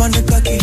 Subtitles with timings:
[0.00, 0.56] pon the cocky.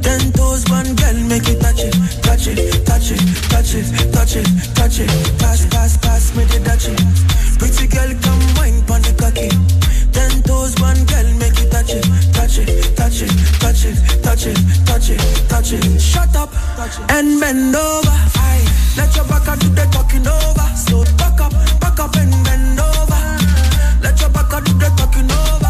[0.00, 1.92] Ten toes, one girl, make it touch it,
[2.24, 2.56] touch it,
[2.88, 3.20] touch it,
[3.52, 5.10] touch it, touch it, touch it.
[5.36, 6.96] Pass, pass, pass me the touch it.
[7.60, 9.52] Pretty girl, come wine pon the cocky.
[10.16, 14.46] Ten toes, one girl, make it touch it, touch it, touch it, touch it, touch
[14.48, 14.56] it,
[14.88, 15.20] touch it,
[15.52, 16.00] touch it.
[16.00, 16.48] Shut up
[17.12, 18.16] and bend over.
[18.96, 20.68] Let your back do the talking over.
[20.72, 21.52] So back up,
[21.84, 23.20] back up and bend over.
[24.00, 25.69] Let your back do the talking over.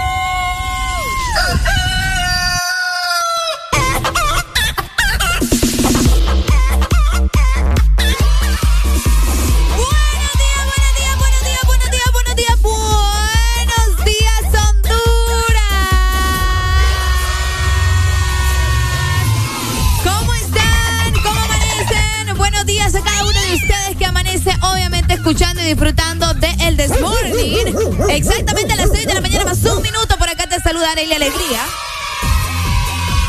[25.31, 28.09] Escuchando y disfrutando de El This Morning.
[28.09, 30.17] Exactamente a las 6 de la mañana, más un minuto.
[30.17, 31.61] Por acá te saluda Arely Alegría.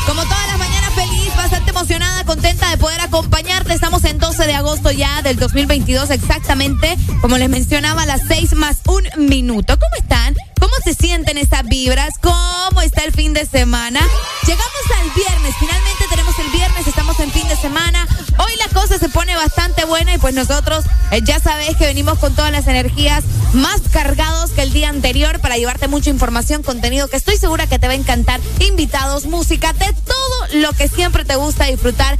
[0.05, 3.73] Como todas las mañanas, feliz, bastante emocionada, contenta de poder acompañarte.
[3.73, 8.53] Estamos en 12 de agosto ya del 2022, exactamente, como les mencionaba, a las 6
[8.55, 9.79] más un minuto.
[9.79, 10.35] ¿Cómo están?
[10.59, 12.15] ¿Cómo se sienten estas vibras?
[12.19, 14.01] ¿Cómo está el fin de semana?
[14.45, 18.07] Llegamos al viernes, finalmente tenemos el viernes, estamos en fin de semana.
[18.37, 22.17] Hoy la cosa se pone bastante buena y pues nosotros eh, ya sabéis que venimos
[22.17, 27.07] con todas las energías más cargados que el día anterior para llevarte mucha información, contenido
[27.07, 31.25] que estoy segura que te va a encantar, invitados, música, de todo lo que siempre
[31.25, 32.17] te gusta disfrutar,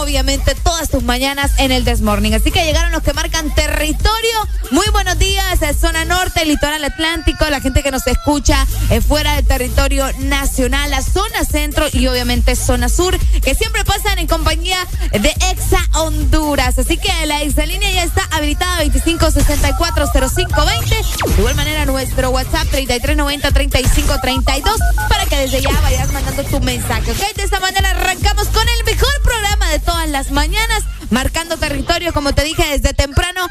[0.00, 2.34] obviamente todas tus mañanas en el Desmorning.
[2.34, 4.48] Así que llegaron los que marcan territorio.
[4.70, 9.34] Muy buenos días, eh, zona norte, litoral atlántico, la gente que nos escucha eh, fuera
[9.34, 14.78] del territorio nacional, la zona centro y obviamente zona sur, que siempre pasan en compañía
[15.10, 16.78] de Exa Honduras.
[16.78, 21.26] Así que la exalínea ya está habilitada 25640520.
[21.26, 24.78] De igual manera nuestro WhatsApp 33903532
[25.08, 27.10] para que desde ya vayas mandando tu mensaje.
[27.10, 27.36] ¿ok?
[27.36, 32.32] De esta manera arrancamos con el mejor programa de todas las mañanas, marcando territorio, como
[32.32, 33.46] te dije desde temprano,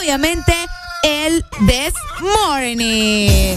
[0.00, 0.54] obviamente
[1.02, 3.56] el This Morning.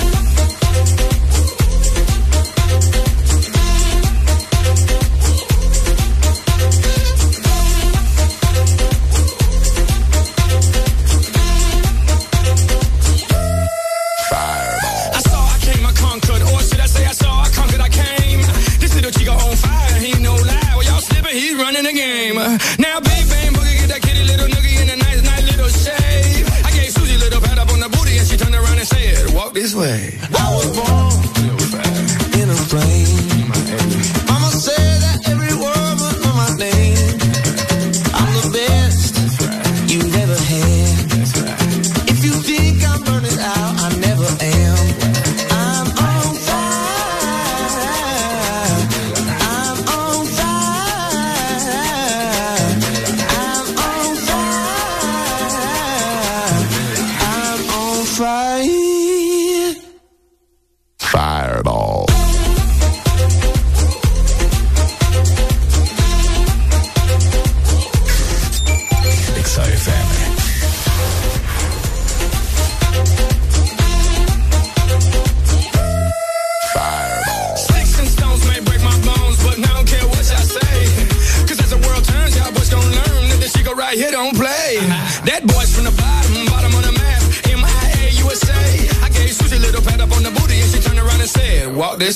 [29.71, 30.30] his way.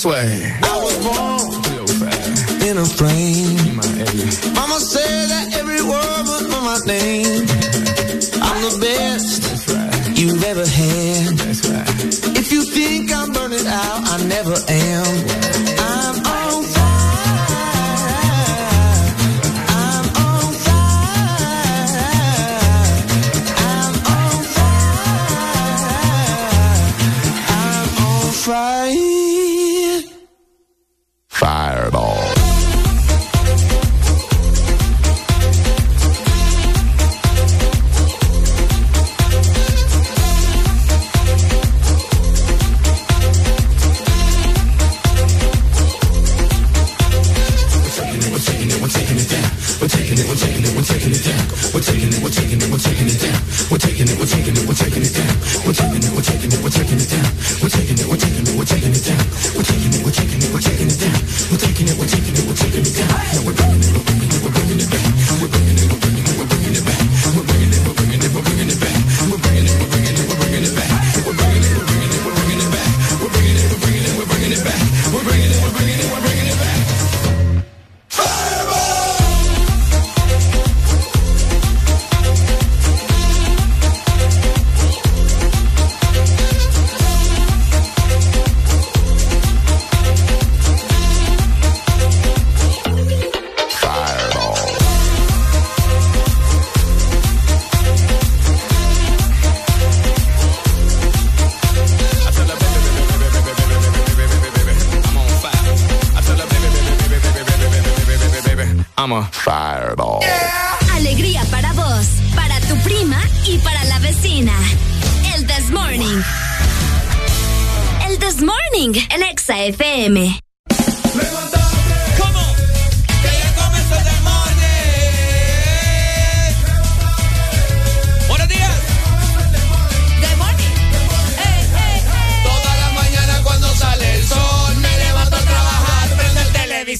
[0.06, 0.55] Way.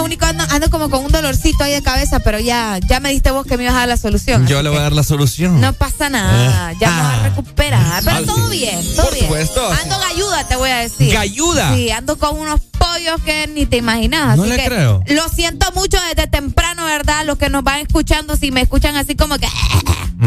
[0.00, 3.10] Lo único, ando, ando, como con un dolorcito ahí de cabeza, pero ya, ya me
[3.10, 4.46] diste vos que me ibas a dar la solución.
[4.46, 5.60] Yo le voy a dar la solución.
[5.60, 6.72] No pasa nada.
[6.80, 7.22] Ya me voy a ah.
[7.28, 8.02] recuperar.
[8.02, 9.26] Pero todo bien, todo Por bien.
[9.26, 9.70] Supuesto.
[9.70, 11.12] Ando galluda, te voy a decir.
[11.12, 11.74] ¿Galluda?
[11.74, 12.62] Sí, ando con unos
[12.92, 14.36] pollos que ni te imaginas.
[14.36, 15.02] No le creo.
[15.06, 17.24] Lo siento mucho desde temprano, ¿verdad?
[17.24, 19.46] Los que nos van escuchando, si me escuchan así como que...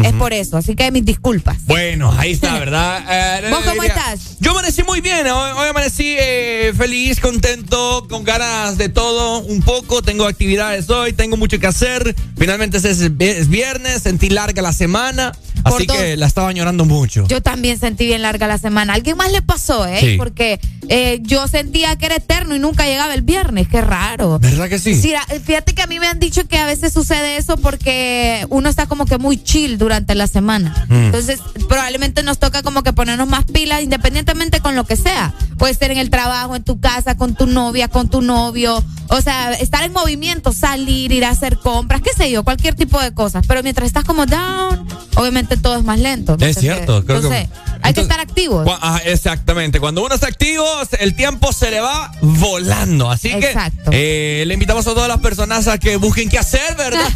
[0.02, 1.58] Es por eso, así que mis disculpas.
[1.66, 3.02] Bueno, ahí está, ¿verdad?
[3.14, 4.38] Eh, ¿Vos cómo estás?
[4.40, 10.02] Yo amanecí muy bien, hoy, amanecí eh, feliz, contento, con ganas de todo, un poco,
[10.02, 15.32] tengo actividades hoy, tengo mucho que hacer, finalmente es, viernes, sentí larga la semana,
[15.64, 17.26] así que la estaba llorando mucho.
[17.28, 20.14] Yo también sentí bien larga la semana, alguien más le pasó, ¿eh?
[20.16, 24.38] Porque eh, yo sentía que era eterno y nunca llegaba el viernes, qué raro.
[24.38, 24.94] ¿Verdad que sí?
[24.94, 25.12] sí?
[25.44, 28.86] Fíjate que a mí me han dicho que a veces sucede eso porque uno está
[28.86, 30.86] como que muy chill durante la semana.
[30.88, 30.94] Mm.
[31.06, 35.34] Entonces, probablemente nos toca como que ponernos más pilas independientemente con lo que sea.
[35.58, 38.82] Puede ser en el trabajo, en tu casa, con tu novia, con tu novio.
[39.08, 43.00] O sea, estar en movimiento, salir, ir a hacer compras, qué sé yo, cualquier tipo
[43.00, 43.44] de cosas.
[43.46, 46.36] Pero mientras estás como down, obviamente todo es más lento.
[46.40, 46.98] Es cierto.
[46.98, 47.48] entonces,
[47.84, 48.66] hay que estar activos.
[49.04, 49.78] exactamente.
[49.78, 50.66] Cuando uno está activo,
[50.98, 53.10] el tiempo se le va volando.
[53.10, 53.54] Así que
[53.92, 57.06] eh, le invitamos a todas las personas a que busquen qué hacer, ¿verdad?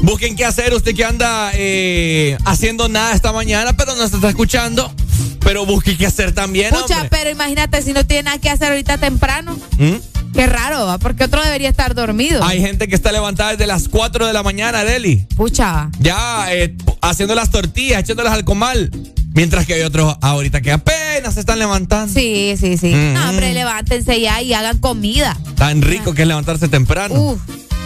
[0.00, 0.72] Busquen qué hacer.
[0.72, 4.92] Usted que anda eh, haciendo nada esta mañana, pero no se está escuchando.
[5.40, 6.70] Pero busque qué hacer también.
[6.70, 9.58] Pucha, pero imagínate si no tiene nada que hacer ahorita temprano.
[9.76, 9.96] ¿Mm?
[10.32, 12.42] Qué raro, porque otro debería estar dormido.
[12.44, 15.26] Hay gente que está levantada desde las 4 de la mañana, Deli.
[15.36, 15.90] Pucha.
[16.00, 18.90] Ya eh, haciendo las tortillas, echándolas al comal.
[19.34, 22.12] Mientras que hay otros ahorita que apenas se están levantando.
[22.12, 22.92] Sí, sí, sí.
[22.92, 25.36] No, hombre, levántense ya y hagan comida.
[25.56, 27.14] Tan rico que es levantarse temprano.
[27.14, 27.40] Uf.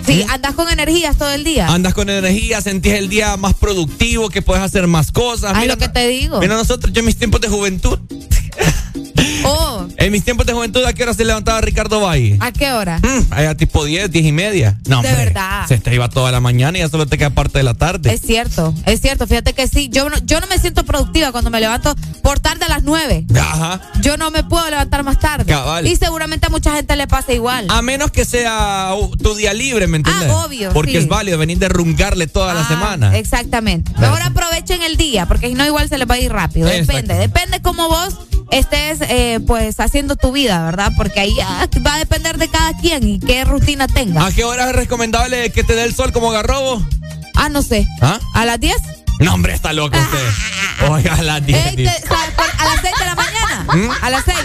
[0.05, 1.67] Sí, andas con energías todo el día.
[1.67, 5.53] Andas con energía, sentís el día más productivo, que puedes hacer más cosas.
[5.55, 6.41] Ay, lo que te digo.
[6.41, 7.99] Mira, nosotros, yo en mis tiempos de juventud.
[9.45, 12.37] Oh, En mis tiempos de juventud, ¿a qué hora se levantaba Ricardo Valle?
[12.41, 12.99] ¿A qué hora?
[12.99, 14.79] Mm, allá tipo 10, 10 y media.
[14.89, 15.67] No, de verdad.
[15.69, 18.13] Se te iba toda la mañana y ya solo te queda parte de la tarde.
[18.13, 19.27] Es cierto, es cierto.
[19.27, 19.89] Fíjate que sí.
[19.89, 23.27] Yo no, yo no me siento productiva cuando me levanto por tarde a las 9.
[23.39, 23.81] Ajá.
[24.01, 25.45] Yo no me puedo levantar más tarde.
[25.53, 25.87] Cabal.
[25.87, 27.67] Y seguramente a mucha gente le pasa igual.
[27.69, 30.31] A menos que sea tu día libre, ¿me entiendes?
[30.31, 30.73] Ah, obvio.
[30.73, 33.17] Porque es válido venir de rungarle toda la ah, semana.
[33.17, 33.93] Exactamente.
[33.99, 36.69] Mejor aprovechen el día, porque si no, igual se les va a ir rápido.
[36.69, 37.15] Depende.
[37.15, 38.15] Depende cómo vos
[38.51, 40.93] estés eh, pues haciendo tu vida, ¿verdad?
[40.97, 41.35] Porque ahí
[41.85, 44.27] va a depender de cada quien y qué rutina tenga.
[44.27, 46.87] ¿A qué hora es recomendable que te dé el sol como garrobo?
[47.35, 47.87] Ah, no sé.
[48.01, 48.19] ¿Ah?
[48.35, 48.77] ¿A las 10?
[49.19, 50.89] No, hombre, está loco usted.
[50.91, 51.59] Oiga, a las 10.
[51.59, 53.67] a las 6 de la mañana.
[53.75, 54.05] ¿Mm?
[54.05, 54.37] A las 6.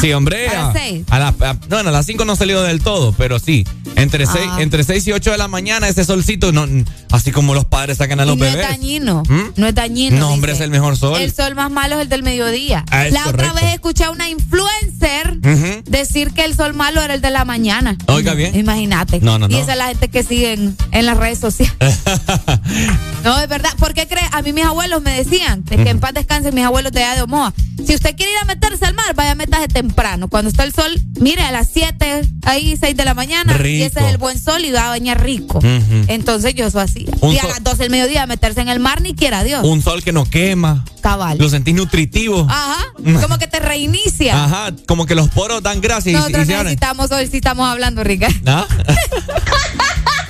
[0.00, 0.48] Sí, hombre.
[0.48, 1.04] A, las 6.
[1.10, 3.64] A, bueno, a las 5 no salió del todo, pero sí.
[3.94, 4.56] Entre, 6, ah.
[4.60, 6.66] entre 6 y 8 de la mañana, ese solcito, no,
[7.12, 8.56] así como los padres sacan a los bebés.
[8.56, 9.22] No es dañino.
[9.26, 9.42] ¿Mm?
[9.56, 10.18] No es dañino.
[10.18, 11.20] No, hombre, es el mejor sol.
[11.20, 12.84] El sol más malo es el del mediodía.
[12.90, 15.36] Ah, la otra vez escuché a una influencer
[15.84, 17.96] decir que el sol malo era el de la mañana.
[18.06, 18.56] Oiga bien.
[18.58, 19.20] Imagínate.
[19.20, 21.76] No, no, y esa es la gente que sigue en, en las redes sociales.
[23.24, 23.70] no, es verdad.
[23.78, 26.92] ¿Por qué a mí mis abuelos me decían, de que en paz descansen mis abuelos
[26.92, 27.52] de allá de Omoa,
[27.84, 30.28] si usted quiere ir a meterse al mar, vaya a meterse temprano.
[30.28, 34.00] Cuando está el sol, mire, a las 7, ahí 6 de la mañana, y ese
[34.00, 35.60] es el buen sol y va a bañar rico.
[36.08, 37.10] Entonces yo eso hacía.
[37.22, 39.64] y a las 12 del mediodía meterse en el mar, ni quiera Dios.
[39.64, 40.84] Un sol que no quema.
[41.00, 41.38] Cabal.
[41.38, 42.46] Lo sentís nutritivo.
[42.50, 42.84] Ajá.
[43.22, 44.44] Como que te reinicia.
[44.44, 44.72] Ajá.
[44.86, 46.12] Como que los poros dan gracia.
[46.12, 48.28] Nosotros necesitamos hoy, si estamos hablando, Rica.
[48.46, 48.66] ¿Ah?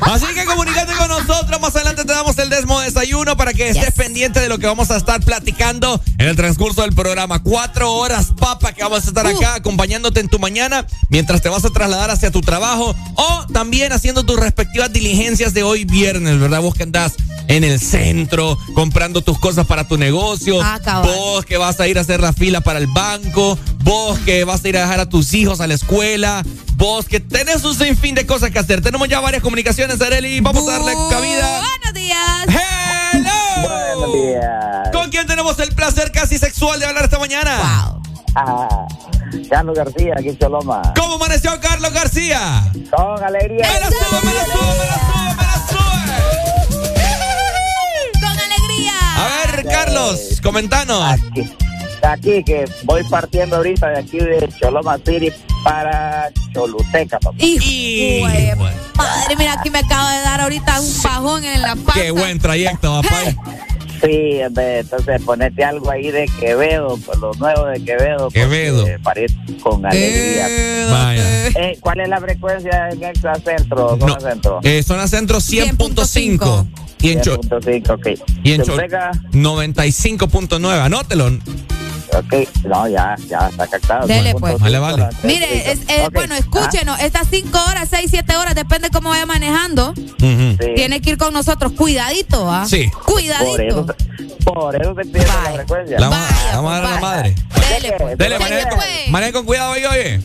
[0.00, 1.60] Así que comunícate con nosotros.
[1.60, 4.90] Más adelante te damos el Desmo Desayuno para que estés pendiente de lo que vamos
[4.90, 7.42] a estar platicando en el transcurso del programa.
[7.42, 11.64] Cuatro horas, papa, que vamos a estar acá acompañándote en tu mañana mientras te vas
[11.64, 16.60] a trasladar hacia tu trabajo o también haciendo tus respectivas diligencias de hoy viernes, ¿verdad?
[16.60, 17.14] Vos que andás
[17.48, 20.60] en el centro comprando tus cosas para tu negocio.
[20.62, 23.58] Ah, vos que vas a ir a hacer la fila para el banco.
[23.80, 26.44] Vos que vas a ir a dejar a tus hijos a la escuela.
[26.76, 28.82] Vos que tenés un sinfín de cosas que hacer.
[28.82, 30.40] Tenemos ya varias comunicaciones, Areli.
[30.40, 31.60] Vamos a darle cabida.
[31.60, 32.46] Buenos días.
[33.12, 33.68] Hello.
[33.68, 34.88] Buenos días.
[34.92, 37.56] ¿Con quién tenemos el placer casi sexual de hablar esta mañana?
[37.58, 38.02] Wow.
[38.34, 38.86] Ah,
[39.50, 40.92] Carlos García, aquí en Choloma.
[40.94, 42.70] ¿Cómo amaneció Carlos García?
[42.90, 43.66] Con alegría.
[43.72, 45.58] Me la subo, me la subo, me la subo, me la
[46.68, 46.92] sube.
[48.20, 48.92] Con alegría.
[49.16, 51.02] A ver, Carlos, comentanos.
[51.02, 51.52] Aquí
[52.02, 55.32] aquí que voy partiendo ahorita de aquí de Choloma City
[55.64, 57.36] para Choluteca, papá.
[57.38, 58.22] Y,
[58.96, 62.00] madre, mira, aquí me acabo de dar ahorita un pajón en la pata.
[62.00, 63.16] Qué buen trayecto, papá.
[64.00, 68.30] Sí, entonces ponete algo ahí de Quevedo, por lo nuevo de Quevedo.
[68.30, 68.86] Quevedo.
[69.62, 70.46] con alegría.
[70.90, 71.48] Vaya.
[71.48, 73.98] Eh, ¿Cuál es la frecuencia en Extra Centro?
[73.98, 74.60] Zona Centro.
[74.62, 76.66] Eh, zona Centro 100.5.
[77.00, 78.08] Y en, 100.5, ok.
[78.42, 80.80] y en Choluteca 95.9.
[80.80, 81.30] Anótelo.
[82.14, 84.06] Ok, no, ya, ya está captado.
[84.06, 84.58] Dele, pues.
[84.58, 85.08] Vale, vale.
[85.22, 85.80] Mire, es,
[86.12, 89.92] bueno, escúchenos, estas 5 horas, 6, 7 horas, depende cómo vaya manejando.
[90.16, 92.66] Tiene que ir con nosotros, cuidadito, ¿ah?
[92.66, 92.90] Sí.
[93.04, 93.86] Cuidadito.
[94.44, 96.00] Por eso, te pierde la frecuencia.
[96.00, 97.34] La vamos a dar a la madre.
[97.68, 98.18] Dele, pues.
[98.18, 98.38] Dele,
[99.10, 100.20] maneja, con cuidado ahí, oye.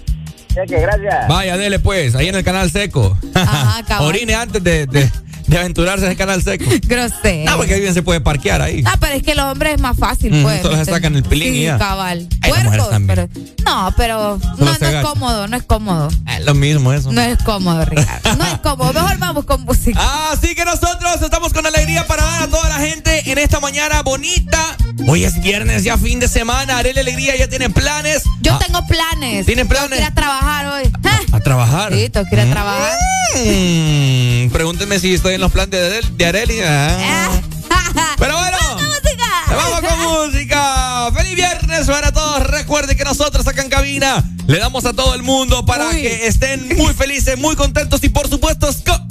[0.56, 1.28] gracias.
[1.28, 3.18] Vaya, dele pues, ahí en el canal seco.
[3.34, 5.12] Ajá, Orine antes de, de,
[5.48, 6.66] de aventurarse en el canal seco.
[6.84, 7.52] Grosero.
[7.52, 8.84] No, porque bien se puede parquear ahí.
[8.86, 10.62] Ah, pero es que los hombres es más fácil, pues.
[10.62, 11.78] Solo se sacan el pilín sí, y ya.
[11.78, 12.28] cabal.
[12.48, 13.30] Puercos, pero.
[13.66, 16.10] No, pero no, no es cómodo, no es cómodo.
[16.38, 17.12] Es lo mismo eso.
[17.12, 18.36] No es cómodo, Ricardo.
[18.38, 18.94] No es cómodo.
[18.94, 20.00] Mejor vamos con música.
[20.32, 24.02] Así que nosotros estamos con alegría para dar a toda la gente en esta mañana
[24.02, 24.76] bonita.
[25.08, 26.78] Hoy es viernes, ya fin de semana.
[26.78, 28.24] Haré la alegría, ya tiene planes.
[28.42, 29.46] Yo ah, tengo planes.
[29.46, 29.90] ¿Tienen planes?
[29.90, 30.92] Tengo que ir a trabajar hoy.
[31.32, 31.94] ¿A, trabajar?
[31.94, 32.98] Sí, tengo que ir a trabajar.
[33.46, 36.60] Mm, pregúntenme si estoy en los planes de, de Areli.
[36.62, 37.30] Ah.
[38.18, 38.58] Pero bueno.
[38.60, 39.24] ¡Vamos música!
[39.48, 41.12] ¡Vamos con música!
[41.16, 42.44] ¡Feliz viernes para todos!
[42.48, 46.78] Recuerden que nosotros acá en cabina le damos a todo el mundo para que estén
[46.78, 49.08] muy felices, muy contentos y por supuesto con...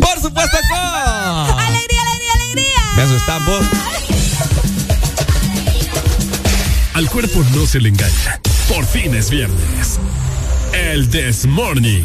[0.00, 0.78] ¡Por supuesto con...
[0.78, 2.80] ¡Alegría, alegría, alegría!
[2.96, 3.66] Me asustan vos.
[6.94, 8.40] Al cuerpo no se le engaña.
[8.68, 9.98] Por fin es viernes.
[10.72, 12.04] El This Morning.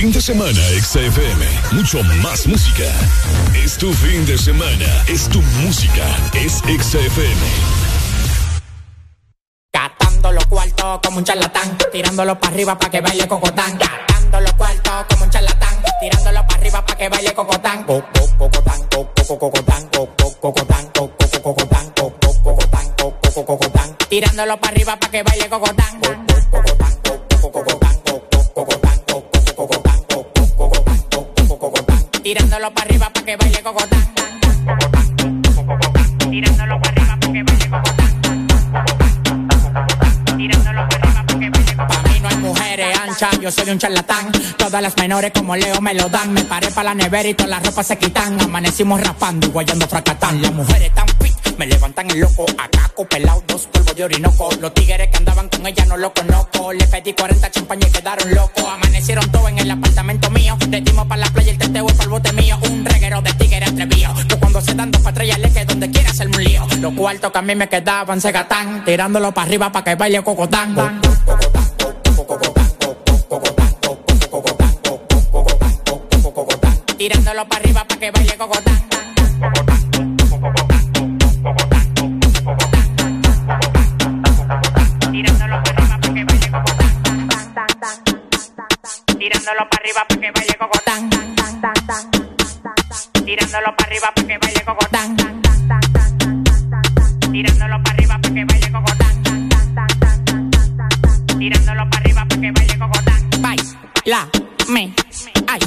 [0.00, 1.44] Fin de semana, XFM.
[1.72, 2.84] Mucho más música.
[3.54, 5.04] Es tu fin de semana.
[5.06, 6.06] Es tu música.
[6.32, 7.36] Es XFM.
[9.74, 13.78] Gastando los cuartos como un charlatán, tirándolo para arriba para que baile cocotán.
[13.78, 17.84] Gastando los cuartos como un charlatán, tirándolo para arriba para que baile cocotán.
[17.84, 22.86] Co- co- Cocotán, co- co- cocotán, co- co- cocotán, co- co- cocotán, co- co- cocotán,
[22.96, 23.96] co- co- cocotán.
[24.08, 26.00] Tirándolo para arriba para que baile cocotán.
[26.00, 26.29] Co- co- cocotán,
[32.30, 33.98] Tirándolo para arriba para que baile cocotán.
[36.30, 38.46] Tirándolo para arriba para que baile cocotán.
[40.36, 41.88] Tirándolo para arriba para que baile cocotán.
[41.88, 44.30] Pa' mí no hay mujeres anchas, yo soy un charlatán.
[44.56, 46.32] Todas las menores como Leo me lo dan.
[46.32, 48.40] Me paré para la nevera y todas las ropas se quitan.
[48.40, 50.40] Amanecimos raspando y guayando fracatán.
[50.40, 51.08] Las mujeres tan
[51.60, 52.46] me levantan el loco.
[52.56, 54.48] Acaco, pelado, dos polvos de orinoco.
[54.62, 56.72] Los tigres que andaban con ella no los conozco.
[56.72, 58.64] Le pedí 40 champañas y quedaron locos.
[58.64, 60.56] Amanecieron todos en el apartamento mío.
[60.70, 62.58] Le dimos para la playa el teteo para el bote mío.
[62.62, 64.14] Un reguero de tigres atrevido.
[64.26, 66.66] Que cuando se dan dos patrullas le que donde quiera hacerme un lío.
[66.80, 68.82] Los cuartos que a mí me quedaban se gatán.
[68.86, 70.74] Tirándolo para arriba para que baile cocotán.
[76.96, 79.79] Tirándolo para arriba para que baile cocotán.
[89.50, 91.10] Tirándolo para arriba para que baile cocotán.
[93.24, 95.16] Tirándolo para arriba para que baile cocotán.
[97.32, 99.48] Tirándolo para arriba para que baile cocotán.
[101.36, 103.30] Tirándolo para arriba para baile cocotán.
[103.42, 104.28] Baila,
[104.68, 104.94] me,
[105.48, 105.60] ay,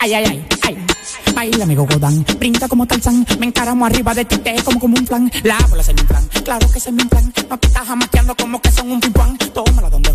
[0.00, 0.86] ay, ay, ay, ay.
[1.32, 5.06] Baila mi cocotán, brinda como Tarzán, me encaramo arriba de ti, te como como un
[5.06, 5.30] plan.
[5.44, 7.32] La bola se me inflan, claro que se me inflan.
[7.48, 9.38] No te estás jamaqueando como que son un pimpán.
[9.38, 10.07] Tómala donde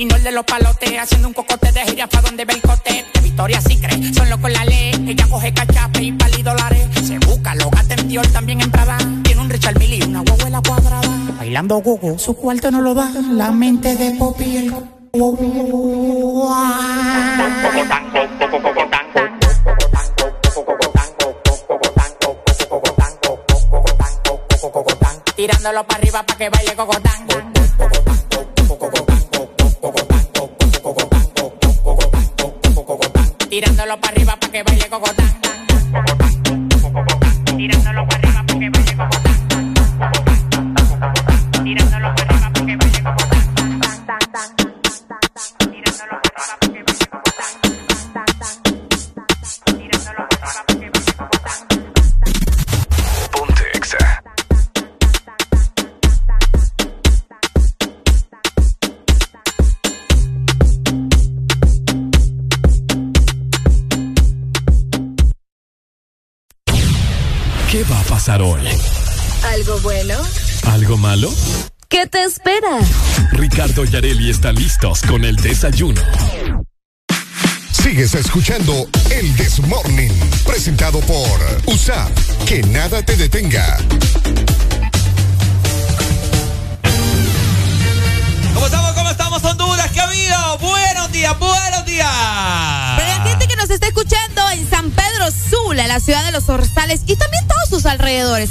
[0.00, 2.62] y no el de los palotes, haciendo un cocote de gira pa' donde ve el
[2.62, 3.04] cote.
[3.12, 4.92] De Victoria sí cree, son locos la ley.
[5.06, 6.88] Ella coge cachape y pali dólares.
[7.06, 8.96] Se busca, lo gata en Dior, también en Prada.
[8.98, 11.02] el mili, una la cuadrada.
[11.36, 13.10] Bailando gogo, su cuarto no lo da.
[13.30, 14.74] La mente de Poppy el
[25.36, 27.39] Tirándolo para arriba para que baile cocotán.
[33.50, 35.26] Tirándolo para arriba para que baile cocotán.
[37.56, 39.19] Tirándolo para arriba para que baile cocotán.
[68.10, 68.60] Pasar hoy?
[69.52, 70.14] ¿Algo bueno?
[70.64, 71.32] ¿Algo malo?
[71.88, 72.80] ¿Qué te espera?
[73.30, 76.02] Ricardo y Areli están listos con el desayuno.
[77.70, 80.10] Sigues escuchando el This Morning,
[80.44, 82.10] presentado por USAP.
[82.46, 83.78] Que nada te detenga.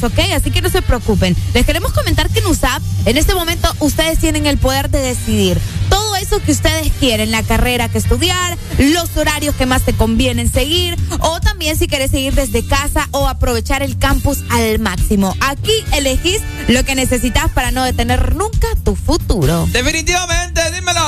[0.03, 0.19] ¿Ok?
[0.35, 1.35] Así que no se preocupen.
[1.53, 5.59] Les queremos comentar que en USAP, en este momento, ustedes tienen el poder de decidir
[5.89, 10.51] todo eso que ustedes quieren, la carrera que estudiar, los horarios que más te convienen
[10.51, 15.35] seguir, o también si quieres seguir desde casa o aprovechar el campus al máximo.
[15.39, 19.67] Aquí elegís lo que necesitas para no detener nunca tu futuro.
[19.71, 20.99] Definitivamente, dímelo.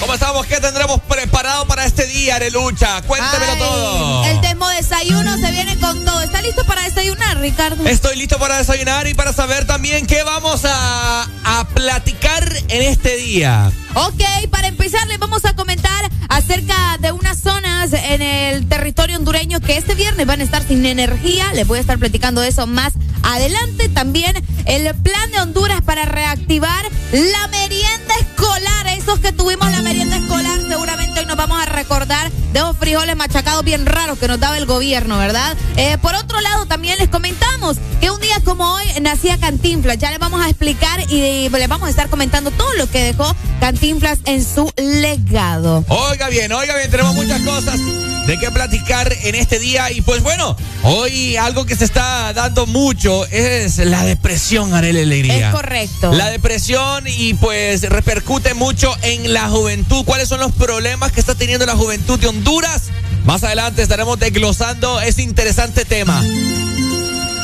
[0.00, 0.46] ¿Cómo estamos?
[0.46, 3.02] ¿Qué tendremos preparado para este día, Arelucha?
[3.02, 4.24] Cuéntemelo todo.
[4.24, 6.22] El demo desayuno se viene con todo.
[6.22, 7.86] ¿Está listo para desayunar, Ricardo?
[7.86, 13.16] Estoy listo para desayunar y para saber también qué vamos a, a platicar en este
[13.16, 13.70] día.
[13.94, 19.60] Ok, para empezar les vamos a comentar acerca de unas zonas en el territorio hondureño
[19.60, 21.52] que este viernes van a estar sin energía.
[21.54, 23.88] Les voy a estar platicando eso más adelante.
[23.88, 28.86] También el plan de Honduras para reactivar la merienda escolar.
[28.88, 33.14] Esos que tuvimos la merienda escolar, seguramente hoy nos vamos a recordar de los frijoles
[33.14, 35.54] machacados bien raros que nos daba el gobierno, ¿verdad?
[35.76, 39.98] Eh, por otro lado, también les comentamos que un día como hoy nacía Cantinflas.
[39.98, 43.36] Ya les vamos a explicar y les vamos a estar comentando todo lo que dejó
[43.60, 45.84] Cantinflas en su legado.
[45.88, 47.78] Oiga bien, oiga bien, tenemos muchas cosas
[48.26, 49.90] de qué platicar en este día.
[49.90, 55.48] Y pues bueno, hoy algo que se está dando mucho es la depresión, Arely Alegría.
[55.48, 56.12] Es correcto.
[56.12, 60.04] La depresión y pues repercute mucho en la juventud.
[60.04, 62.90] ¿Cuáles son los problemas que está teniendo la juventud de Honduras?
[63.24, 66.22] Más adelante estaremos desglosando ese interesante tema.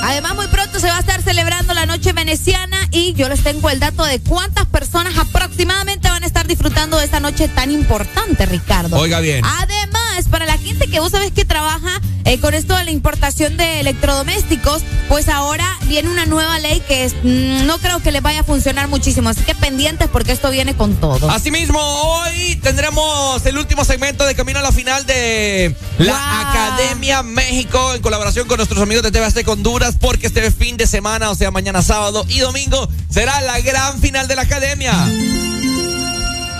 [0.03, 3.71] Además, muy pronto se va a estar celebrando la noche veneciana y yo les tengo
[3.71, 8.47] el dato de cuántas personas aproximadamente van a estar disfrutando de esta noche tan importante,
[8.47, 8.97] Ricardo.
[8.97, 9.45] Oiga bien.
[9.45, 13.57] Además, para la gente que vos sabés que trabaja eh, con esto de la importación
[13.57, 18.23] de electrodomésticos, pues ahora viene una nueva ley que es, mm, no creo que les
[18.23, 19.29] vaya a funcionar muchísimo.
[19.29, 21.31] Así que pendientes porque esto viene con todo.
[21.31, 27.95] Asimismo, hoy tendremos el último segmento de Camino a la Final de la Academia México
[27.95, 31.51] en colaboración con nuestros amigos de TV Honduras porque este fin de semana, o sea,
[31.51, 34.93] mañana sábado y domingo, será la gran final de la academia.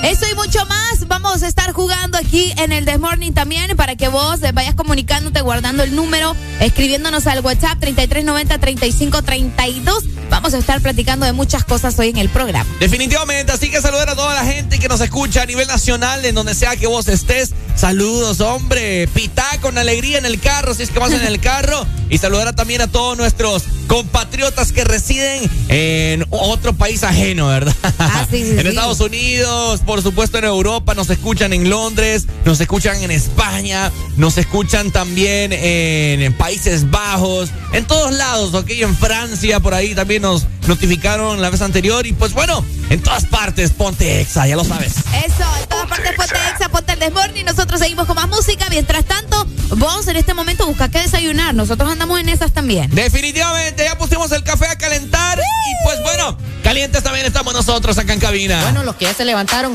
[0.03, 3.97] Eso y mucho más vamos a estar jugando aquí en el The Morning también para
[3.97, 10.05] que vos vayas comunicándote, guardando el número, escribiéndonos al WhatsApp 3390-3532.
[10.31, 12.69] Vamos a estar platicando de muchas cosas hoy en el programa.
[12.81, 16.35] Definitivamente, así que saludar a toda la gente que nos escucha a nivel nacional, en
[16.35, 17.53] donde sea que vos estés.
[17.77, 19.07] Saludos, hombre.
[19.09, 21.87] Pitá con alegría en el carro, si es que vas en el carro.
[22.11, 27.75] Y saludar también a todos nuestros compatriotas que residen en otro país ajeno, ¿verdad?
[27.99, 32.61] Ah, sí, sí, en Estados Unidos, por supuesto en Europa, nos escuchan en Londres, nos
[32.61, 38.69] escuchan en España, nos escuchan también en, Países Bajos, en todos lados, ¿ok?
[38.71, 42.07] En Francia, por ahí también nos notificaron la vez anterior.
[42.07, 44.93] Y pues bueno, en todas partes, ponte exa, ya lo sabes.
[45.25, 47.45] Eso, en todas partes ponte exa, ponte el desmorning.
[47.45, 48.67] Nosotros seguimos con más música.
[48.69, 49.47] Mientras tanto,
[49.77, 51.55] vos en este momento busca qué desayunar.
[51.55, 52.91] Nosotros andamos en esas también.
[52.93, 55.39] Definitivamente, ya pusimos el café a calentar.
[55.39, 58.61] Y pues bueno, calientes también estamos nosotros acá en cabina.
[58.63, 59.75] Bueno, los que ya se levantaron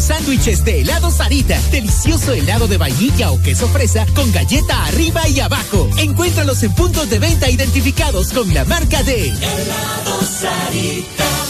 [0.00, 1.60] sándwiches de helado Sarita.
[1.70, 5.88] Delicioso helado de vainilla o queso fresa con galleta arriba y abajo.
[5.98, 11.49] Encuéntralos en puntos de venta identificados con la marca de helado Sarita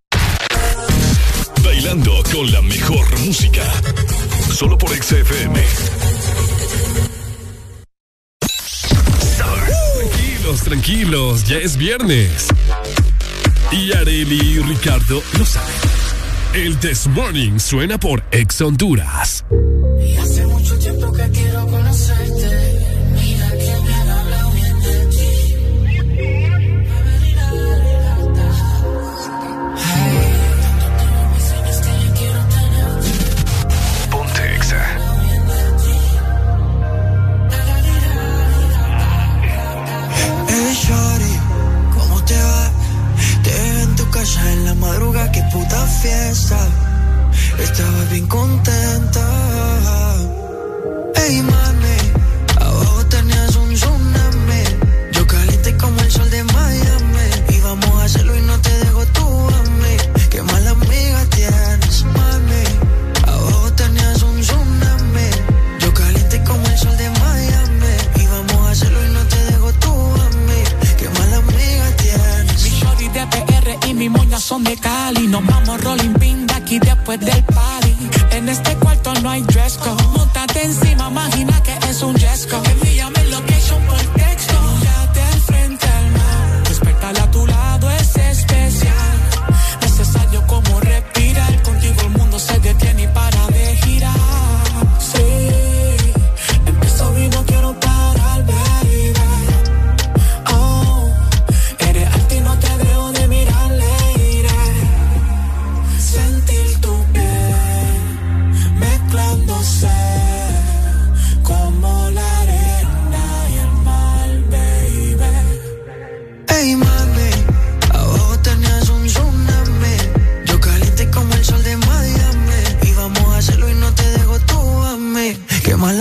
[1.63, 3.63] Bailando con la mejor música.
[4.51, 5.63] Solo por XFM.
[9.37, 12.47] Tranquilos, tranquilos, ya es viernes.
[13.71, 15.71] Y Areli y Ricardo lo saben.
[16.53, 19.45] El This Morning suena por Ex Honduras.
[20.05, 22.30] Y hace mucho tiempo que quiero conocer.
[44.23, 46.59] en la madruga, qué puta fiesta.
[47.59, 49.25] Estaba bien contenta.
[51.15, 51.70] Ey, ma
[74.01, 75.27] de Cali.
[75.27, 77.95] Nos vamos rolling pin de aquí después del party.
[78.31, 80.03] En este cuarto no hay dress code.
[80.17, 82.59] Montate encima, imagina que es un Jesco.
[82.65, 84.00] Envíame el location por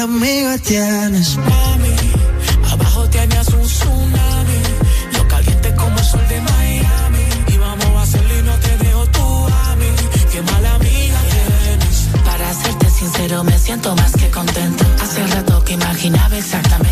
[0.01, 1.37] mala amiga tienes.
[1.37, 1.95] Mami,
[2.73, 4.61] abajo tenías un tsunami.
[5.15, 7.25] Yo caliente como el sol de Miami.
[7.49, 9.87] Y vamos a hacerlo y no te dejo tú a mí.
[10.33, 12.25] Qué mala amiga tienes.
[12.25, 14.85] Para serte sincero, me siento más que contento.
[15.03, 16.90] Hace rato que imaginaba exactamente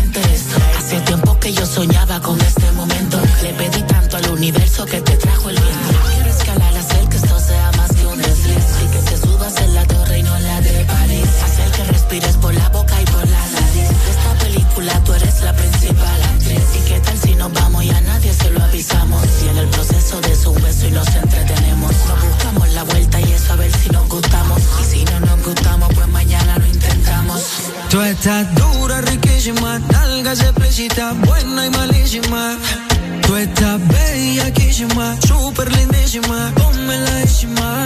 [34.79, 37.78] bellaquísima, súper lindísima, ponme la.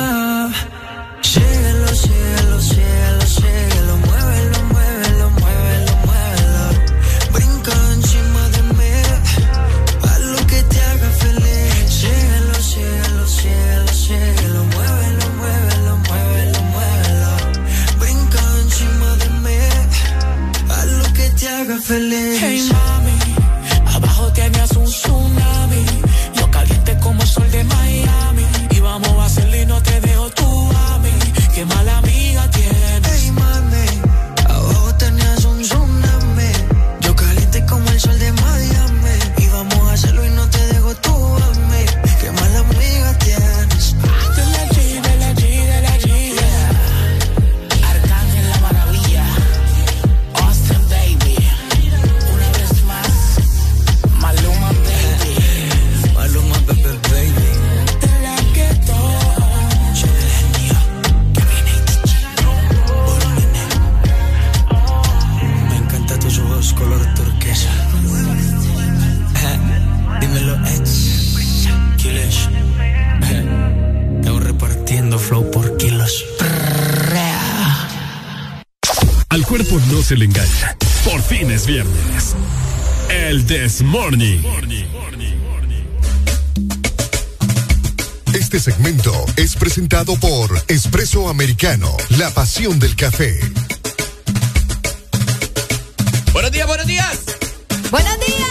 [89.93, 93.39] Presentado por Espresso Americano, la pasión del café.
[96.31, 97.19] Buenos días, buenos días.
[97.91, 98.49] Buenos días.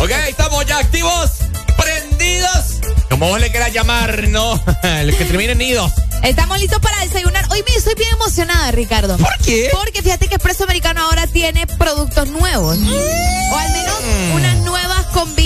[0.00, 1.30] Ok, estamos ya activos,
[1.76, 2.78] prendidos.
[3.10, 4.54] Como vos le quieras llamar, ¿no?
[4.84, 5.90] El que termine en nidos.
[6.22, 7.44] Estamos listos para desayunar.
[7.50, 9.16] Hoy me estoy bien emocionada, Ricardo.
[9.18, 9.68] ¿Por qué?
[9.72, 12.78] Porque fíjate que Expreso Americano ahora tiene productos nuevos.
[12.78, 14.34] O al menos Mm.
[14.34, 14.93] unas nuevas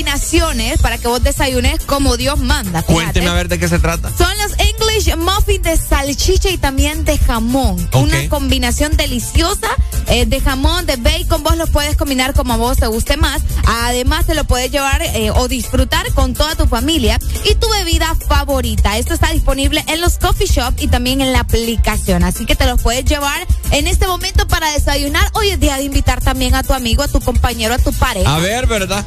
[0.09, 2.82] combinaciones para que vos desayunes como Dios manda.
[2.82, 2.92] Fíjate.
[2.94, 4.11] Cuénteme a ver de qué se trata.
[4.16, 7.88] Son los English Muffins de salchicha y también de jamón.
[7.92, 9.68] Una combinación deliciosa
[10.06, 11.42] eh, de jamón, de bacon.
[11.42, 13.42] Vos los puedes combinar como a vos te guste más.
[13.66, 18.14] Además, te lo puedes llevar eh, o disfrutar con toda tu familia y tu bebida
[18.28, 18.96] favorita.
[18.96, 22.24] Esto está disponible en los coffee shop y también en la aplicación.
[22.24, 25.28] Así que te los puedes llevar en este momento para desayunar.
[25.34, 28.34] Hoy es día de invitar también a tu amigo, a tu compañero, a tu pareja.
[28.34, 29.04] A ver, ¿verdad?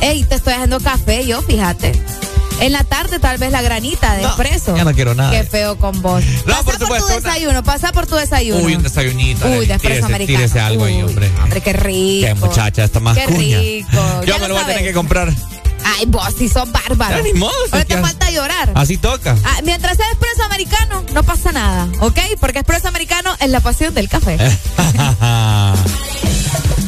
[0.00, 1.92] Ey, te estoy dejando café yo, fíjate.
[2.60, 4.76] En la tarde tal vez la granita de No, expreso.
[4.76, 5.30] ya no quiero nada.
[5.30, 6.24] Qué feo con vos.
[6.44, 8.64] No, pasa por por, supuesto, tu una- desayuno, pasa por tu desayuno.
[8.64, 9.46] Uy, un desayunito.
[9.48, 10.38] Uy, de expreso americano.
[10.38, 11.30] Tírese algo ahí, hombre.
[11.42, 12.26] Hombre, qué rico.
[12.26, 13.58] Qué muchacha, está más Qué cuña.
[13.60, 13.88] rico.
[14.26, 15.32] Yo Ya me lo lo voy a tener que comprar.
[15.84, 17.22] Ay, vos sí sos bárbaro.
[17.22, 18.72] Ni modo, Ahora te falta llorar.
[18.74, 19.36] Así toca.
[19.44, 22.18] Ah, mientras sea expreso americano, no pasa nada, ¿ok?
[22.40, 24.36] Porque expreso americano es la pasión del café.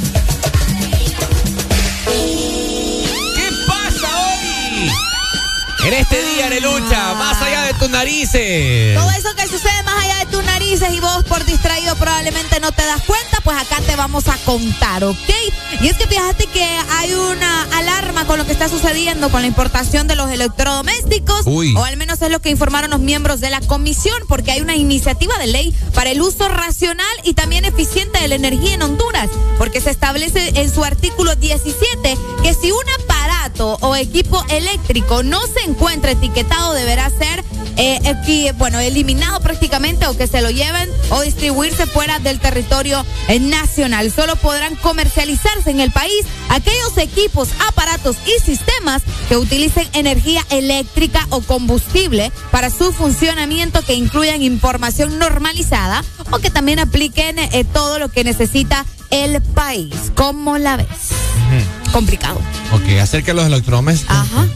[6.61, 8.97] Lucha, más allá de tus narices.
[8.99, 12.71] Todo eso que sucede más allá de tus narices y vos por distraído probablemente no
[12.73, 15.17] te das cuenta, pues acá te vamos a contar, ¿ok?
[15.81, 19.47] Y es que fíjate que hay una alarma con lo que está sucediendo con la
[19.47, 21.75] importación de los electrodomésticos, Uy.
[21.77, 24.77] o al menos es lo que informaron los miembros de la comisión, porque hay una
[24.77, 29.29] iniciativa de ley para el uso racional y también eficiente de la energía en Honduras,
[29.59, 32.85] porque se establece en su artículo 17 que si un
[33.61, 37.45] o equipo eléctrico no se encuentra etiquetado deberá ser
[37.77, 43.39] eh, bueno eliminado prácticamente o que se lo lleven o distribuirse fuera del territorio eh,
[43.39, 44.11] nacional.
[44.11, 51.27] Solo podrán comercializarse en el país aquellos equipos, aparatos y sistemas que utilicen energía eléctrica
[51.31, 57.99] o combustible para su funcionamiento que incluyan información normalizada o que también apliquen eh, todo
[57.99, 60.13] lo que necesita el país.
[60.15, 60.87] ¿Cómo la ves?
[61.93, 62.41] Complicado.
[62.73, 64.17] Ok, acerca de los electrodomésticos.
[64.17, 64.47] Ajá.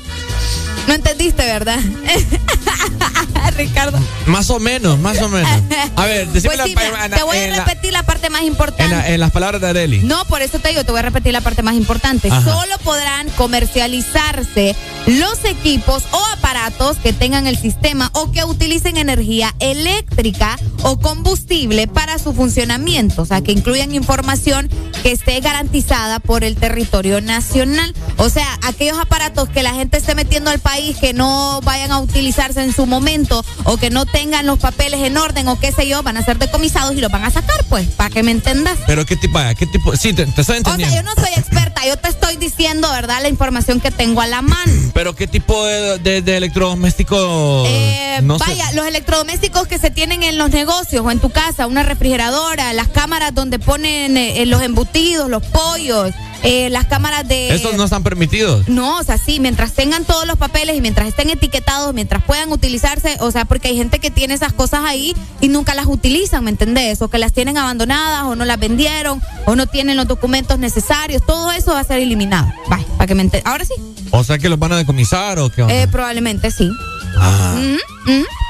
[0.86, 1.78] No entendiste, ¿verdad?
[3.56, 3.98] Ricardo.
[4.26, 5.48] Más o menos, más o menos.
[5.94, 8.40] A ver, decime Pues sí, la- en- te voy a la- repetir la parte más
[8.40, 8.88] en, importante.
[8.94, 10.00] la- en las palabras de Areli.
[10.00, 12.28] No, por eso te digo, te voy a repetir la parte más importante.
[12.32, 12.42] Ajá.
[12.42, 14.74] Solo podrán comercializarse
[15.06, 21.86] los equipos o aparatos que tengan el sistema o que utilicen energía eléctrica o combustible
[21.86, 24.68] para su funcionamiento, o sea, que incluyan información
[25.04, 27.94] que esté garantizada por el territorio nacional.
[28.16, 32.00] O sea, aquellos aparatos que la gente esté metiendo al país que no vayan a
[32.00, 35.86] utilizarse en su momento o que no tengan los papeles en orden o qué sé
[35.86, 38.78] yo, van a ser decomisados y los van a sacar, pues, para que me entendas.
[38.86, 40.96] Pero qué tipo, qué tipo, sí, te, te estoy O sea, entendiendo.
[40.96, 43.20] yo no soy experta, yo te estoy diciendo, ¿verdad?
[43.22, 44.72] La información que tengo a la mano.
[44.94, 47.64] Pero qué tipo de, de, de electrodoméstico.
[47.66, 48.44] Eh, no sé.
[48.46, 52.72] vaya, los electrodomésticos que se tienen en los negocios o en tu casa, una refrigeradora,
[52.72, 56.12] las cámaras donde ponen eh, los embutidos, los pollos,
[56.44, 57.52] eh, las cámaras de...
[57.54, 58.68] Esos no están permitidos.
[58.68, 62.52] No, o sea, sí, mientras tengan todos los papeles y mientras estén etiquetados, mientras puedan
[62.52, 66.44] utilizarse, o sea, porque hay gente que tiene esas cosas ahí y nunca las utilizan,
[66.44, 67.02] ¿me entendés?
[67.02, 71.22] O que las tienen abandonadas o no las vendieron o no tienen los documentos necesarios,
[71.26, 72.46] todo eso va a ser eliminado.
[72.68, 73.50] Vaya, para que me entiendas.
[73.50, 73.74] Ahora sí,
[74.10, 75.74] O sea que los van a decomisar o qué onda.
[75.74, 76.70] eh, probablemente sí.
[77.18, 77.54] Ah.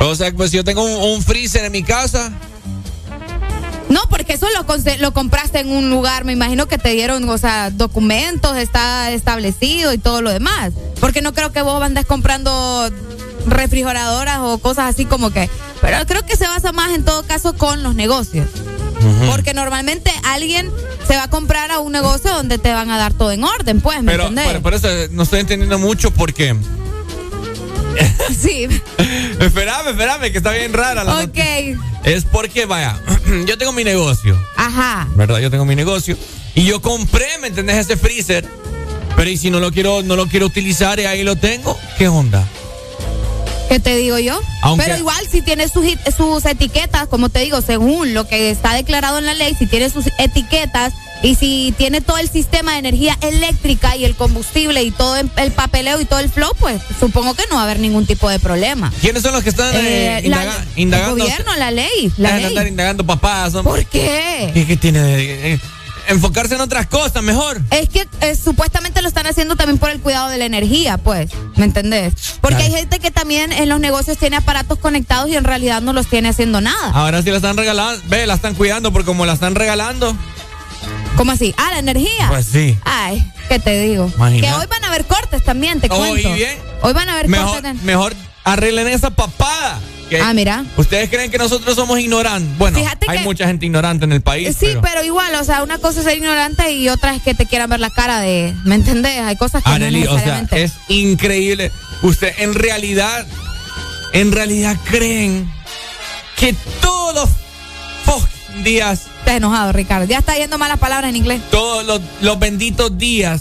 [0.01, 2.33] O sea, pues si yo tengo un, un freezer en mi casa.
[3.95, 4.49] No, porque eso
[4.99, 9.93] lo, compraste en un lugar, me imagino que te dieron, o sea, documentos, está establecido
[9.93, 10.73] y todo lo demás.
[10.99, 12.91] Porque no creo que vos andes comprando
[13.47, 15.49] refrigeradoras o cosas así como que...
[15.81, 18.49] Pero creo que se basa más en todo caso con los negocios.
[19.31, 20.73] Porque normalmente alguien
[21.07, 23.81] se va a comprar a un negocio donde te van a dar todo en orden,
[23.81, 24.55] pues, ¿me Pero entendés?
[24.55, 26.57] por, por eso no estoy entendiendo mucho porque.
[28.41, 28.67] Sí,
[29.41, 31.21] espérame, espérame, que está bien rara la ok.
[31.27, 31.79] noticia.
[32.05, 32.99] Es porque, vaya,
[33.47, 35.09] yo tengo mi negocio, Ajá.
[35.15, 35.39] ¿verdad?
[35.39, 36.17] Yo tengo mi negocio.
[36.55, 37.77] Y yo compré, ¿me entendés?
[37.77, 38.45] Ese freezer.
[39.17, 42.09] Pero y si no lo quiero, no lo quiero utilizar y ahí lo tengo, ¿qué
[42.09, 42.47] onda?
[43.69, 44.41] ¿Qué te digo yo?
[44.63, 45.85] Aunque- Pero igual si tiene sus,
[46.17, 49.89] sus etiquetas, como te digo, según lo que está declarado en la ley, si tiene
[49.91, 50.93] sus etiquetas
[51.25, 55.29] y si tiene todo el sistema de energía eléctrica y el combustible y todo el,
[55.37, 58.29] el papeleo y todo el flow, pues supongo que no va a haber ningún tipo
[58.31, 58.93] de problema.
[59.01, 61.25] ¿Quiénes son los que están eh, Eh, la- indagando?
[61.25, 62.69] El gobierno, la ley, la andar ley.
[62.69, 63.55] indagando papás.
[63.55, 64.51] ¿Por qué?
[64.55, 65.61] ¿Qué, qué tiene de- eh,
[66.09, 67.61] enfocarse en otras cosas mejor?
[67.71, 71.31] Es que eh, supuestamente lo están haciendo también por el cuidado de la energía, pues,
[71.57, 72.13] ¿me entendés?
[72.43, 72.75] Porque Claro.
[72.75, 76.07] hay gente que también en los negocios tiene aparatos conectados y en realidad no los
[76.09, 76.91] tiene haciendo nada.
[76.93, 80.15] Ahora sí la están regalando, ve, la están cuidando porque como la están regalando,
[81.17, 81.55] ¿Cómo así?
[81.57, 82.29] Ah, la energía.
[82.29, 82.77] pues sí.
[82.85, 84.11] Ay, ¿qué te digo?
[84.17, 84.49] Imagina.
[84.49, 86.33] Que hoy van a haber cortes también, te Hoy cuento.
[86.35, 86.59] bien.
[86.83, 87.83] Hoy van a haber Mejor, cortes.
[87.83, 89.81] mejor arreglen esa papada.
[90.23, 90.65] Ah, mira.
[90.77, 92.57] ¿Ustedes creen que nosotros somos ignorantes?
[92.59, 94.49] Bueno, Fíjate hay que- mucha gente ignorante en el país.
[94.57, 95.05] Sí, pero- pero...
[95.05, 97.81] igual, o sea, una cosa es ser ignorante y otra es que te quieran ver
[97.81, 99.19] la cara de, ¿me entendés?
[99.23, 100.63] Hay cosas que Arely, no o sea, necesariamente.
[100.63, 101.73] es increíble.
[102.03, 103.27] Usted en realidad,
[104.13, 105.51] en realidad creen
[106.37, 107.29] que todos
[108.07, 110.05] los días, Estás enojado, Ricardo.
[110.05, 111.41] Ya está yendo malas palabras en inglés.
[111.51, 113.41] todos los, los benditos días,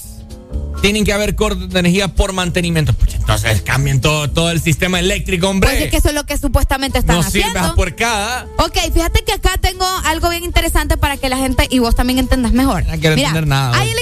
[0.83, 2.91] tienen que haber cortes de energía por mantenimiento.
[2.91, 5.69] Pues entonces cambien todo, todo el sistema eléctrico, hombre.
[5.69, 7.57] Pues es que eso es lo que supuestamente están no haciendo.
[7.57, 8.47] a por cada.
[8.57, 12.19] Ok, fíjate que acá tengo algo bien interesante para que la gente y vos también
[12.19, 12.85] entendas mejor.
[12.85, 13.93] No quiero Mira, entender nada, Hay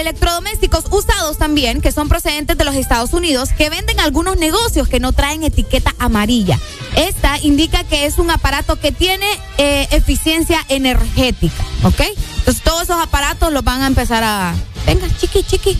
[0.00, 4.98] electrodomésticos usados también que son procedentes de los Estados Unidos que venden algunos negocios que
[4.98, 6.58] no traen etiqueta amarilla.
[6.96, 9.26] Esta indica que es un aparato que tiene
[9.58, 12.00] eh, eficiencia energética, ¿ok?
[12.38, 14.56] Entonces todos esos aparatos los van a empezar a...
[14.86, 15.76] Venga, chiqui, chiqui.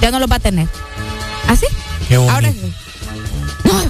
[0.00, 0.68] Ya no los va a tener.
[1.48, 1.66] ¿Así?
[2.08, 2.34] Qué bonito.
[2.34, 2.52] Ahora.
[3.64, 3.82] No,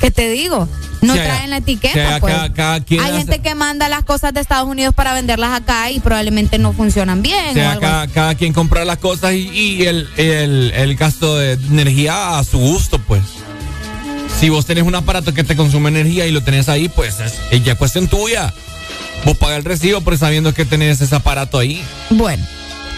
[0.00, 0.68] ¿qué te digo?
[1.02, 2.34] No Sí, traen la etiqueta, pues.
[2.54, 5.90] cada quien Hay hace- gente que manda las cosas de Estados Unidos para venderlas acá
[5.90, 7.80] y probablemente no funcionan bien O algo
[8.12, 12.58] cada, quien compra las cosas y, y el, el, el gasto de energía a su
[12.58, 13.22] gusto, pues.
[14.40, 17.62] si vos tenés un aparato que te consume energía y lo tenés ahí, pues es,
[17.62, 18.52] ya cuestión tuya.
[19.24, 21.84] Vos pagas el recibo por sabiendo que tenés ese aparato ahí.
[22.10, 22.44] Bueno.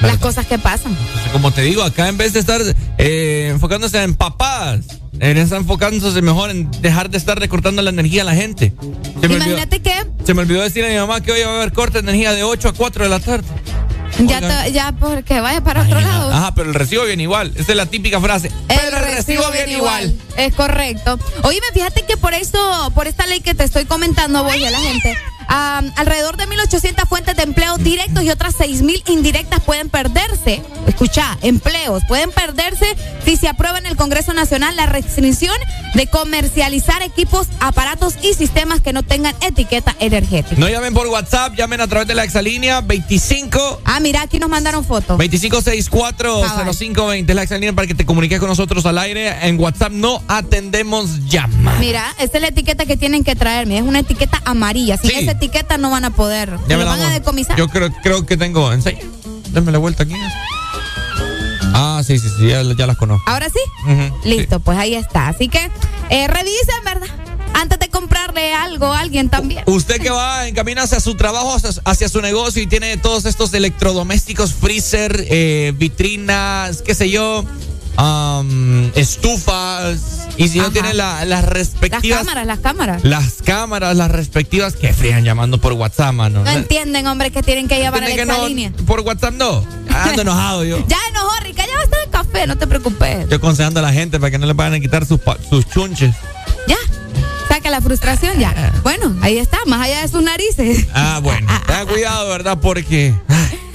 [0.00, 0.96] Las cosas que pasan.
[1.32, 2.60] como te digo, acá en vez de estar
[2.98, 4.80] eh, enfocándose en papás,
[5.18, 8.72] en estar enfocándose mejor en dejar de estar recortando la energía a la gente.
[9.22, 9.92] Imagínate que.
[10.24, 12.32] Se me olvidó decirle a mi mamá que hoy va a haber corte de energía
[12.32, 13.46] de 8 a 4 de la tarde.
[14.26, 16.32] Ya, ya porque vaya para otro lado.
[16.32, 17.52] Ajá, pero el recibo viene igual.
[17.56, 18.50] Esa es la típica frase.
[18.66, 20.14] pero el recibo viene igual.
[20.36, 21.18] Es correcto.
[21.42, 22.58] Oye, fíjate que por eso,
[22.94, 25.16] por esta ley que te estoy comentando, voy a la gente
[25.48, 30.62] alrededor de 1.800 fuentes de empleo directos y otras 6.000 indirectas pueden perderse.
[30.86, 32.86] Escucha, empleos pueden perderse
[33.24, 35.56] si se aprueba en el Congreso Nacional la restricción
[35.94, 40.56] de comercializar equipos, aparatos y sistemas que no tengan etiqueta energética.
[40.58, 43.82] No llamen por WhatsApp, llamen a través de la exalínea 25.
[43.84, 45.18] Ah, mira, aquí nos mandaron fotos.
[45.18, 49.46] 25640520 es la exalínea para que te comuniques con nosotros al aire.
[49.46, 51.80] En WhatsApp no atendemos llamadas.
[51.80, 53.78] Mira, esta es la etiqueta que tienen que traerme.
[53.78, 54.96] Es una etiqueta amarilla.
[54.96, 56.58] Sin esa etiqueta no van a poder.
[56.68, 57.56] Ya me van a decomisar.
[57.56, 58.72] Yo creo, creo que tengo.
[58.72, 59.00] Enseña.
[59.50, 60.14] Dame la vuelta aquí.
[61.72, 63.28] Ah, sí, sí, sí, ya, las conozco.
[63.30, 63.60] ¿Ahora sí?
[64.24, 65.28] Listo, pues ahí está.
[65.28, 65.70] Así que
[66.10, 67.08] eh, revisen, ¿verdad?
[67.54, 69.64] Antes de comprarle algo a alguien también.
[69.66, 73.52] Usted que va en camino hacia su trabajo, hacia, su negocio y tiene todos estos
[73.54, 77.44] electrodomésticos, freezer, eh, vitrinas, qué sé yo,
[78.94, 80.27] estufas.
[80.38, 82.24] Y si no tiene las respectivas.
[82.24, 83.04] Las cámaras, las cámaras.
[83.04, 86.44] Las cámaras, las respectivas que frían llamando por WhatsApp, mano.
[86.44, 88.72] No entienden, hombre, que tienen que llevar a la línea.
[88.86, 89.64] Por WhatsApp no.
[89.90, 90.78] Ando enojado yo.
[90.88, 93.28] ya enojó, Rica, ya va a estar el café, no te preocupes.
[93.28, 95.20] Yo aconsejando a la gente para que no le vayan a quitar sus,
[95.50, 96.14] sus chunches.
[96.68, 96.76] Ya.
[97.48, 98.54] Saca la frustración ya.
[98.56, 98.72] Ah.
[98.84, 100.86] Bueno, ahí está, más allá de sus narices.
[100.94, 101.48] Ah, bueno.
[101.66, 102.58] Ten cuidado, ¿verdad?
[102.60, 103.12] Porque.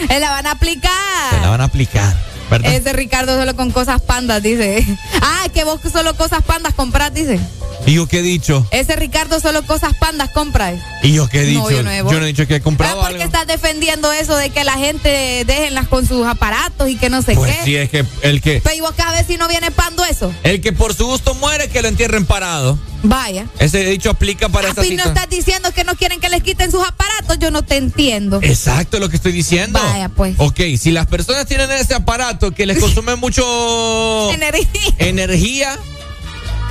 [0.07, 0.91] Se la van a aplicar.
[1.31, 2.32] Se la van a aplicar.
[2.63, 4.85] Ese Ricardo solo con cosas pandas, dice.
[5.25, 7.39] Ah, que vos solo cosas pandas compras, dice.
[7.85, 8.65] ¿Y yo qué he dicho?
[8.71, 10.73] Ese Ricardo solo cosas pandas compra.
[11.01, 11.69] ¿Y yo qué he dicho?
[11.69, 14.73] yo, no he dicho que he comprado ¿Por qué estás defendiendo eso de que la
[14.73, 17.63] gente déjenlas con sus aparatos y que no sé pues qué?
[17.63, 18.61] sí, es que el que...
[18.63, 20.33] Pero ¿y vos cada vez si no viene pando eso?
[20.43, 22.77] El que por su gusto muere, que lo entierren parado.
[23.03, 23.47] Vaya.
[23.59, 26.83] Ese dicho aplica para esta no estás diciendo que no quieren que les quiten sus
[26.87, 28.39] aparatos, yo no te entiendo.
[28.41, 29.79] Exacto, lo que estoy diciendo.
[29.81, 30.35] Vaya, pues.
[30.37, 33.43] Ok, si las personas tienen ese aparato que les consume mucho...
[34.33, 34.95] energía.
[34.99, 35.77] Energía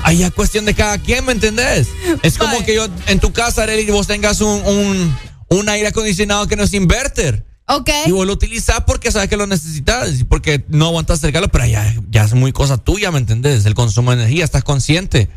[0.02, 1.88] Ahí es cuestión de cada quien, ¿me entendés?
[2.22, 5.16] Es como que yo en tu casa, Arely, vos tengas un,
[5.48, 7.46] un, aire acondicionado que no es inverter.
[7.68, 7.88] Ok.
[8.06, 11.66] Y vos lo utilizás porque sabes que lo necesitas, porque no aguantas el calor, pero
[11.66, 13.64] ya, ya es muy cosa tuya, ¿me entendés?
[13.64, 15.28] El consumo de energía, estás consciente.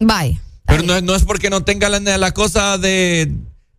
[0.00, 0.40] Bye.
[0.66, 3.32] Pero no, no, es porque no tenga la, la cosa de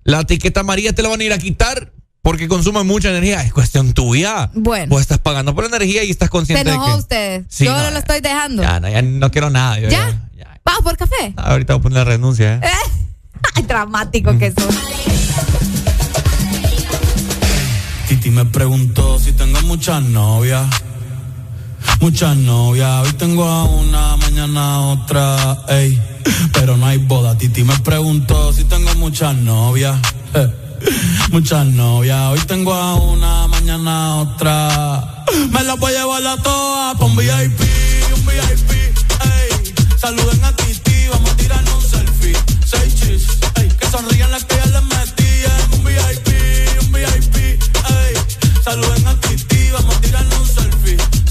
[0.03, 1.91] la etiqueta amarilla, te la van a ir a quitar
[2.21, 3.41] porque consume mucha energía.
[3.41, 4.49] Es cuestión tuya.
[4.53, 4.89] Bueno.
[4.89, 6.99] Vos estás pagando por energía y estás consciente Se enojó de que...
[6.99, 7.45] usted.
[7.65, 8.63] yo no, lo estoy dejando.
[8.63, 9.79] Ya, no, ya no quiero nada.
[9.79, 10.29] ¿Ya?
[10.63, 11.33] ¿Vamos por café?
[11.37, 12.61] ahorita voy a poner la renuncia, ¿eh?
[13.55, 14.75] Ay, dramático que sos.
[18.07, 20.65] Titi me preguntó si tengo muchas novias.
[21.99, 23.05] Muchas novias.
[23.07, 26.01] Hoy tengo a una, mañana otra, ey.
[26.53, 27.37] Pero no hay boda.
[27.37, 29.99] Titi me preguntó si tengo muchas novias.
[31.31, 32.31] Muchas novias.
[32.31, 35.25] Hoy tengo a una, mañana otra.
[35.51, 37.59] Me las voy a llevar a todas un VIP,
[38.13, 39.73] un VIP, ey.
[39.97, 42.37] Saluden a Titi, vamos a tirarnos un selfie.
[42.65, 43.67] Seis chis, ey.
[43.69, 45.25] Que sonrían las que ya les metí
[45.73, 46.27] un VIP,
[46.81, 48.13] un VIP, ey.
[48.63, 51.14] Saluden a Titi, vamos a tirarnos un selfie.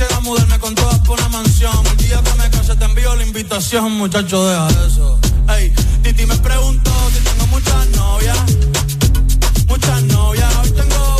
[0.00, 1.86] Quisiera mudarme con todas por una mansión.
[1.86, 5.20] El día que me case te envío la invitación, muchacho, deja eso.
[5.46, 8.38] Ey, Titi me preguntó si tengo muchas novias.
[9.68, 10.56] Muchas novias.
[10.62, 11.19] Hoy tengo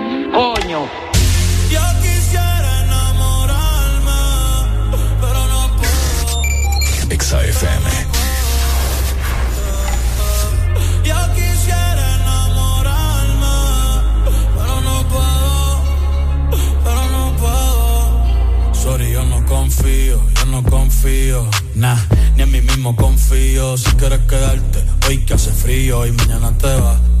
[0.31, 0.87] Coño.
[1.69, 4.21] Yo quisiera enamorarme,
[5.19, 6.41] pero no puedo.
[7.09, 7.89] Exa FM.
[11.03, 13.57] Yo quisiera enamorarme,
[14.55, 15.83] pero no puedo,
[16.85, 18.73] pero no puedo.
[18.73, 21.97] Sorry, yo no confío, yo no confío, nah,
[22.37, 23.77] ni en mí mismo confío.
[23.77, 27.20] Si quieres quedarte, hoy que hace frío y mañana te vas.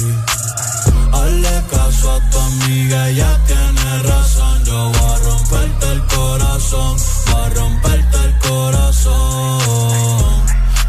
[2.03, 4.65] A tu amiga, ella tiene razón.
[4.65, 6.97] Yo voy a romperte el corazón,
[7.27, 9.61] voy a romperte el corazón.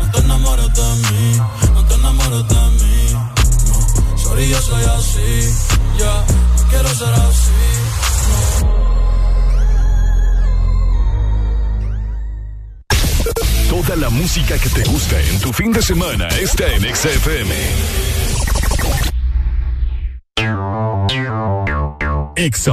[0.01, 1.37] No te enamores de mí,
[1.75, 3.13] no te enamores de mí.
[3.13, 5.55] No, sorry, yo soy así.
[5.99, 6.25] Ya,
[6.57, 7.51] no quiero ser así.
[13.69, 17.11] Toda la música que te gusta en tu fin de semana está en Exa
[22.43, 22.73] FM.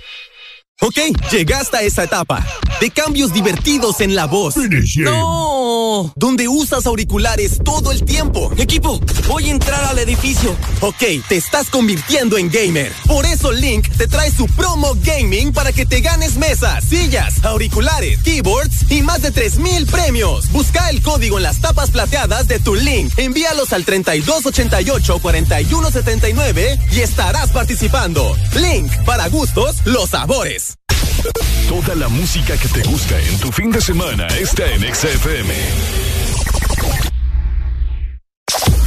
[0.83, 0.97] Ok,
[1.31, 2.43] llegaste a esa etapa
[2.79, 4.55] de cambios divertidos en la voz.
[4.97, 8.51] No, donde usas auriculares todo el tiempo.
[8.57, 10.55] Equipo, voy a entrar al edificio.
[10.79, 12.91] Ok, te estás convirtiendo en gamer.
[13.05, 18.19] Por eso Link te trae su promo gaming para que te ganes mesas, sillas, auriculares,
[18.23, 20.51] keyboards y más de 3000 premios.
[20.51, 23.13] Busca el código en las tapas plateadas de tu Link.
[23.17, 28.35] Envíalos al 3288 4179 y estarás participando.
[28.55, 30.70] Link, para gustos, los sabores.
[31.67, 35.53] Toda la música que te gusta en tu fin de semana está en Exa FM.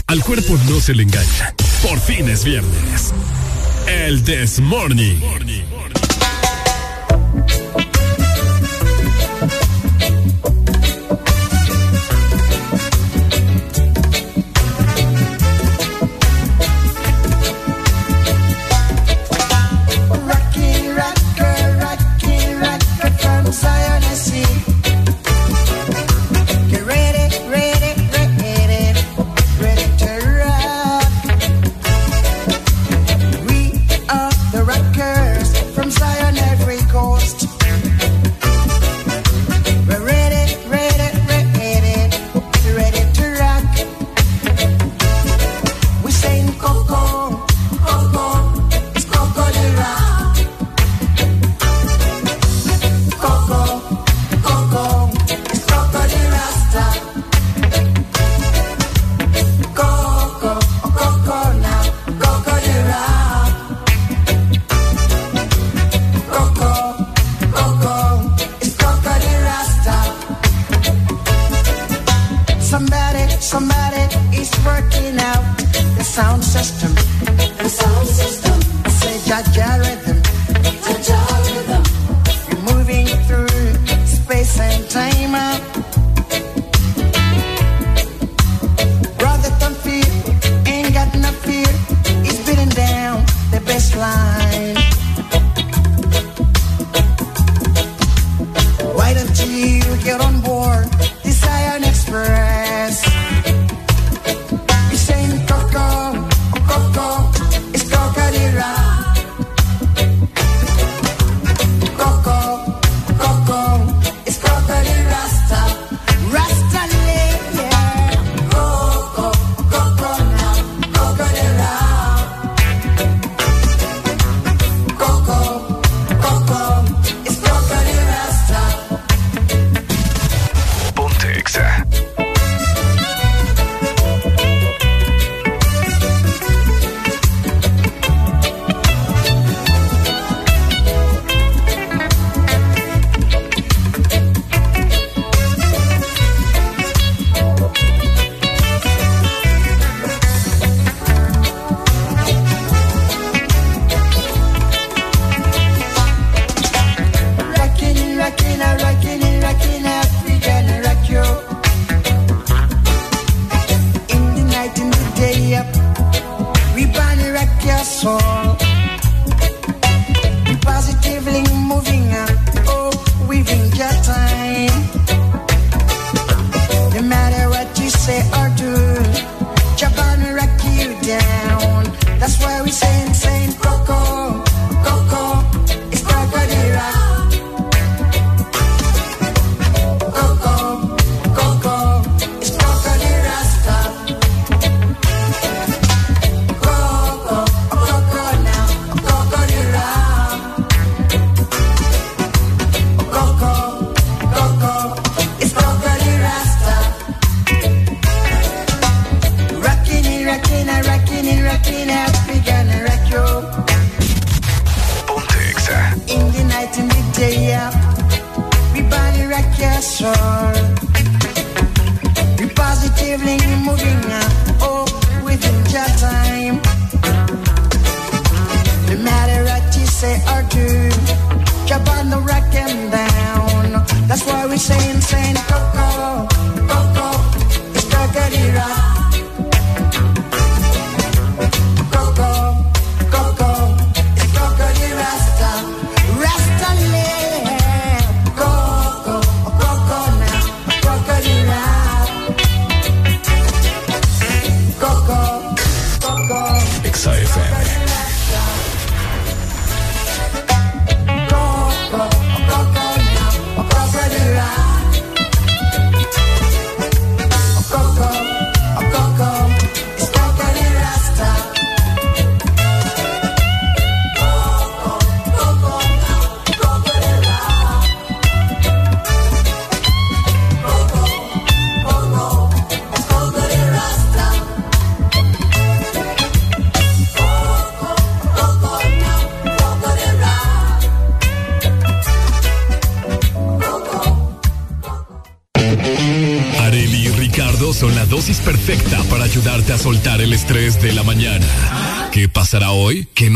[0.06, 1.54] Al cuerpo no se le engaña.
[1.82, 3.12] Por fin es viernes.
[3.86, 5.16] El This Morning.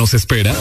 [0.08, 0.54] Nos espera?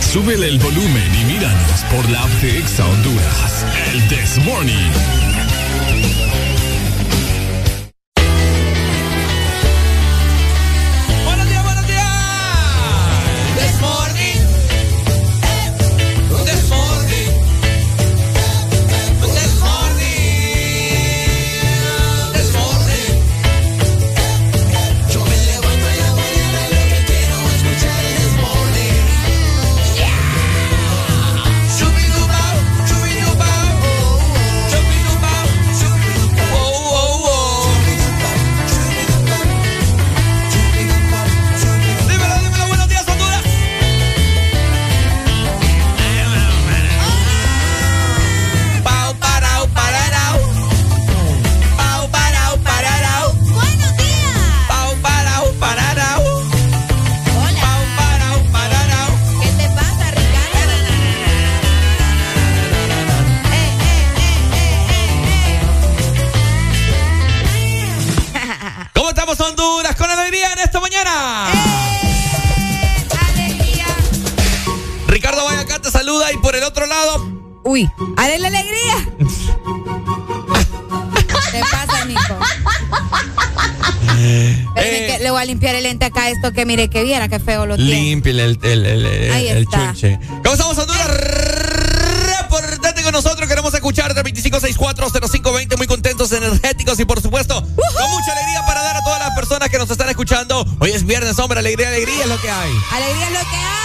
[0.00, 3.64] Súbele el volumen y míranos por la app de Exa Honduras.
[3.92, 4.81] El This Morning.
[87.28, 87.90] Qué feo lo tiene.
[87.90, 89.66] Límpiale el, el, el, el.
[89.66, 91.08] ¿Cómo estamos, Honduras?
[91.08, 93.48] Reportate con nosotros.
[93.48, 95.76] Queremos escucharte 25640520.
[95.76, 99.68] Muy contentos, energéticos y, por supuesto, con mucha alegría para dar a todas las personas
[99.68, 100.64] que nos están escuchando.
[100.80, 101.58] Hoy es viernes, hombre.
[101.58, 102.72] Alegría, alegría es lo que hay.
[102.92, 103.82] Alegría es lo que hay.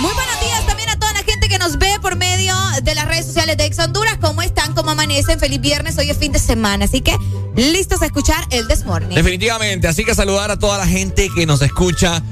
[0.00, 3.06] Muy buenos días también a toda la gente que nos ve por medio de las
[3.06, 4.16] redes sociales de Ex Honduras.
[4.20, 4.72] ¿Cómo están?
[4.74, 5.40] ¿Cómo amanecen?
[5.40, 5.98] Feliz viernes.
[5.98, 6.84] Hoy es fin de semana.
[6.84, 7.16] Así que
[7.58, 9.14] listos a escuchar el Desmorning.
[9.14, 9.88] Definitivamente.
[9.88, 12.22] Así que saludar a toda la gente que nos escucha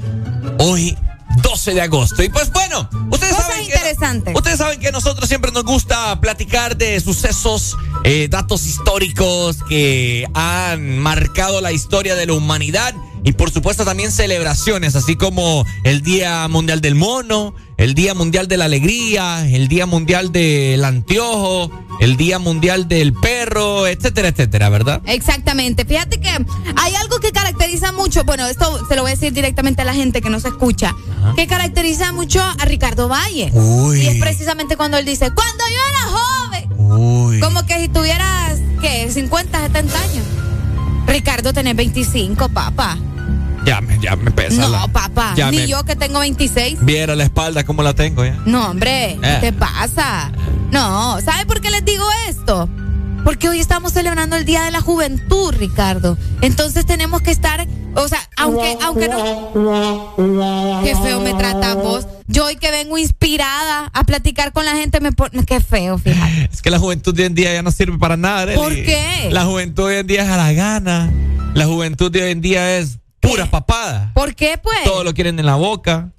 [0.59, 0.97] hoy.
[1.41, 2.23] 12 de agosto.
[2.23, 6.19] Y pues bueno, ustedes Cosas saben que ustedes saben que a nosotros siempre nos gusta
[6.19, 13.33] platicar de sucesos, eh, datos históricos que han marcado la historia de la humanidad y
[13.33, 18.57] por supuesto también celebraciones, así como el Día Mundial del Mono, el Día Mundial de
[18.57, 21.69] la Alegría, el Día Mundial del Anteojo,
[21.99, 25.01] el Día Mundial del Perro, etcétera, etcétera, ¿verdad?
[25.05, 25.85] Exactamente.
[25.85, 29.81] Fíjate que hay algo que caracteriza mucho, bueno, esto se lo voy a decir directamente
[29.81, 30.95] a la gente que nos escucha,
[31.35, 33.49] que caracteriza mucho a Ricardo Valle.
[33.53, 34.01] Uy.
[34.01, 37.39] Y es precisamente cuando él dice, cuando yo era joven, Uy.
[37.39, 39.09] como que si tuvieras, ¿qué?
[39.11, 40.25] 50, 70 años.
[41.07, 42.97] Ricardo, tenés 25, papá.
[43.65, 44.61] Ya me, ya me pesa.
[44.61, 45.33] No, la- papá.
[45.51, 46.77] Ni me- yo que tengo 26.
[46.85, 48.39] Viera la espalda como la tengo ya.
[48.45, 49.37] No, hombre, ¿qué Eh.
[49.41, 50.31] te pasa?
[50.71, 52.69] No, ¿sabe por qué les digo esto?
[53.23, 56.17] Porque hoy estamos celebrando el Día de la Juventud, Ricardo.
[56.41, 60.13] Entonces tenemos que estar, o sea, aunque, aunque no.
[60.83, 62.07] Qué feo me trata vos.
[62.27, 65.43] Yo hoy que vengo inspirada a platicar con la gente, me pone.
[65.45, 66.49] Qué feo, fíjate.
[66.51, 68.43] Es que la juventud de hoy en día ya no sirve para nada.
[68.43, 68.57] Arely.
[68.57, 69.29] ¿Por qué?
[69.31, 71.11] La juventud de hoy en día es a la gana.
[71.53, 74.11] La juventud de hoy en día es pura papada.
[74.13, 74.83] ¿Por qué, pues?
[74.85, 76.11] Todo lo quieren en la boca.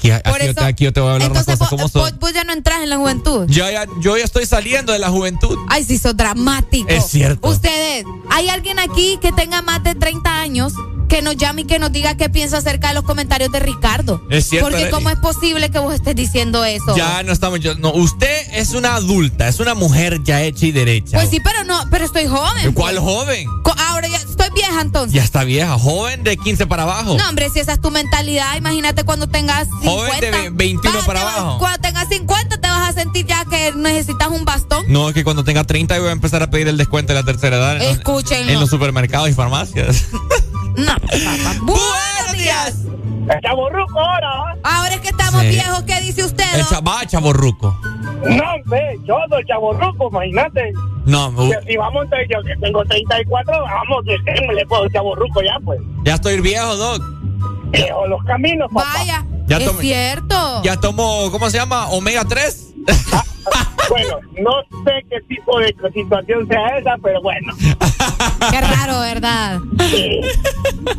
[0.00, 2.18] Aquí, aquí, yo, te, voy a hablar Entonces, cosas como son.
[2.18, 3.46] Vos, ya no entras en la juventud.
[3.48, 5.58] Yo ya, yo ya estoy saliendo de la juventud.
[5.68, 6.88] Ay, sí, sos dramático.
[6.88, 7.48] Es cierto.
[7.48, 10.72] Ustedes, ¿hay alguien aquí que tenga más de 30 años
[11.10, 14.22] que nos llame y que nos diga qué piensa acerca de los comentarios de Ricardo.
[14.30, 14.70] Es cierto.
[14.70, 16.96] Porque cómo es posible que vos estés diciendo eso.
[16.96, 21.18] Ya no estamos, no, usted es una adulta, es una mujer ya hecha y derecha.
[21.18, 22.72] Pues sí, pero no, pero estoy joven.
[22.72, 23.04] ¿Cuál pues.
[23.04, 23.46] joven?
[23.88, 24.18] Ahora ya
[24.54, 25.12] vieja entonces.
[25.12, 27.16] Ya está vieja, joven de 15 para abajo.
[27.16, 29.90] No, hombre, si esa es tu mentalidad, imagínate cuando tengas 50.
[29.90, 31.58] Joven de 21 para abajo.
[31.58, 34.84] Cuando tengas 50 te vas a sentir ya que necesitas un bastón.
[34.88, 37.24] No, es que cuando tenga 30 voy a empezar a pedir el descuento de la
[37.24, 37.76] tercera edad.
[37.82, 38.48] Escuchen.
[38.48, 40.06] En los supermercados y farmacias.
[40.76, 41.56] No, papá.
[41.62, 42.74] Buenos días.
[43.30, 44.56] El chaborruco ahora.
[44.64, 46.44] Ahora es que estamos viejos, ¿qué dice usted?
[46.54, 47.76] El chava, chaborruco.
[48.24, 50.72] No, ve, yo soy chaborruco, imagínate.
[51.06, 51.50] No, me...
[51.66, 54.04] Si vamos, yo que tengo 34, vamos,
[54.54, 55.80] le puedo chaborruco ya, pues.
[56.04, 57.02] Ya estoy viejo, Doc.
[57.70, 58.88] Viejo los caminos, papá.
[58.98, 60.62] Vaya, ya es cierto.
[60.62, 61.88] Ya tomo, ¿cómo se llama?
[61.88, 62.74] Omega 3.
[63.88, 67.52] bueno, no sé qué tipo de situación sea esa, pero bueno.
[68.50, 69.60] Qué raro, ¿verdad?
[69.90, 70.20] Sí.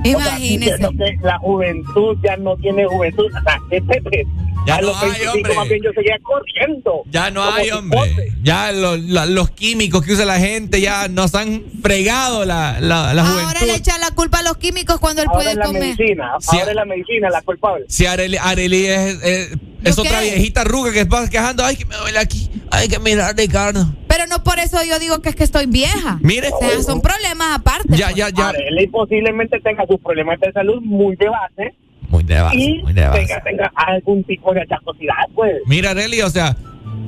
[0.03, 0.77] Imagínese.
[0.97, 3.25] que la juventud ya no tiene juventud.
[3.25, 4.27] O sea, este,
[4.65, 5.55] ya no hay, hombre.
[5.55, 7.03] Más bien yo seguía corriendo.
[7.09, 8.33] Ya no hay, hombre.
[8.43, 13.47] Ya los químicos que usa la gente ya nos han fregado la, la, la juventud.
[13.47, 15.81] Ahora le echan la culpa a los químicos cuando él ahora puede la comer.
[15.81, 16.31] Medicina.
[16.47, 17.85] Ahora es la medicina la culpable.
[17.87, 21.63] Si Areli, es, es, otra viejita ruga que está quejando.
[21.63, 22.49] Ay, que me duele aquí.
[22.71, 23.85] Hay que mirar, Ricardo.
[24.07, 26.19] Pero no por eso yo digo que es que estoy vieja.
[26.21, 26.49] Mire.
[26.51, 27.97] O sea, son problemas aparte.
[27.97, 28.49] Ya, ya, ya.
[28.49, 31.75] Areli posiblemente tenga sus problemas de salud muy de base
[32.11, 33.25] muy de base, y muy de base.
[33.25, 35.53] Tenga, tenga algún tipo de achacosidad, pues.
[35.65, 36.55] Mira, Nelly, o sea,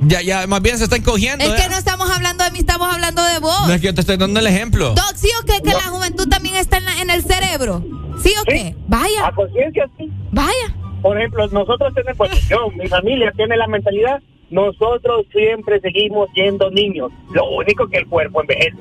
[0.02, 1.44] ya, ya, más bien se está encogiendo.
[1.44, 1.70] Es que ¿eh?
[1.70, 3.66] no estamos hablando de mí, estamos hablando de vos.
[3.66, 4.94] No es que yo te estoy dando el ejemplo.
[4.94, 5.60] Doc, ¿sí o qué?
[5.62, 7.84] Que la juventud también está en, en, el cerebro.
[8.22, 8.74] ¿Sí o qué?
[8.88, 9.26] Vaya.
[9.26, 10.10] A conciencia, sí.
[10.32, 10.74] Vaya.
[11.02, 16.70] Por ejemplo, nosotros tenemos, pues, yo, mi familia tiene la mentalidad, nosotros siempre seguimos siendo
[16.70, 17.10] niños.
[17.32, 18.76] Lo único que el cuerpo envejece.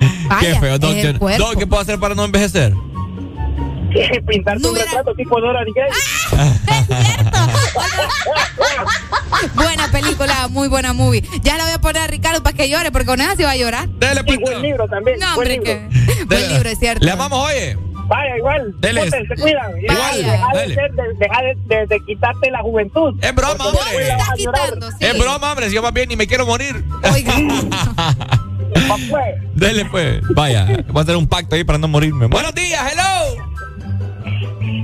[0.40, 0.96] Qué feo, Doc.
[1.38, 2.72] Doc, ¿qué puedo hacer para no envejecer?
[4.26, 5.60] Pintar tu retrato tipo Dora
[6.32, 6.52] ¡Ah!
[6.66, 7.38] Es cierto.
[9.54, 11.22] buena película, muy buena movie.
[11.42, 13.52] Ya la voy a poner a Ricardo para que llore, porque con esa se va
[13.52, 13.88] a llorar.
[13.98, 15.18] Dale, y buen libro también.
[15.18, 16.14] No, hombre, buen libro.
[16.16, 16.24] Que...
[16.24, 17.04] buen libro, es cierto.
[17.04, 17.76] Le amamos, oye.
[18.06, 18.74] Vaya, igual.
[18.80, 19.08] Dele.
[19.08, 19.70] se cuidan.
[19.80, 20.16] Igual.
[20.16, 23.14] Deja, de, ser, de, deja de, de, quitarte la juventud.
[23.22, 24.08] Es broma, hombre.
[24.08, 24.96] Está quitando, sí.
[25.00, 25.68] Es broma, hombre.
[25.68, 26.84] Si yo más bien ni me quiero morir.
[27.12, 27.34] Oiga.
[29.10, 29.36] pues.
[29.54, 30.22] Dele, pues.
[30.34, 30.66] Vaya.
[30.88, 32.26] Voy a hacer un pacto ahí para no morirme.
[32.26, 33.39] Buenos días, hello.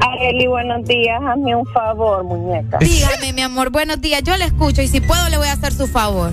[0.00, 1.20] Areli, buenos días.
[1.22, 2.78] Hazme un favor, muñeca.
[2.78, 4.22] Dígame, mi amor, buenos días.
[4.22, 6.32] Yo le escucho y si puedo le voy a hacer su favor.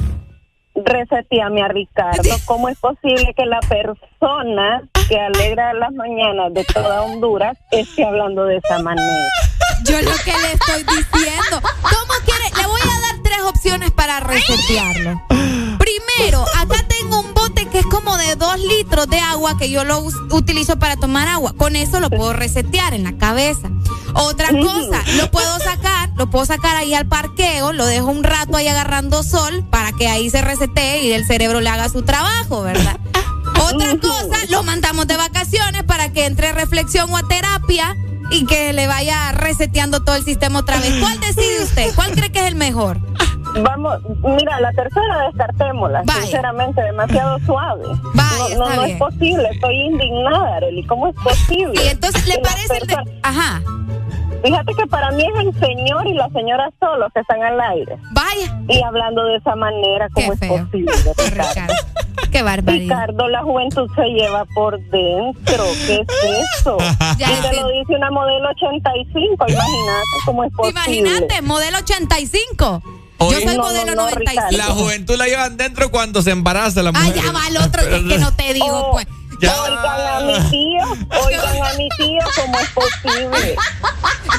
[0.76, 2.24] Resetíame a Ricardo.
[2.46, 8.46] ¿Cómo es posible que la persona que alegra las mañanas de toda Honduras esté hablando
[8.46, 9.24] de esa manera?
[9.86, 11.62] Yo lo que le estoy diciendo.
[11.82, 12.56] ¿Cómo quiere?
[12.56, 15.22] Le voy a dar tres opciones para resetearlo.
[15.84, 19.84] Primero, acá tengo un bote que es como de dos litros de agua que yo
[19.84, 20.00] lo
[20.32, 21.54] utilizo para tomar agua.
[21.58, 23.70] Con eso lo puedo resetear en la cabeza.
[24.14, 28.56] Otra cosa, lo puedo sacar, lo puedo sacar ahí al parqueo, lo dejo un rato
[28.56, 32.62] ahí agarrando sol para que ahí se resetee y el cerebro le haga su trabajo,
[32.62, 32.98] ¿verdad?
[33.62, 37.98] Otra cosa, lo mandamos de vacaciones para que entre reflexión o a terapia
[38.32, 40.94] y que le vaya reseteando todo el sistema otra vez.
[41.02, 41.94] ¿Cuál decide usted?
[41.96, 43.00] ¿Cuál cree que es el mejor?
[43.62, 47.84] Vamos, mira, la tercera descartémosla, sinceramente, demasiado suave.
[48.58, 51.84] No, no, es posible, estoy indignada, Arely, ¿cómo es posible?
[51.84, 53.20] Y entonces, ¿le parece el de...
[53.22, 53.62] Ajá.
[54.44, 57.98] Fíjate que para mí es el señor y la señora solos que están al aire.
[58.12, 58.60] Vaya.
[58.68, 60.92] Y hablando de esa manera, ¿cómo es posible?
[61.30, 61.74] Ricardo?
[62.30, 62.96] Qué barbaridad.
[63.06, 65.64] Ricardo, la juventud se lleva por dentro.
[65.88, 66.08] ¿Qué es
[66.58, 66.78] eso?
[67.18, 70.98] ya y te lo dice una modelo 85, imagínate cómo es posible.
[70.98, 72.84] Imagínate, modelo 85.
[73.32, 74.48] Yo soy modelo 95.
[74.52, 77.14] La juventud la llevan dentro cuando se embaraza la mujer.
[77.18, 79.08] Ah, ya va el otro, es que no te digo, oh, pues.
[79.52, 83.56] Oigan a mi tío, oigan a mi tío, ¿cómo es posible?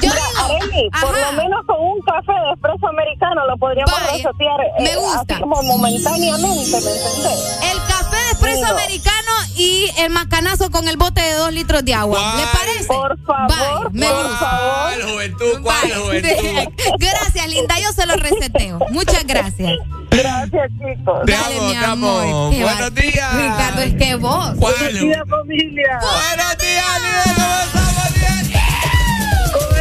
[0.03, 4.59] Yo Mira, Arely, por lo menos con un café de espresso americano lo podríamos resetear
[4.81, 5.21] me eh, gusta.
[5.35, 7.61] así como momentáneamente, ¿me entendés?
[7.73, 11.95] El café de espresso americano y el macanazo con el bote de dos litros de
[11.95, 12.19] agua.
[12.37, 12.87] ¿Le parece?
[12.87, 14.39] Por favor, me por gusta.
[14.39, 14.75] favor.
[14.95, 15.63] ¿Cuál juventud?
[15.63, 16.73] ¿Cuál juventud?
[16.99, 17.75] Gracias, linda.
[17.81, 18.79] Yo se lo reseteo.
[18.91, 19.73] Muchas gracias.
[20.11, 21.21] Gracias, chicos.
[21.27, 22.23] Te Dale, amo, mi te amor.
[22.23, 22.47] amo.
[22.51, 23.35] Buenos va- días.
[23.35, 24.51] Ricardo, es que vos.
[24.59, 24.75] ¿Cuál?
[24.95, 25.99] Buenos días, familia.
[26.01, 27.03] Buenos días,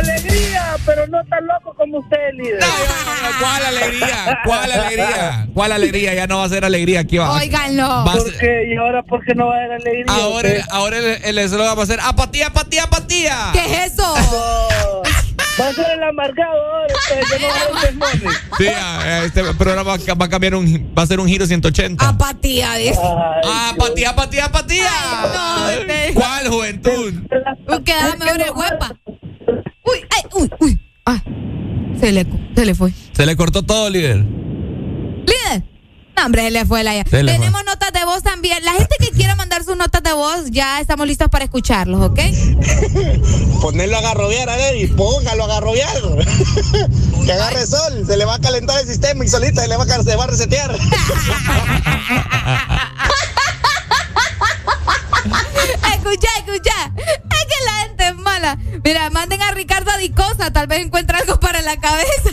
[0.03, 2.59] alegría, pero no tan loco como usted, líder.
[2.59, 4.39] No, no, no, ¿Cuál alegría?
[4.45, 5.47] ¿Cuál alegría?
[5.53, 6.13] ¿Cuál alegría?
[6.13, 7.33] Ya no va a ser alegría aquí va.
[7.33, 8.03] Óiganlo.
[8.05, 8.73] ¿Por ser- qué?
[8.73, 10.05] ¿Y ahora por qué no va a haber alegría?
[10.07, 10.61] Ahora, usted?
[10.71, 13.49] ahora el, eslogan va a ser apatía, apatía, apatía.
[13.53, 14.15] ¿Qué es eso?
[14.15, 15.03] No.
[15.59, 18.67] Va a ser el amargado este, no va a Sí,
[19.25, 22.07] este programa va a cambiar un, va a ser un giro 180.
[22.07, 22.99] Apatía, dice.
[23.03, 24.89] Ah, apatía, apatía, apatía.
[26.15, 27.13] ¿Cuál juventud?
[27.85, 28.95] Queda mejor el huepa.
[29.83, 30.79] Uy, ay, uy, uy.
[31.05, 31.21] Ah,
[31.99, 32.25] se le,
[32.55, 32.93] se le fue.
[33.13, 34.17] Se le cortó todo, líder.
[34.17, 35.63] Líder.
[36.15, 37.03] No, hombre, se le fue la ya.
[37.03, 38.63] Tenemos notas de voz también.
[38.63, 42.19] La gente que quiera mandar sus notas de voz, ya estamos listos para escucharlos, ¿ok?
[43.61, 45.95] Ponerlo a garrobear a y póngalo a garrobear.
[47.25, 49.83] que agarre sol, se le va a calentar el sistema y solita se le va
[49.83, 50.77] a, se va a resetear.
[56.03, 56.93] escucha, escucha.
[56.97, 58.57] Es que la gente es mala.
[58.83, 62.29] Mira, manden a Ricardo Adicosa, tal vez encuentre algo para la cabeza.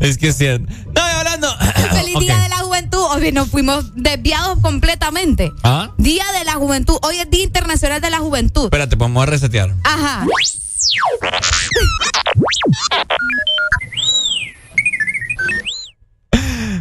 [0.00, 0.72] es que es cierto.
[0.94, 1.48] No, hablando.
[1.92, 3.04] Feliz Día de la Juventud.
[3.10, 5.52] Hoy nos fuimos desviados completamente.
[5.62, 5.90] ¿Ah?
[5.98, 6.98] Día de la Juventud.
[7.02, 8.64] Hoy es Día Internacional de la Juventud.
[8.64, 9.74] Espérate, vamos a resetear.
[9.84, 10.26] Ajá.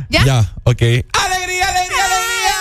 [0.10, 0.26] ¿Ya?
[0.26, 0.82] Ya, ok.
[0.82, 2.56] ¡Alegría, alegría, alegría!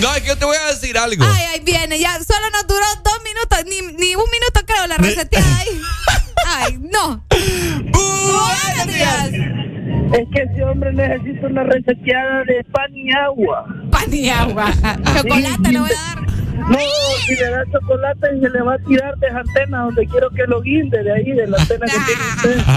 [0.00, 1.24] No, es que yo te voy a decir algo.
[1.24, 4.96] Ay, ahí viene, ya solo nos duró dos minutos, ni, ni un minuto creo la
[4.96, 5.80] reseteada ahí.
[6.46, 7.26] Ay, no.
[7.30, 9.30] Buenos días.
[10.12, 13.66] Es que ese hombre necesita una reseteada de pan y agua.
[13.90, 14.72] Pan y agua.
[15.16, 16.26] Chocolate le voy a dar.
[16.56, 16.78] No,
[17.26, 20.62] si le da chocolate se le va a tirar de antena donde quiero que lo
[20.62, 22.60] guinde de ahí, de la antena que tiene usted.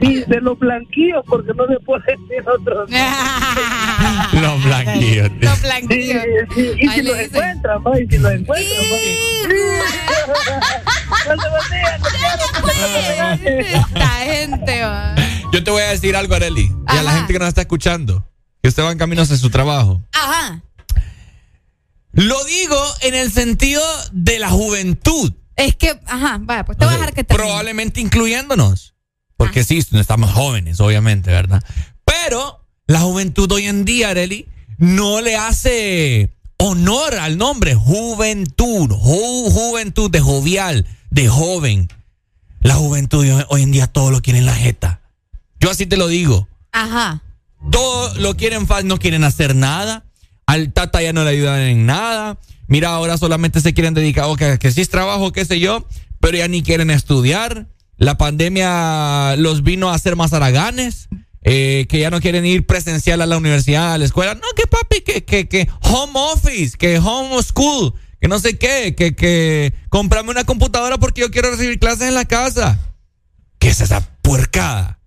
[0.00, 2.90] Sí, de los blanquillos, porque no se puede decir otros.
[4.32, 5.30] los blanquillos.
[5.40, 6.22] Los blanquillos.
[6.54, 6.72] Sí, sí.
[6.78, 7.98] Y si los encuentran, ¿no?
[7.98, 8.84] Y si los encuentran,
[13.44, 15.14] Esta gente, va.
[15.52, 16.72] Yo te voy a decir algo, Areli.
[16.92, 18.26] Y a la gente que nos está escuchando.
[18.62, 20.02] Que usted va en camino hacia su trabajo.
[20.12, 20.62] Ajá.
[22.14, 25.32] Lo digo en el sentido de la juventud.
[25.56, 27.34] Es que, ajá, vaya, pues te voy a dejar que te.
[27.34, 28.94] Probablemente incluyéndonos.
[29.36, 31.62] Porque sí, estamos jóvenes, obviamente, ¿verdad?
[32.04, 34.46] Pero la juventud hoy en día, Areli,
[34.78, 38.90] no le hace honor al nombre juventud.
[38.92, 41.88] juventud de jovial, de joven.
[42.60, 45.00] La juventud hoy en día todo lo quiere en la jeta.
[45.60, 46.48] Yo así te lo digo.
[46.72, 47.22] Ajá.
[47.70, 50.03] Todo lo quieren, no quieren hacer nada
[50.46, 52.38] al Tata ya no le ayudan en nada.
[52.66, 55.86] Mira, ahora solamente se quieren dedicar, o que, que sí es trabajo, qué sé yo,
[56.20, 57.66] pero ya ni quieren estudiar.
[57.96, 61.08] La pandemia los vino a hacer más haraganes.
[61.46, 64.34] Eh, que ya no quieren ir presencial a la universidad, a la escuela.
[64.34, 68.94] No, que papi, que, que, que home office, que home school, que no sé qué,
[68.96, 72.78] que, que comprame una computadora porque yo quiero recibir clases en la casa.
[73.58, 75.00] ¿Qué es esa puercada?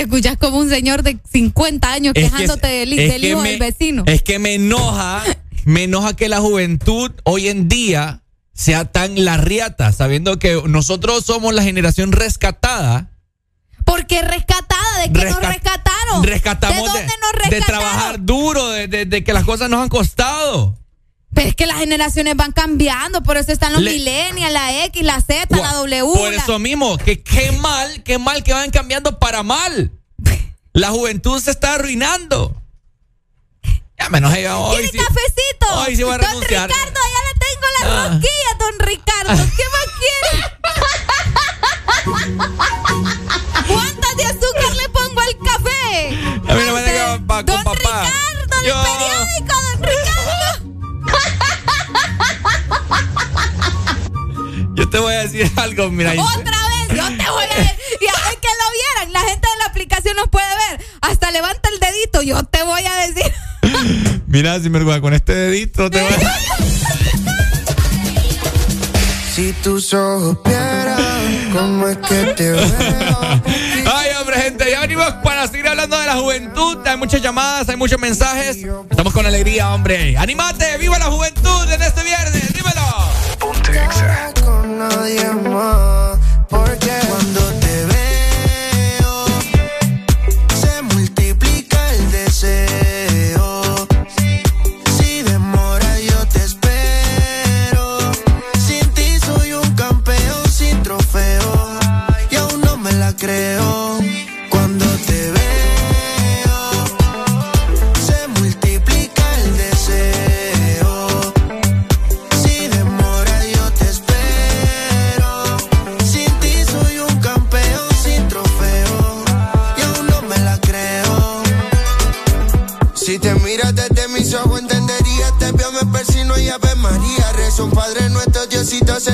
[0.00, 4.02] Te escuchas como un señor de 50 años quejándote del, hijo del vecino.
[4.06, 5.22] Es que me enoja,
[5.66, 8.22] me enoja que la juventud hoy en día
[8.54, 13.10] sea tan larriata, sabiendo que nosotros somos la generación rescatada.
[13.84, 15.00] ¿Por qué rescatada?
[15.02, 16.22] ¿De qué nos rescataron?
[16.22, 17.50] Rescatamos ¿De dónde nos rescataron?
[17.50, 20.78] De trabajar duro, de, que las cosas nos han costado.
[21.34, 25.20] Pero es que las generaciones van cambiando, por eso están los millennials, la X, la
[25.20, 26.02] Z, la W.
[26.12, 29.92] Por eso mismo, que qué mal, qué mal que van cambiando para mal.
[30.72, 32.56] La juventud se está arruinando.
[33.98, 34.88] Ya me enojé hoy.
[34.88, 35.66] ¿Quiere cafecito?
[35.84, 38.20] Hoy sí voy a Don Ricardo, ya le tengo la ah.
[38.58, 39.50] don Ricardo.
[39.56, 39.79] ¿Qué más
[55.88, 56.12] mira.
[56.12, 57.78] Otra vez, yo te voy a decir.
[58.00, 60.84] Y a ver que lo vieran, la gente de la aplicación nos puede ver.
[61.00, 64.22] Hasta levanta el dedito, yo te voy a decir.
[64.26, 66.60] Mira, si me con este dedito te voy a...
[69.34, 70.38] Si tus ojos
[71.52, 72.60] cómo es que te veo.
[73.94, 76.78] Ay, hombre, gente, ya venimos para seguir hablando de la juventud.
[76.86, 78.58] Hay muchas llamadas, hay muchos mensajes.
[78.90, 80.16] Estamos con alegría, hombre.
[80.16, 80.76] ¡Anímate!
[80.78, 82.39] ¡Viva la juventud en este viernes!
[85.00, 85.20] ¡Dímelo!
[85.20, 85.89] Ponte con nadie más.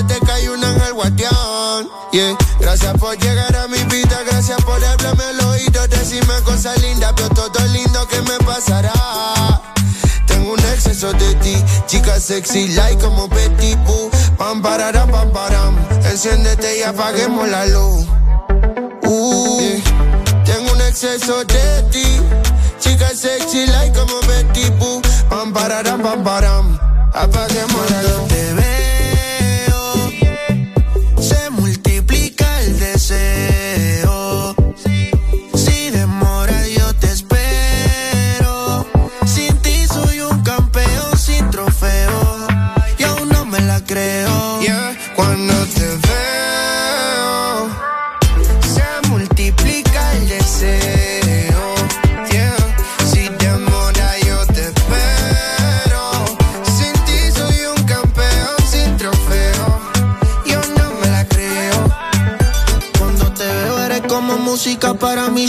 [0.04, 1.88] Te cae un ángel guardián.
[2.12, 2.36] Yeah.
[2.60, 7.28] Gracias por llegar a mi vida, gracias por hablarme al oído, decirme cosas lindas, pero
[7.30, 8.92] todo lindo que me pasará.
[10.26, 11.56] Tengo un exceso de ti,
[11.86, 14.10] chica sexy, like como Betty Boo.
[14.36, 15.76] Pam, pararam, pam, param.
[16.10, 18.06] Enciéndete y apaguemos la luz.
[19.04, 19.80] Uh.
[20.44, 22.20] Tengo un exceso de ti,
[22.80, 25.00] chica sexy, like como Betty Boo.
[25.28, 26.78] Pam, pararam, pam, param.
[27.14, 28.65] Apaguemos la luz.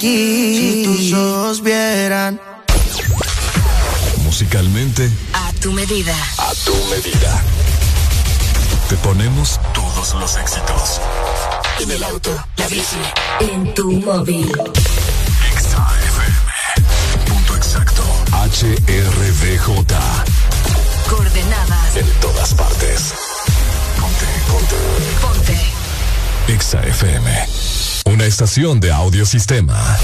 [0.00, 0.56] Aquí.
[0.56, 2.40] Si tus ojos vieran.
[4.24, 6.14] Musicalmente, A tu medida.
[6.38, 7.42] a tu medida.
[8.88, 11.00] Te ponemos todos los éxitos.
[11.80, 12.96] En el auto, La bici.
[13.40, 14.50] En tu móvil.
[15.52, 17.26] Exa FM.
[17.26, 18.02] Punto exacto.
[18.32, 19.94] HRDJ.
[21.10, 21.96] Coordenadas.
[21.96, 23.12] En todas partes.
[24.00, 24.76] Ponte, ponte.
[25.20, 26.52] Ponte.
[26.52, 27.46] Exa FM.
[28.12, 29.96] Una estación de audiosistema.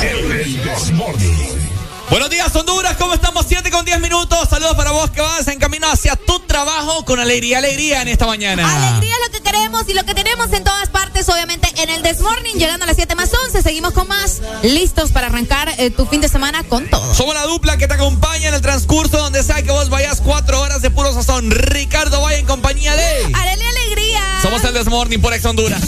[0.00, 1.83] El.
[2.10, 2.96] Buenos días, Honduras.
[2.98, 3.46] ¿Cómo estamos?
[3.48, 4.48] 7 con 10 minutos.
[4.48, 8.26] Saludos para vos que vas en camino hacia tu trabajo con alegría, alegría en esta
[8.26, 8.62] mañana.
[8.88, 12.02] Alegría es lo que queremos y lo que tenemos en todas partes, obviamente en el
[12.02, 13.62] Desmorning, llegando a las 7 más 11.
[13.62, 17.14] Seguimos con más, listos para arrancar eh, tu fin de semana con todo.
[17.14, 20.60] Somos la dupla que te acompaña en el transcurso donde sea que vos vayas cuatro
[20.60, 21.50] horas de puro sazón.
[21.50, 23.24] Ricardo vaya en compañía de.
[23.34, 24.22] Alegría, alegría.
[24.42, 25.80] Somos el Desmorning por Ex Honduras.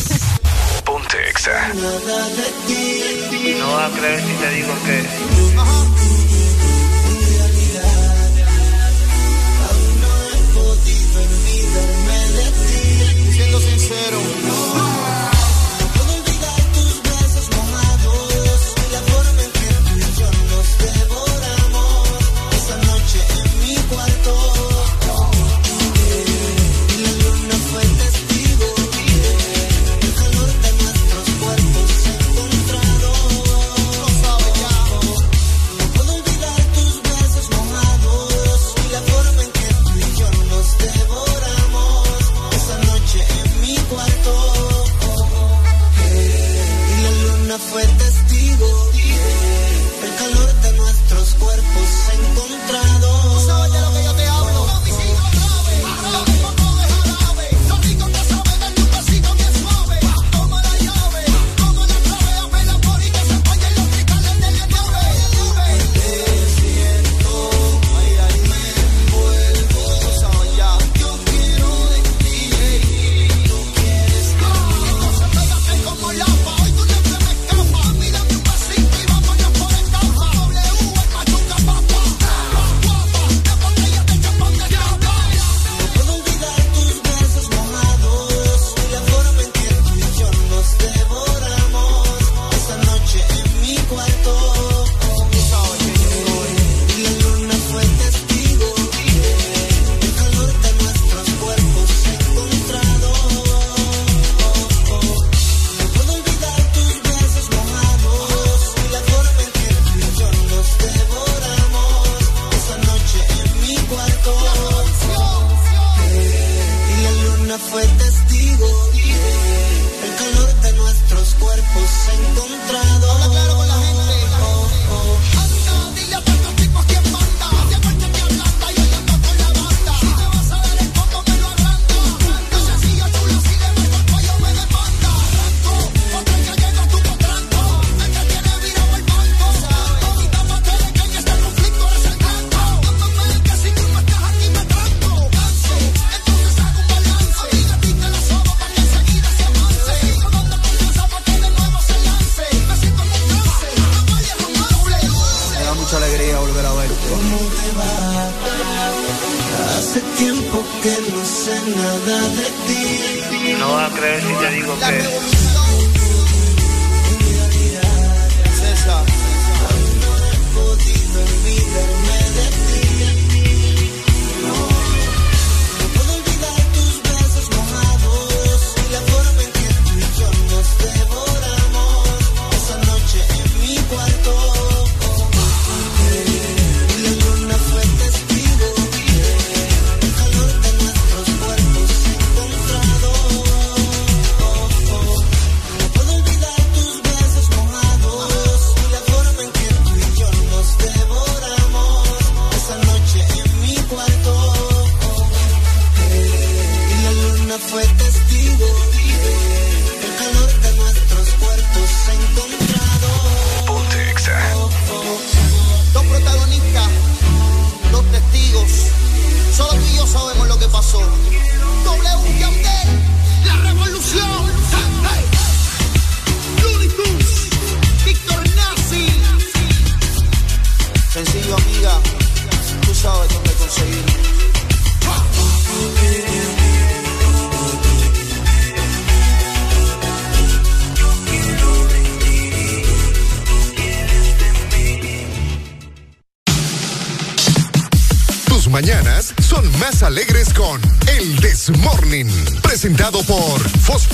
[0.84, 1.72] Ponte Exa.
[1.74, 5.95] No vas a creer si te digo que.
[14.06, 14.35] Sincero.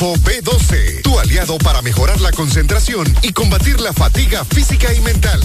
[0.03, 5.41] Fosfo B12, tu aliado para mejorar la concentración y combatir la fatiga física y mental.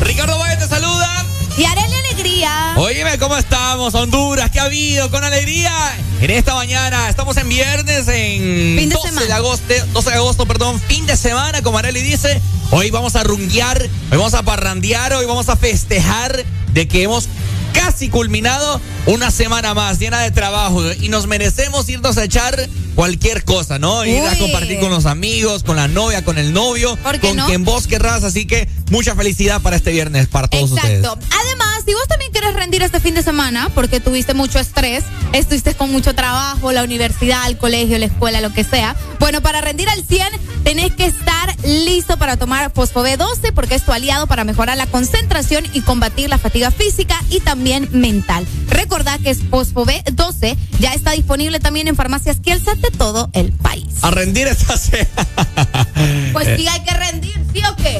[0.00, 1.26] Ricardo Valle te saluda.
[1.58, 2.74] Y Arely Alegría.
[2.78, 3.94] Oíme, ¿cómo estamos?
[3.94, 5.10] Honduras, ¿qué ha habido?
[5.10, 5.74] Con alegría.
[6.22, 9.26] En esta mañana estamos en viernes, en Fin de 12 semana.
[9.26, 12.40] de agosto, 12 de agosto, perdón, fin de semana, como Areli dice.
[12.70, 17.28] Hoy vamos a runguear, hoy vamos a parrandear, hoy vamos a festejar de que hemos
[17.96, 23.42] casi culminado una semana más llena de trabajo y nos merecemos irnos a echar cualquier
[23.42, 24.04] cosa, ¿no?
[24.04, 27.36] Ir a compartir con los amigos, con la novia, con el novio, ¿Por qué con
[27.36, 27.46] no?
[27.46, 28.22] quien vos querrás.
[28.22, 30.98] Así que mucha felicidad para este viernes, para todos ustedes.
[30.98, 31.26] Exacto.
[31.42, 35.02] Además, si vos también quieres rendir este fin de semana porque tuviste mucho estrés,
[35.32, 39.62] estuviste con mucho trabajo, la universidad, el colegio, la escuela, lo que sea, bueno, para
[39.62, 40.28] rendir al 100
[40.64, 41.25] tenés que estar
[41.66, 46.30] listo para tomar Fosfo B12 porque es tu aliado para mejorar la concentración y combatir
[46.30, 48.46] la fatiga física y también mental.
[48.68, 53.52] Recordá que es Fosfo B12 ya está disponible también en farmacias Kielsa de todo el
[53.52, 53.86] país.
[54.02, 54.76] A rendir esta
[56.32, 57.25] Pues sí hay que rendir, ¿sí o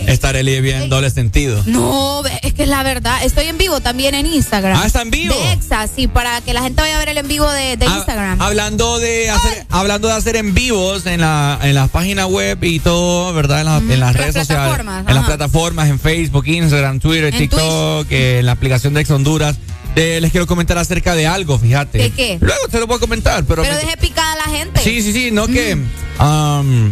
[0.04, 0.12] qué?
[0.12, 1.62] Esta Arely bien doble sentido.
[1.66, 3.22] No, es que es la verdad.
[3.24, 4.78] Estoy en vivo también en Instagram.
[4.82, 5.34] Ah, ¿está en vivo?
[5.34, 7.86] De Exa, sí, para que la gente vaya a ver el en vivo de, de
[7.86, 8.40] Ah, Instagram.
[8.40, 12.80] Hablando de hacer, hablando de hacer en vivos en la, en la página web y
[12.80, 13.60] todo, ¿verdad?
[13.60, 14.64] En, la- en las Las redes sociales.
[14.74, 19.00] plataformas, En las plataformas, en Facebook, Instagram, Twitter, En TikTok, eh, en la aplicación de
[19.00, 19.56] Ex Honduras.
[19.98, 21.96] Eh, les quiero comentar acerca de algo, fíjate.
[21.96, 22.36] ¿De qué?
[22.40, 23.62] Luego te lo voy a comentar, pero.
[23.62, 24.80] Pero deje picada a la gente.
[24.82, 25.72] Sí, sí, sí, no que.
[26.20, 26.90] um,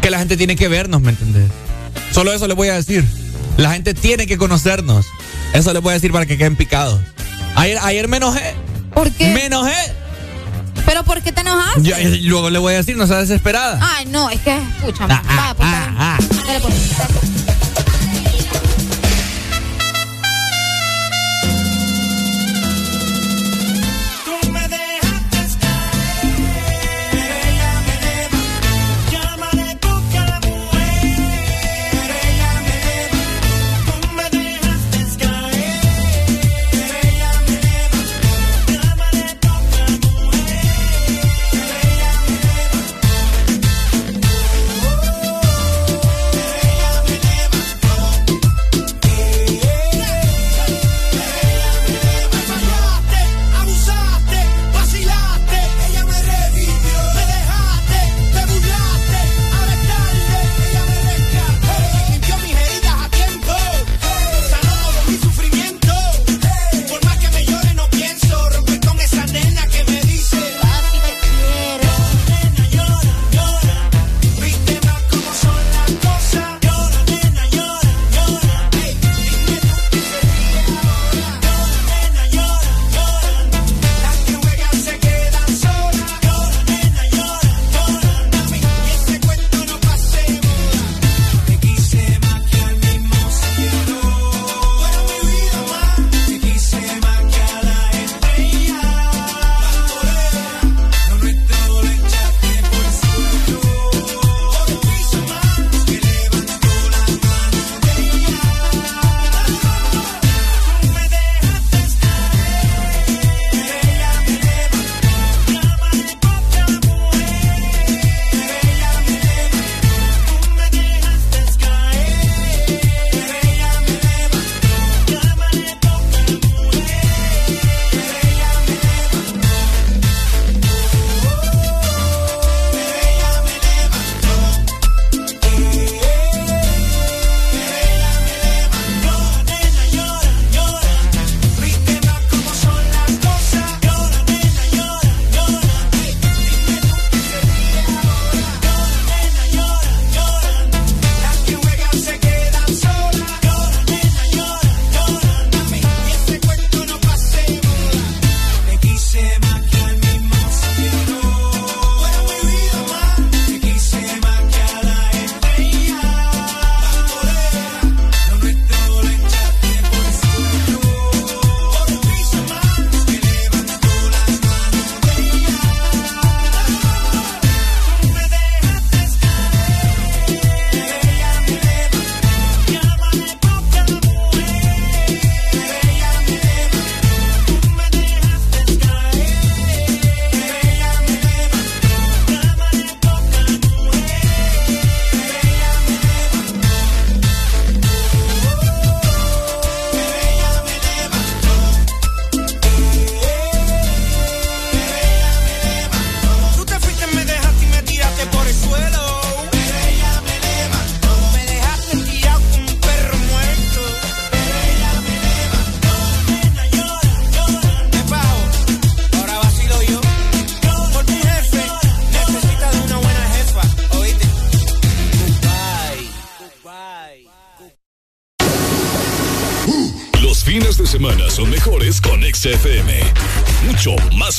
[0.00, 1.50] que la gente tiene que vernos, ¿me entendés?
[2.14, 3.04] Solo eso les voy a decir.
[3.56, 5.04] La gente tiene que conocernos.
[5.52, 7.00] Eso les voy a decir para que queden picados.
[7.56, 8.54] Ayer, ayer me enojé.
[8.94, 9.34] ¿Por qué?
[9.34, 9.74] Me enojé.
[10.86, 11.74] ¿Pero por qué te enojas?
[11.82, 13.80] Yo- y luego le voy a decir, no seas desesperada.
[13.82, 15.12] Ay, no, es que, escúchame.
[15.12, 16.18] Ah, ah, Vaya, pues, ah.
[16.46, 17.43] Dale, pues.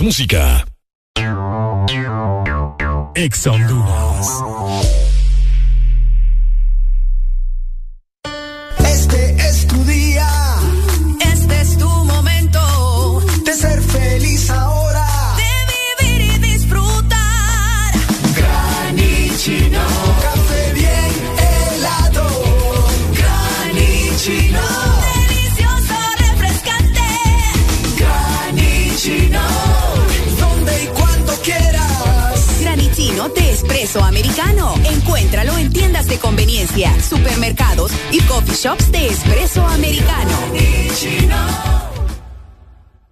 [0.03, 0.64] Música.
[34.01, 34.73] Americano.
[34.83, 40.31] Encuéntralo en tiendas de conveniencia, supermercados y coffee shops de espresso americano.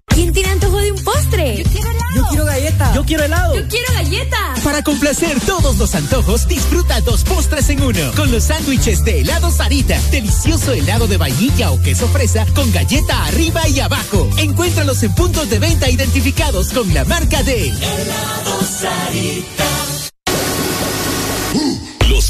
[0.08, 1.64] ¿Quién tiene antojo de un postre?
[1.64, 2.16] Yo quiero helado.
[2.16, 2.94] Yo quiero galleta.
[2.94, 3.56] Yo quiero helado.
[3.56, 4.54] Yo quiero galleta.
[4.64, 8.12] Para complacer todos los antojos, disfruta dos postres en uno.
[8.16, 10.00] Con los sándwiches de helado Sarita.
[10.12, 14.30] Delicioso helado de vainilla o queso fresa con galleta arriba y abajo.
[14.38, 19.83] Encuéntralos en puntos de venta identificados con la marca de Helado Sarita.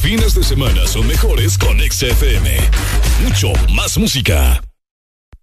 [0.04, 2.58] Fines de semana son mejores con XFM.
[3.24, 4.62] Mucho más música.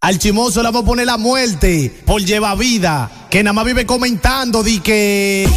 [0.02, 3.86] Al chimoso le vamos a poner la muerte por lleva vida, que nada más vive
[3.86, 5.48] comentando di que.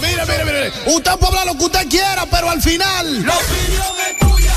[0.00, 0.72] Mire, mire, mire.
[0.86, 3.26] Usted puede hablar lo que usted quiera, pero al final.
[3.26, 4.54] La opinión es tuya.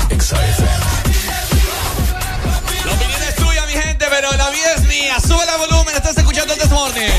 [2.86, 5.20] La opinión es tuya, mi gente, pero la vida es mía.
[5.20, 7.12] Sube el volumen, estás escuchando el Desmorning.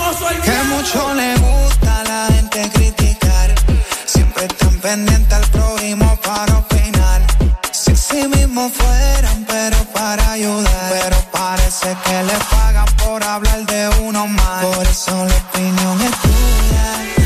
[0.00, 3.52] El Que mucho le gusta a la gente criticar.
[4.06, 7.20] Siempre están pendientes al prójimo para opinar.
[7.72, 10.90] Si sí mismo fueran, pero para ayudar.
[10.90, 14.64] Pero parece que le pagan por hablar de uno más.
[14.66, 17.17] Por eso la opinión es tuya,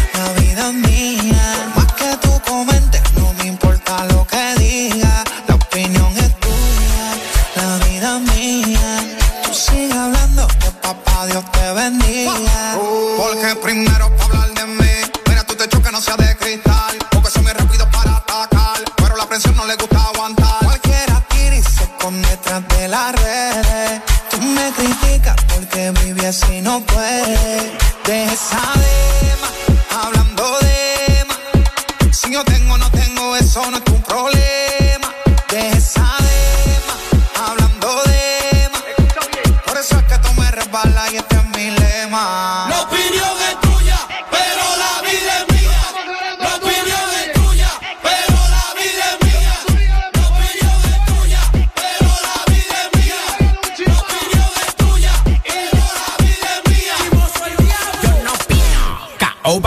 [13.17, 14.91] Porque primero para hablar de mí,
[15.27, 16.99] mira tú te que no sea de cristal.
[17.11, 20.59] Porque soy muy rápido para atacar, pero la presión no le gusta aguantar.
[20.65, 24.03] Cualquiera tira y se esconde detrás de las redes.
[24.31, 27.79] Tú me criticas porque viví así no puede.
[28.05, 32.17] Deja esa dema, hablando de más.
[32.17, 34.62] Si yo tengo o no tengo, eso no es tu problema.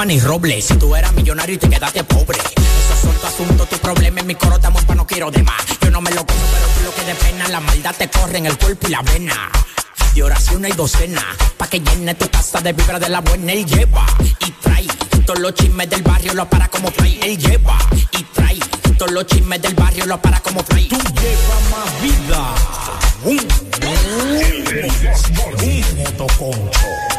[0.05, 0.61] Caoba ni roble.
[0.61, 2.37] Si tú eras millonario y te quedaste pobre.
[2.37, 4.19] Esos son tu asunto, tu problema.
[4.19, 5.63] En mi coro te pa' no quiero de más.
[5.81, 7.47] Yo no me lo como, pero tú lo que de pena.
[7.47, 9.51] La maldad te corre en el cuerpo y la vena.
[10.13, 11.23] De oración y docena.
[11.57, 13.51] Pa' que llene tu casa de vibra de la buena.
[13.53, 14.05] Él lleva
[14.39, 14.87] y trae.
[15.25, 17.19] Todos los chismes del barrio lo para como fly.
[17.23, 17.77] Él lleva
[18.11, 18.59] y trae.
[18.97, 20.87] Todos los chismes del barrio lo para como fly.
[20.87, 22.53] Tú llevas más vida.
[23.23, 23.47] Un
[25.97, 27.14] motoconcho.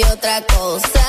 [0.00, 1.04] Otra cosa.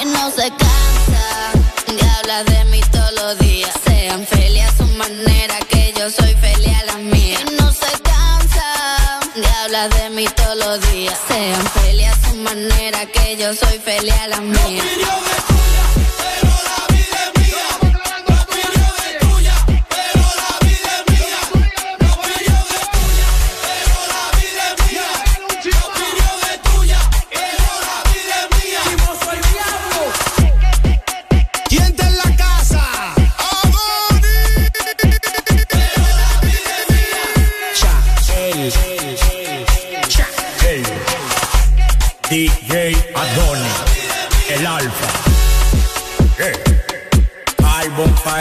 [0.00, 1.52] Y no se cansa
[1.86, 3.70] de hablar de mí todos los días.
[3.84, 7.38] Sean felices a su manera, que yo soy feliz a la mía.
[7.40, 11.16] Y no se cansa de hablar de mí todos los días.
[11.28, 14.82] Sean felices a su manera, que yo soy feliz a la mía.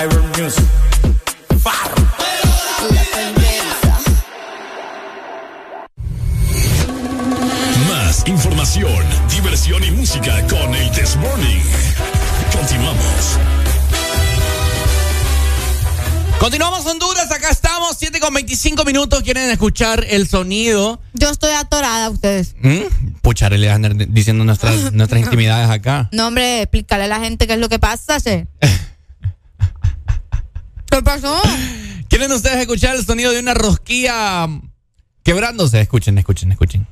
[0.05, 0.63] Music.
[7.89, 11.63] Más información, diversión y música con el This Morning.
[12.55, 13.39] Continuamos.
[16.39, 19.23] Continuamos Honduras, acá estamos, 7 con 25 minutos.
[19.23, 21.01] ¿Quieren escuchar el sonido?
[21.13, 22.55] Yo estoy atorada, ustedes.
[22.61, 23.15] ¿Mm?
[23.23, 26.07] Pucha, le andar diciendo nuestras, nuestras intimidades acá.
[26.11, 28.45] No, hombre, explícale a la gente qué es lo que pasa, ¿sí?
[30.97, 31.39] ¿Qué pasó?
[32.09, 34.49] ¿Quieren ustedes escuchar el sonido de una rosquilla
[35.21, 35.79] quebrándose?
[35.79, 36.87] Escuchen, escuchen, escuchen.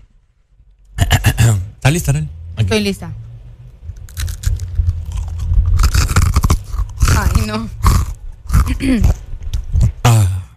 [0.96, 2.30] ¿Está lista, Arely?
[2.56, 3.12] Estoy lista.
[7.18, 7.68] Ay, no.
[10.04, 10.56] Ah,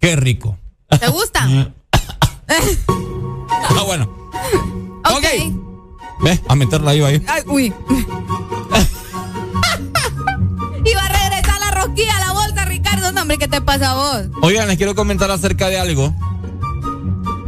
[0.00, 0.58] qué rico.
[0.98, 1.46] ¿Te gusta?
[1.92, 4.12] ah, bueno.
[5.04, 5.18] Ok.
[5.18, 5.56] okay.
[6.20, 7.24] Ve, a meterla ahí, ahí.
[7.28, 7.72] Ay, uy.
[13.38, 14.26] ¿qué te pasa a vos?
[14.42, 16.14] Oigan, les quiero comentar acerca de algo.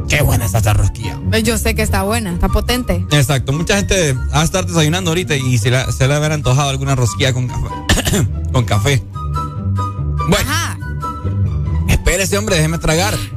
[0.09, 1.19] Qué buena está esta rosquilla.
[1.31, 3.05] Pues Yo sé que está buena, está potente.
[3.11, 6.71] Exacto, mucha gente va a estar desayunando ahorita y se, la, se le habrá antojado
[6.71, 7.69] alguna rosquilla con café.
[8.53, 9.03] con café.
[10.29, 10.51] Bueno.
[10.51, 10.79] Ajá.
[11.89, 13.15] Espérese, hombre, déjeme tragar.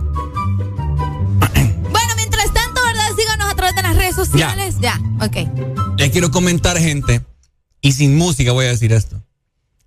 [1.91, 3.05] Bueno, mientras tanto, ¿verdad?
[3.17, 4.75] Síganos a través de las redes sociales.
[4.79, 5.97] Ya, ok.
[5.97, 7.21] Les quiero comentar, gente,
[7.81, 9.21] y sin música voy a decir esto.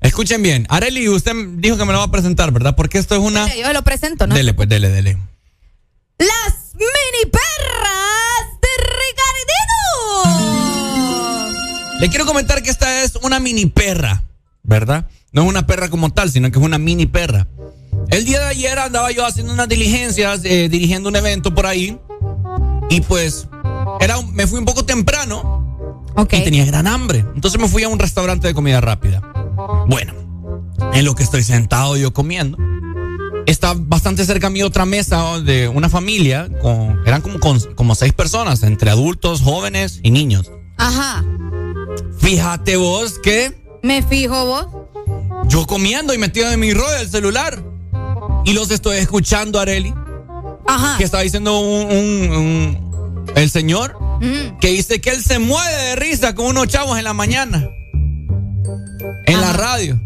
[0.04, 0.66] Escuchen bien.
[0.68, 2.76] Areli, usted dijo que me lo va a presentar, ¿verdad?
[2.76, 3.46] Porque esto es una.
[3.46, 4.34] Dele, yo lo presento, ¿no?
[4.34, 5.16] Dele, pues, dele, dele.
[6.18, 8.68] Las mini perras de
[10.28, 12.00] Ricardito.
[12.00, 14.22] Le quiero comentar que esta es una mini perra,
[14.62, 15.06] ¿verdad?
[15.32, 17.46] No es una perra como tal, sino que es una mini perra.
[18.10, 21.98] El día de ayer andaba yo haciendo unas diligencias, eh, dirigiendo un evento por ahí.
[22.90, 23.48] Y pues,
[24.00, 25.62] era un- me fui un poco temprano.
[26.14, 26.34] Ok.
[26.34, 27.24] Y tenía gran hambre.
[27.34, 29.22] Entonces me fui a un restaurante de comida rápida.
[29.88, 30.12] Bueno,
[30.92, 32.58] en lo que estoy sentado yo comiendo.
[33.46, 36.48] Está bastante cerca a mí otra mesa de una familia.
[36.62, 40.50] Con, eran como, con- como seis personas, entre adultos, jóvenes y niños.
[40.78, 41.22] Ajá.
[42.18, 44.66] Fíjate vos que Me fijo vos.
[45.48, 47.62] yo comiendo y metido en mi rollo del celular.
[48.46, 49.92] Y los estoy escuchando, Areli.
[50.66, 50.96] Ajá.
[50.96, 54.58] Que está diciendo un, un- un- el señor Mm.
[54.60, 57.68] que dice que él se mueve de risa con unos chavos en la mañana.
[59.26, 60.00] En la radio.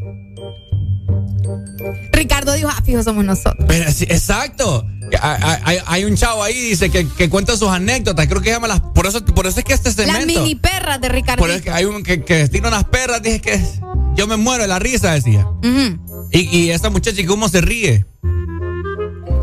[2.12, 3.64] Ricardo dijo, ah, fijo, somos nosotros.
[3.68, 4.84] Pero sí, exacto.
[5.22, 8.26] Hay, hay- hay un chavo ahí, dice, que, que cuenta sus anécdotas.
[8.26, 8.80] Creo que llama las.
[8.80, 10.42] Por eso, por eso es que este Las segmento.
[10.42, 11.40] mini perras de Ricardo.
[11.40, 13.22] Por eso es que hay un que, que tira unas perras.
[13.22, 13.60] Dije que
[14.16, 15.46] yo me muero de la risa, decía.
[16.30, 18.04] Y, y esta muchacha, ¿y cómo se ríe?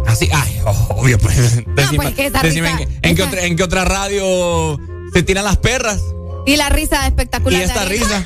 [0.05, 1.35] Así, ay, obvio, pues.
[1.75, 3.85] decime, pues, que esa decime risa- en, qué- en qué esa- otra, en qué otra
[3.85, 4.79] radio
[5.13, 5.99] se tiran las perras.
[6.45, 7.59] Y la risa espectacular.
[7.59, 8.25] Y esta risa.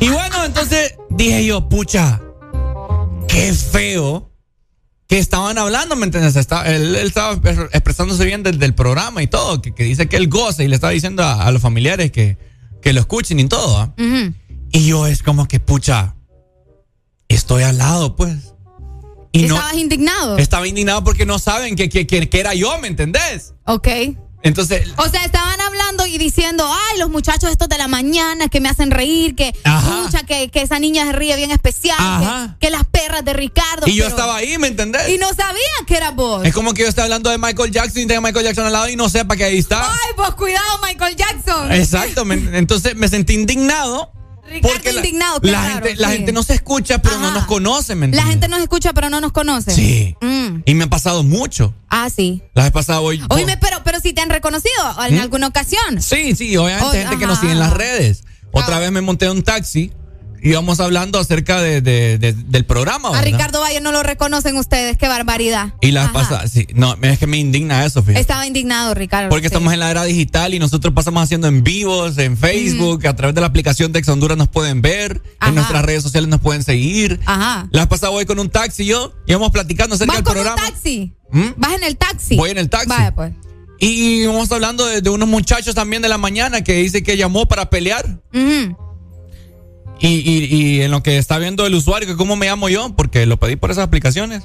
[0.00, 2.20] Y bueno, entonces dije yo, pucha,
[3.28, 4.30] qué feo
[5.06, 6.36] que estaban hablando, ¿me entiendes?
[6.36, 7.32] Está- él, él estaba
[7.72, 10.74] expresándose bien desde el programa y todo, que, que dice que él goza y le
[10.74, 12.36] estaba diciendo a, a los familiares que,
[12.82, 13.78] que lo escuchen y todo.
[13.78, 13.94] ¿ah?
[14.72, 16.16] Y yo es como que, pucha,
[17.28, 18.52] estoy al lado, pues.
[19.32, 20.38] Y no, Estabas indignado.
[20.38, 23.54] estaba indignado porque no saben que, que, que, que era yo, ¿me entendés?
[23.66, 23.88] Ok.
[24.46, 28.60] Entonces, O sea, estaban hablando y diciendo, ay, los muchachos estos de la mañana que
[28.60, 30.02] me hacen reír, que Ajá.
[30.04, 33.86] pucha, que, que esa niña se ríe bien especial, que, que las perras de Ricardo.
[33.86, 35.08] y yo estaba ahí, ¿me entendés?
[35.08, 36.44] Y no sabían que era vos.
[36.44, 38.88] Es como que yo esté hablando de Michael Jackson y tenga Michael Jackson al lado
[38.88, 39.90] y no sepa que ahí está.
[39.90, 41.72] Ay, pues cuidado, Michael Jackson.
[41.72, 44.12] Exacto, me- entonces me sentí indignado.
[44.62, 48.00] Porque la, indignado, la gente, la gente no se escucha, pero no nos conoce, ¿me
[48.06, 48.30] La entiendes?
[48.30, 49.72] gente nos escucha, pero no nos conoce.
[49.72, 50.16] Sí.
[50.20, 50.62] Mm.
[50.64, 51.74] Y me ha pasado mucho.
[51.88, 52.42] Ah, sí.
[52.54, 53.22] La vez pasada hoy.
[53.30, 54.74] Oíme, pero, pero si te han reconocido
[55.06, 55.20] en ¿Mm?
[55.20, 56.00] alguna ocasión.
[56.00, 58.24] Sí, sí, obviamente Oh, gente que nos sigue en las redes.
[58.52, 59.92] Otra vez me monté en un taxi
[60.48, 63.08] íbamos hablando acerca de, de- de- del programa.
[63.08, 63.24] A ¿verdad?
[63.24, 65.74] Ricardo Valle no lo reconocen ustedes, qué barbaridad.
[65.80, 66.18] Y la vez Ajá.
[66.20, 68.20] pasada, sí, no, es que me indigna eso, fíjate.
[68.20, 69.28] Estaba indignado, Ricardo.
[69.28, 69.54] Porque sí.
[69.54, 73.34] estamos en la era digital y nosotros pasamos haciendo en vivos, en Facebook, a través
[73.34, 75.48] de la aplicación de Ex Honduras nos pueden ver, Ajá.
[75.48, 77.20] en nuestras redes sociales nos pueden seguir.
[77.26, 77.68] Ajá.
[77.72, 80.34] La vez pasada voy con un taxi y yo, íbamos platicando acerca ¿Vas del con
[80.34, 80.62] programa.
[80.62, 81.12] un taxi?
[81.32, 81.44] ¿Mm?
[81.56, 82.36] ¿Vas en el taxi?
[82.36, 82.88] Voy en el taxi.
[82.88, 83.32] Vaya, pues.
[83.78, 87.46] Y íbamos hablando de, de unos muchachos también de la mañana que dice que llamó
[87.46, 88.20] para pelear.
[88.32, 88.76] Ujú.
[89.98, 92.94] Y, y- y en lo que está viendo el usuario, que cómo me llamo yo,
[92.96, 94.44] porque lo pedí por esas aplicaciones.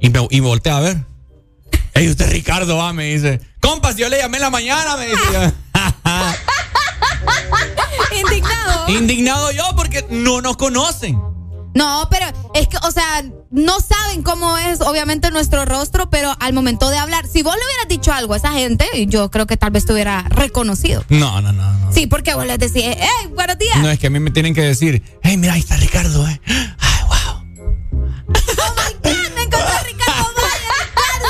[0.00, 1.04] Y me, y me volteé a ver.
[1.94, 3.40] Ey, usted Ricardo va, me dice.
[3.60, 5.52] Compas, yo le llamé en la mañana, me dice.
[8.20, 8.88] Indignado.
[8.88, 11.20] Indignado yo porque no nos conocen.
[11.74, 16.52] No, pero es que, o sea, no saben cómo es, obviamente, nuestro rostro, pero al
[16.52, 19.56] momento de hablar, si vos le hubieras dicho algo a esa gente, yo creo que
[19.56, 21.04] tal vez te hubiera reconocido.
[21.08, 21.72] No, no, no.
[21.72, 23.78] No, Sí, porque vos les decís, hey, buenos días.
[23.78, 26.40] No, es que a mí me tienen que decir, hey, mira, ahí está Ricardo, eh.
[29.34, 31.28] Me encantó Ricardo Valle, Ricardo.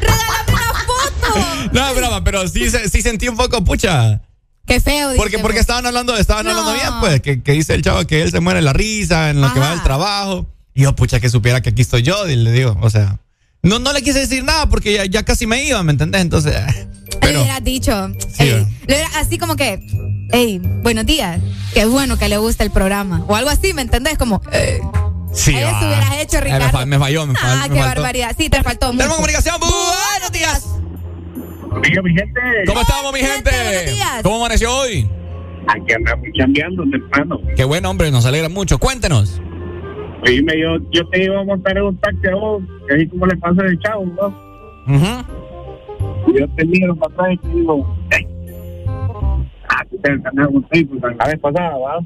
[0.00, 1.68] Regálame una foto.
[1.72, 4.20] No, es broma, pero sí, sí sentí un poco, pucha.
[4.66, 5.12] Qué feo.
[5.16, 5.60] Porque, porque vos.
[5.60, 6.50] estaban hablando, estaban No.
[6.52, 9.30] hablando bien, pues, que, que dice el chavo que él se muere de la risa
[9.30, 10.46] en lo que va del trabajo.
[10.74, 13.18] Y yo, pucha, que supiera que aquí estoy yo, y le digo, o sea.
[13.62, 16.20] No, no le quise decir nada porque ya, casi me iba, ¿me entendés?
[16.20, 16.54] Entonces.
[16.54, 16.86] Eh,
[17.20, 18.12] pero, le hubieras dicho.
[19.16, 19.80] así como que,
[20.32, 21.40] hey, buenos días.
[21.72, 23.24] Qué bueno que le gusta el programa.
[23.28, 24.18] O algo así, ¿me entendés?
[24.18, 24.80] Como, eh.
[25.32, 26.86] Sí, eso hubieras hecho, Ricardo.
[26.86, 27.54] me, falló, me falló.
[27.62, 28.34] Ah, qué barbaridad.
[28.36, 28.98] Sí, te faltó mucho.
[28.98, 29.56] Tenemos comunicación.
[29.60, 30.64] Buenos días.
[32.02, 32.40] mi gente.
[32.66, 33.50] ¿Cómo estamos, mi gente?
[34.22, 35.08] ¿Cómo amaneció hoy?
[35.68, 37.40] Aquí andamos cambiando temprano.
[37.56, 38.78] Qué buen hombre, nos alegra mucho.
[38.78, 39.40] Cuéntenos.
[40.24, 43.26] Dime, yo, yo te iba a montar en un taxi a vos, que así como
[43.26, 44.94] le pasa el chavo, ¿no?
[44.96, 45.24] Ajá.
[46.26, 48.26] Y yo te miro para atrás y te digo, hey,
[49.68, 51.98] ah, tú te ganas un table la vez pasada, ¿va?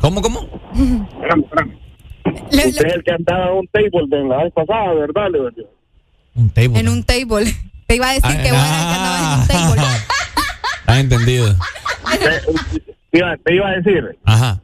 [0.00, 0.48] ¿Cómo, cómo?
[0.72, 1.78] Espérame, espérame.
[2.24, 5.70] Usted es el que andaba en un table de la vez pasada, ¿verdad, Leonio?
[6.36, 6.78] Un table.
[6.78, 7.44] En un table.
[7.86, 9.82] Te iba a decir que bueno, que andaba en un table.
[10.86, 11.54] Has entendido.
[13.10, 14.18] Te, iba, te iba a decir.
[14.24, 14.63] Ajá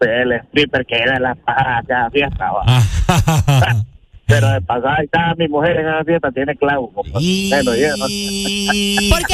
[0.00, 1.36] el stripper que era la
[1.86, 2.50] cada fiesta.
[4.26, 6.90] Pero de pasada estaba mi mujer en la fiesta, tiene clavo.
[6.94, 7.28] ¿Por, qué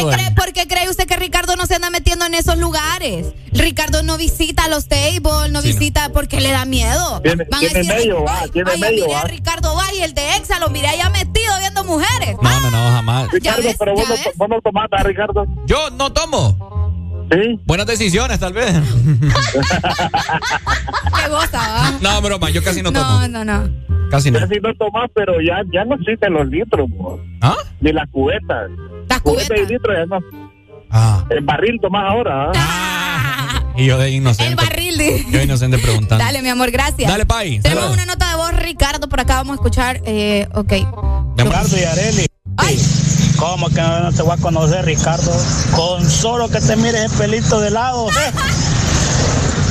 [0.02, 3.32] cree, ¿Por qué cree usted que Ricardo no se anda metiendo en esos lugares?
[3.52, 7.20] Ricardo no visita los tables, no visita porque le da miedo.
[7.22, 7.46] Tiene,
[7.84, 11.56] medio, va, tiene medio, miré a Ricardo Valle, el de Exa, lo miré allá metido
[11.60, 12.34] viendo mujeres.
[12.42, 13.30] No, no, no, jamás.
[13.30, 15.46] Ricardo, pero vos no, vos no tomás, Ricardo.
[15.66, 16.99] Yo no tomo.
[17.64, 18.72] Buenas decisiones, tal vez.
[21.16, 23.26] Qué goza, No, broma, yo casi no tomo.
[23.28, 23.70] No, no, no.
[24.10, 24.40] Casi no.
[24.40, 26.88] Casi no tomas, pero ya, ya no existen los litros,
[27.40, 27.56] ¿Ah?
[27.80, 28.70] Ni las cubetas.
[29.08, 29.58] Las cubetas.
[29.58, 30.18] y litros ya no.
[30.90, 31.24] Ah.
[31.30, 33.72] El barril tomás ahora, ¿ah?
[33.76, 34.50] Y yo de inocente.
[34.50, 34.98] El barril.
[34.98, 35.24] De...
[35.30, 36.24] Yo inocente preguntando.
[36.24, 37.08] Dale, mi amor, gracias.
[37.08, 37.60] Dale, Pai.
[37.60, 40.02] Tenemos una nota de voz, Ricardo, por acá vamos a escuchar.
[40.04, 40.72] Eh, ok.
[41.36, 42.26] Ricardo y Areli.
[42.56, 42.76] Ay.
[43.40, 45.32] ¿Cómo que no te voy a conocer, Ricardo?
[45.74, 48.06] Con solo que te mires el pelito de lado.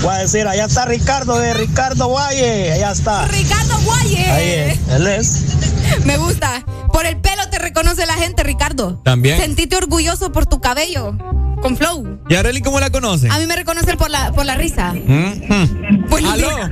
[0.01, 2.71] Voy a decir, allá está Ricardo de Ricardo Guaye.
[2.73, 3.25] Allá está.
[3.27, 4.25] Ricardo Guaye.
[4.31, 4.79] Ahí es.
[4.89, 5.43] Él es.
[6.05, 6.65] Me gusta.
[6.91, 9.01] Por el pelo te reconoce la gente, Ricardo.
[9.03, 9.39] También.
[9.39, 11.15] Sentite orgulloso por tu cabello.
[11.61, 12.21] Con flow.
[12.27, 13.29] ¿Y Arely cómo la conoce?
[13.29, 14.93] A mí me reconocen por la, por la risa.
[14.93, 16.49] Mm Buenos ¿Aló?
[16.49, 16.69] Días.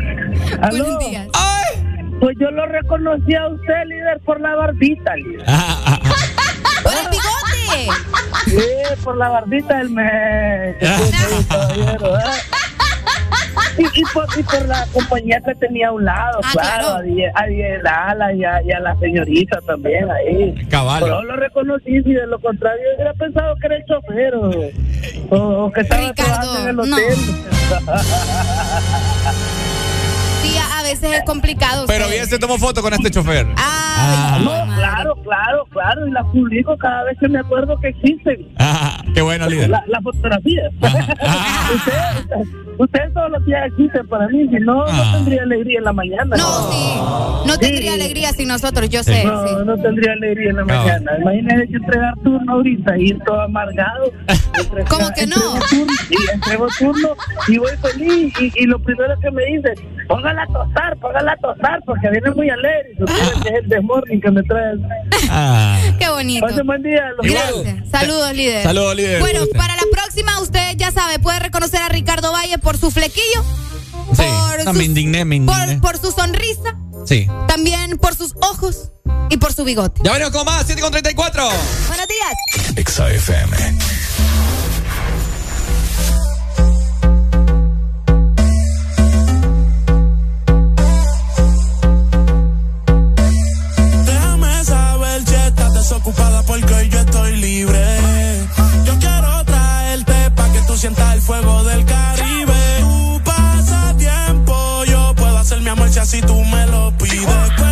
[0.64, 0.84] ¿Aló?
[0.84, 1.28] Buenos días.
[1.34, 1.87] ¡Ay!
[2.20, 5.44] Pues yo lo reconocí a usted, líder, por la barbita, líder.
[5.48, 6.14] Ah, ah, ah.
[6.84, 7.92] ¡Por el bigote!
[8.46, 8.64] Sí,
[9.04, 10.76] por la barbita del mes.
[13.78, 16.96] Y, y, por, y por la compañía que tenía a un lado, Ah, claro, claro.
[16.98, 20.56] a Die- a Dielala y a, y a la señorita también ahí.
[20.70, 21.04] Cabal.
[21.04, 24.34] Pero lo reconocí, si de lo contrario yo hubiera pensado que era el chofer
[25.30, 27.18] o, que estaba Ricardo, trabajando en el hotel.
[30.56, 31.86] a a veces es complicado.
[31.88, 32.16] Pero usted.
[32.16, 33.48] bien se tomó foto con este chofer.
[33.58, 38.48] Ah, No, claro, claro, claro, y la publico cada vez que me acuerdo que existen.
[38.60, 39.70] Ah, qué bueno, líder.
[39.70, 40.62] La, la fotografía.
[41.74, 42.48] ustedes,
[42.78, 44.92] ustedes todos los días existen para mí, si no, Ah.
[45.12, 46.36] no tendría alegría en la mañana.
[46.38, 46.96] No, sí.
[47.48, 48.02] No tendría Sí.
[48.02, 49.24] alegría sin nosotros, yo sé.
[49.26, 49.54] No, sí.
[49.66, 50.68] no tendría alegría en la No.
[50.68, 51.12] mañana.
[51.22, 54.12] Imagínese que entregar turno ahorita y ir todo amargado.
[54.60, 55.36] Entre- ¿Cómo que no?
[55.36, 57.10] entrego turno, y entrego turno
[57.48, 58.34] y voy feliz.
[58.40, 59.74] Y, y lo primero que me dice,
[60.38, 62.92] póngala a tostar, póngala a tostar, porque viene muy alegre.
[62.94, 64.74] Y supiera que es el desmorning que me trae.
[65.30, 65.80] Ah.
[66.00, 66.46] Qué bonito.
[66.46, 67.02] Pase buen día.
[67.18, 67.90] Los Gracias.
[67.90, 68.64] Saludos, líder.
[68.64, 69.20] Saludos, líder.
[69.20, 73.44] Bueno, para la próxima, usted ya sabe, puede reconocer a Ricardo Valle por su flequillo,
[74.14, 75.82] Sí, por no, sus- me indigné, me por, indigné.
[75.82, 77.28] por su sonrisa, Sí.
[77.48, 78.92] también por sus ojos
[79.30, 80.02] y por su bigote.
[80.04, 81.44] Ya venimos con más, 7 con 34.
[81.88, 82.78] Buenos días.
[82.78, 83.58] Exa FM.
[95.78, 98.00] Desocupada porque hoy yo estoy libre.
[98.86, 102.54] Yo quiero traerte pa' que tú sientas el fuego del Caribe.
[102.80, 107.67] Tu pasatiempo, yo puedo hacer mi amor si así tú me lo pides.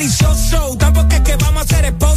[0.00, 0.76] Delicioso.
[0.78, 2.09] Tampoco es que vamos a ser esposo,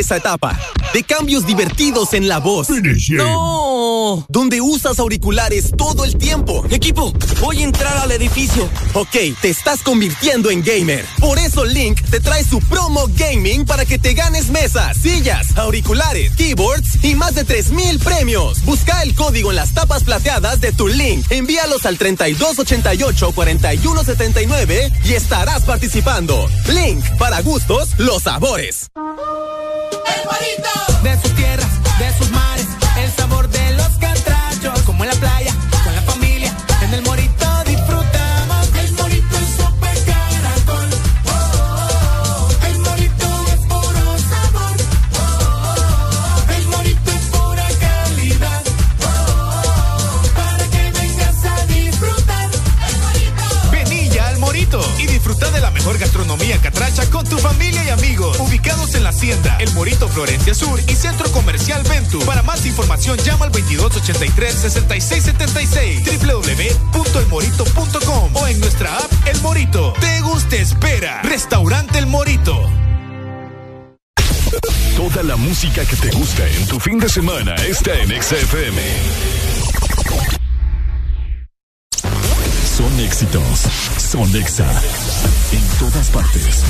[0.00, 0.58] esa etapa.
[0.92, 2.68] De cambios divertidos en la voz.
[3.10, 4.26] No.
[4.28, 6.64] Donde usas auriculares todo el tiempo.
[6.70, 8.68] Equipo, voy a entrar al edificio.
[8.94, 11.04] Ok, te estás convirtiendo en gamer.
[11.20, 16.32] Por eso Link te trae su promo gaming para que te ganes mesas, sillas, auriculares,
[16.34, 18.64] keyboards y más de 3000 premios.
[18.64, 21.24] Busca el código en las tapas plateadas de tu Link.
[21.30, 26.48] Envíalos al 3288 4179 y estarás participando.
[26.68, 28.79] Link para gustos, los sabores.
[64.02, 69.92] 283-6676, www.elmorito.com o en nuestra app El Morito.
[70.00, 71.22] Te gusta, espera.
[71.22, 72.68] Restaurante El Morito.
[74.96, 78.82] Toda la música que te gusta en tu fin de semana está en XFM.
[82.76, 83.60] Son éxitos.
[83.98, 84.68] Son Exa.
[85.52, 86.62] En todas partes.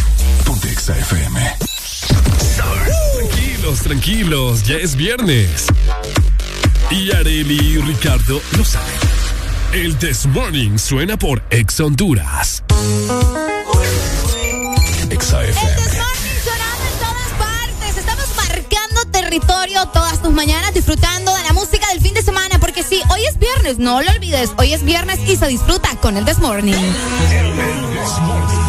[0.44, 1.40] Ponte Exa FM.
[3.14, 4.62] Tranquilos, tranquilos.
[4.64, 5.66] Ya es viernes.
[6.90, 8.92] Y Areli y Ricardo lo saben.
[9.72, 12.64] El This Morning suena por Ex Honduras.
[15.08, 17.96] Ex El This Morning sonando en todas partes.
[17.96, 22.58] Estamos marcando territorio todas tus mañanas disfrutando de la música del fin de semana.
[22.58, 24.50] Porque sí, hoy es viernes, no lo olvides.
[24.56, 26.74] Hoy es viernes y se disfruta con el This Morning.
[26.74, 28.59] El This Morning.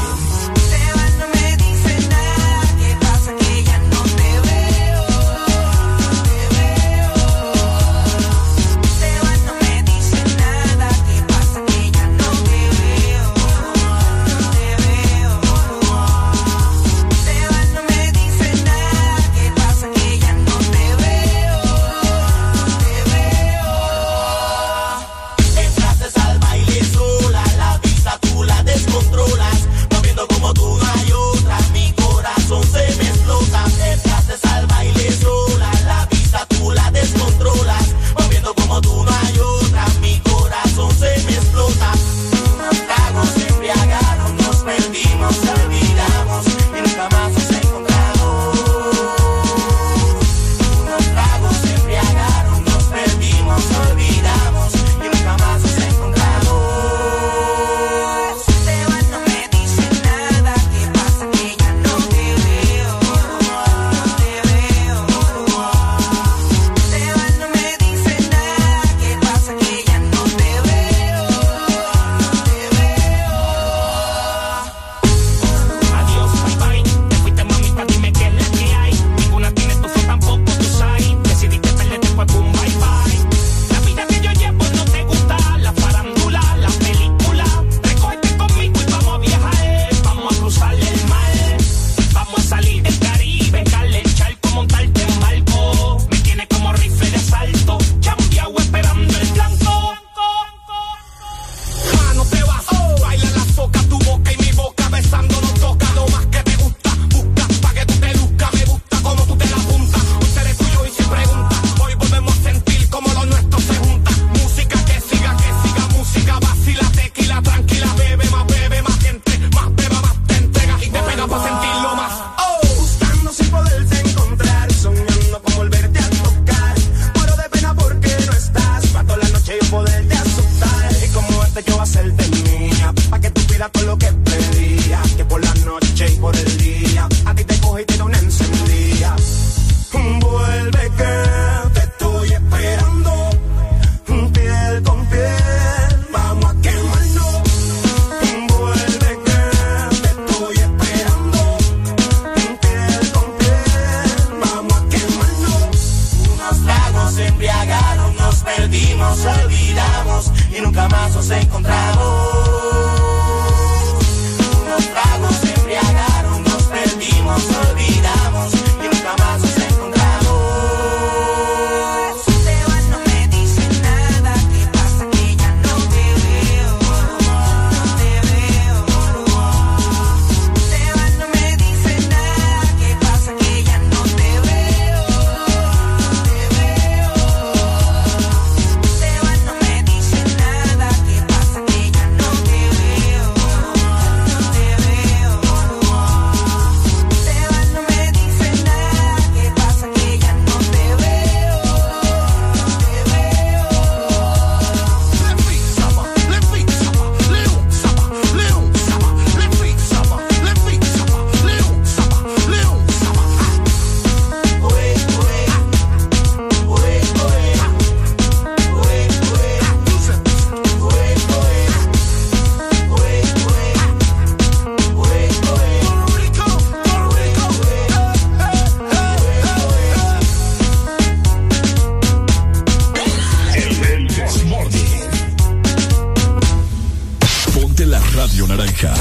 [238.56, 238.94] naranja.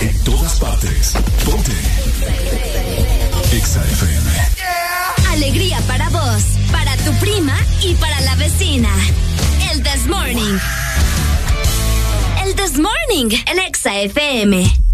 [0.00, 1.14] En todas partes.
[1.44, 1.72] Ponte.
[3.52, 4.30] Exa FM.
[5.30, 8.90] Alegría para vos, para tu prima y para la vecina.
[9.72, 10.58] El This Morning.
[12.44, 14.93] El This Morning, el Exa FM.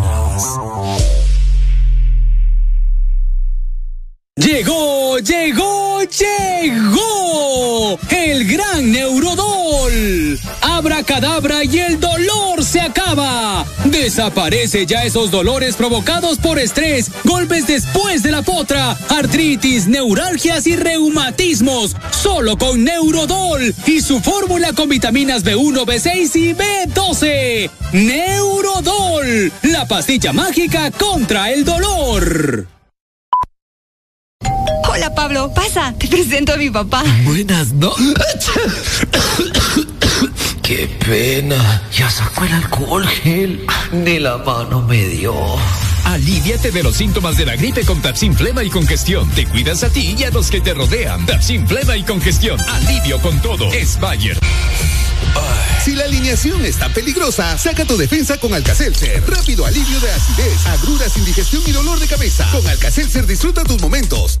[14.21, 20.75] Desaparece ya esos dolores provocados por estrés, golpes después de la potra, artritis, neuralgias y
[20.75, 21.95] reumatismos.
[22.11, 27.71] Solo con Neurodol y su fórmula con vitaminas B1, B6 y B12.
[27.93, 32.67] Neurodol, la pastilla mágica contra el dolor.
[34.87, 37.03] Hola Pablo, pasa, te presento a mi papá.
[37.23, 37.91] Buenas no.
[40.61, 41.80] Qué pena.
[42.11, 43.65] Sacó el alcohol gel.
[43.93, 45.33] Ni la mano me dio.
[46.03, 49.29] Aliviate de los síntomas de la gripe con Tapsin Flema y Congestión.
[49.29, 51.25] Te cuidas a ti y a los que te rodean.
[51.25, 52.59] Tapsin Flema y Congestión.
[52.59, 53.71] Alivio con todo.
[53.71, 54.37] Es Bayer.
[55.85, 59.23] Si la alineación está peligrosa, saca tu defensa con Alcacelser.
[59.25, 62.45] Rápido alivio de acidez, agruras, indigestión y dolor de cabeza.
[62.51, 64.40] Con Alcacelser disfruta tus momentos.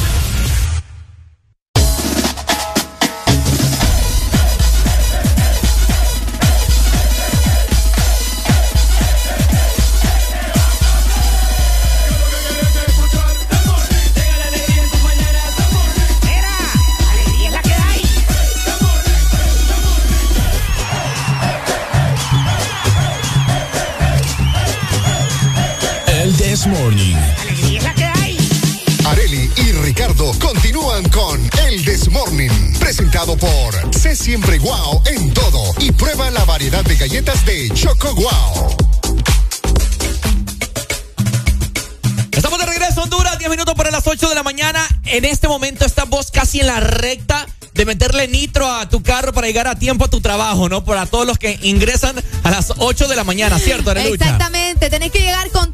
[34.21, 38.77] Siempre Guau en todo y prueba la variedad de galletas de Choco Guau.
[42.31, 44.87] Estamos de regreso, Honduras, 10 minutos para las 8 de la mañana.
[45.05, 49.47] En este momento estamos casi en la recta de meterle nitro a tu carro para
[49.47, 50.85] llegar a tiempo a tu trabajo, ¿no?
[50.85, 54.25] Para todos los que ingresan a las 8 de la mañana, ¿cierto, Arelucha?
[54.25, 55.70] Exactamente, tenés que llegar con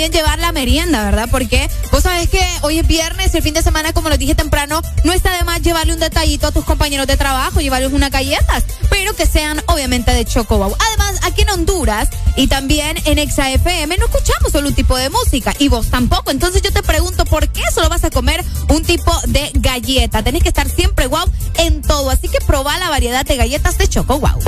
[0.00, 1.28] también llevar la merienda, ¿verdad?
[1.30, 4.80] Porque vos sabés que hoy es viernes, el fin de semana, como lo dije temprano,
[5.04, 8.64] no está de más llevarle un detallito a tus compañeros de trabajo, llevarles unas galletas,
[8.88, 10.74] pero que sean obviamente de Chocobau.
[10.88, 15.10] Además, aquí en Honduras y también en Exa FM no escuchamos solo un tipo de
[15.10, 16.30] música y vos tampoco.
[16.30, 20.22] Entonces yo te pregunto, ¿por qué solo vas a comer un tipo de galleta?
[20.22, 23.86] Tenés que estar siempre guau en todo, así que probá la variedad de galletas de
[23.86, 24.38] Choco Wow.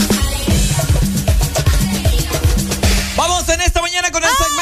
[3.17, 4.62] Vamos en esta mañana con el segmento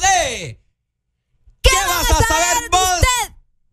[0.00, 0.60] de.
[1.62, 2.88] ¿Qué, vas a saber vos?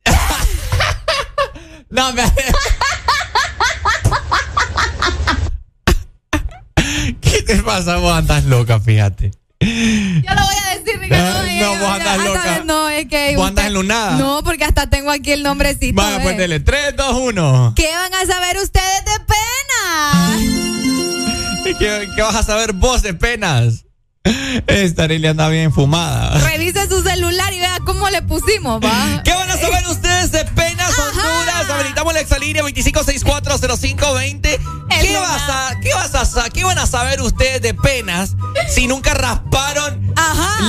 [1.90, 2.24] no, me.
[7.22, 7.98] ¿Qué te pasa?
[7.98, 9.32] Vos andas loca, fíjate.
[9.60, 11.40] Yo lo voy a decir, Ricardo.
[11.40, 12.44] Ah, no, vos andas loca.
[12.44, 13.36] vez No, es que.
[13.36, 14.18] ¿Vos andas usted- enlunada?
[14.18, 16.02] No, porque hasta tengo aquí el nombrecito.
[16.02, 16.60] Vaya, pues dele.
[16.60, 17.74] 3, 2, 1.
[17.76, 20.38] ¿Qué van a saber ustedes de pena?
[21.80, 23.85] ¿Qué, qué vas a saber vos de penas?
[24.68, 26.38] Esta Arely anda bien fumada.
[26.50, 29.22] Revise su celular y vea cómo le pusimos, va.
[29.24, 31.70] ¿Qué van a saber ustedes de penas Honduras?
[31.70, 34.42] Habilitamos la exalínea 25640520.
[35.02, 38.36] ¿Qué vas a, qué vas a, qué van a saber ustedes de penas
[38.74, 40.14] si nunca rasparon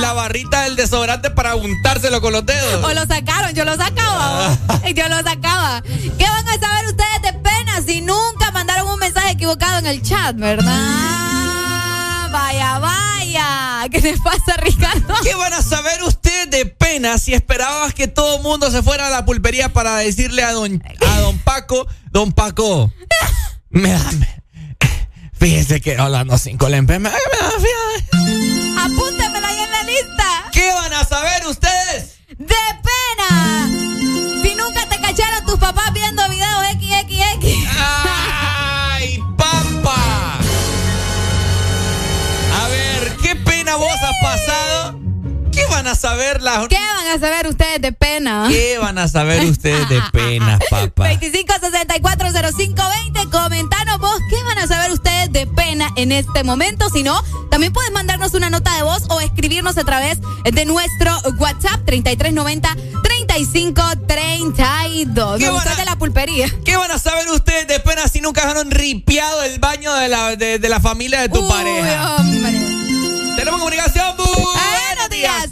[0.01, 2.83] la barrita del desodorante para untárselo con los dedos?
[2.83, 4.49] O lo sacaron, yo lo sacaba.
[4.67, 4.81] vos.
[4.93, 5.81] yo lo sacaba.
[5.81, 10.01] ¿Qué van a saber ustedes de pena si nunca mandaron un mensaje equivocado en el
[10.03, 10.73] chat, verdad?
[12.31, 13.16] Vaya, vaya.
[13.91, 15.13] ¿Qué te pasa, Ricardo?
[15.23, 19.07] ¿Qué van a saber ustedes de pena si esperabas que todo el mundo se fuera
[19.07, 22.91] a la pulpería para decirle a don, a don Paco, don Paco,
[23.69, 24.43] me da, me-
[25.33, 28.17] fíjese que hablando cinco lempe, me, me da, fíjate.
[29.45, 30.43] Ahí en la lista.
[30.51, 32.17] ¿Qué van a saber ustedes?
[32.37, 33.69] De pena.
[34.41, 36.16] Si nunca te cacharon tus papás viendo
[45.77, 46.67] van a saber las...
[46.67, 48.47] ¿Qué van a saber ustedes de pena?
[48.49, 51.09] ¿Qué van a saber ustedes de penas, papá?
[51.11, 56.89] 25640520, comentanos vos qué van a saber ustedes de pena en este momento.
[56.89, 57.21] Si no,
[57.51, 62.75] también puedes mandarnos una nota de voz o escribirnos a través de nuestro WhatsApp 3390
[63.03, 65.37] 3532.
[65.39, 66.49] ¿Qué van a- de la pulpería.
[66.65, 70.35] ¿Qué van a saber ustedes de pena si nunca han ripiado el baño de la,
[70.35, 72.15] de, de la familia de tu Uy, pareja?
[72.15, 72.51] hombre.
[73.35, 74.15] Tenemos comunicación.
[74.17, 75.49] Buenos días.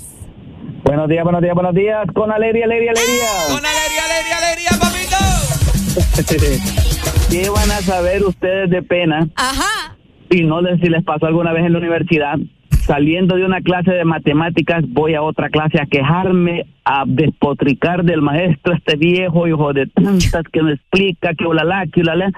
[0.86, 2.06] Buenos días, buenos días, buenos días.
[2.14, 3.26] Con alegría, alegría, alegría.
[3.48, 5.18] Con alegría, alegría, alegría, papito.
[7.32, 9.28] ¿Qué van a saber ustedes de pena?
[9.36, 9.98] Ajá.
[10.30, 12.36] Y no sé si les pasó alguna vez en la universidad.
[12.70, 18.22] Saliendo de una clase de matemáticas, voy a otra clase a quejarme, a despotricar del
[18.22, 22.30] maestro, este viejo hijo de tantas que me explica que ulala, que ulala.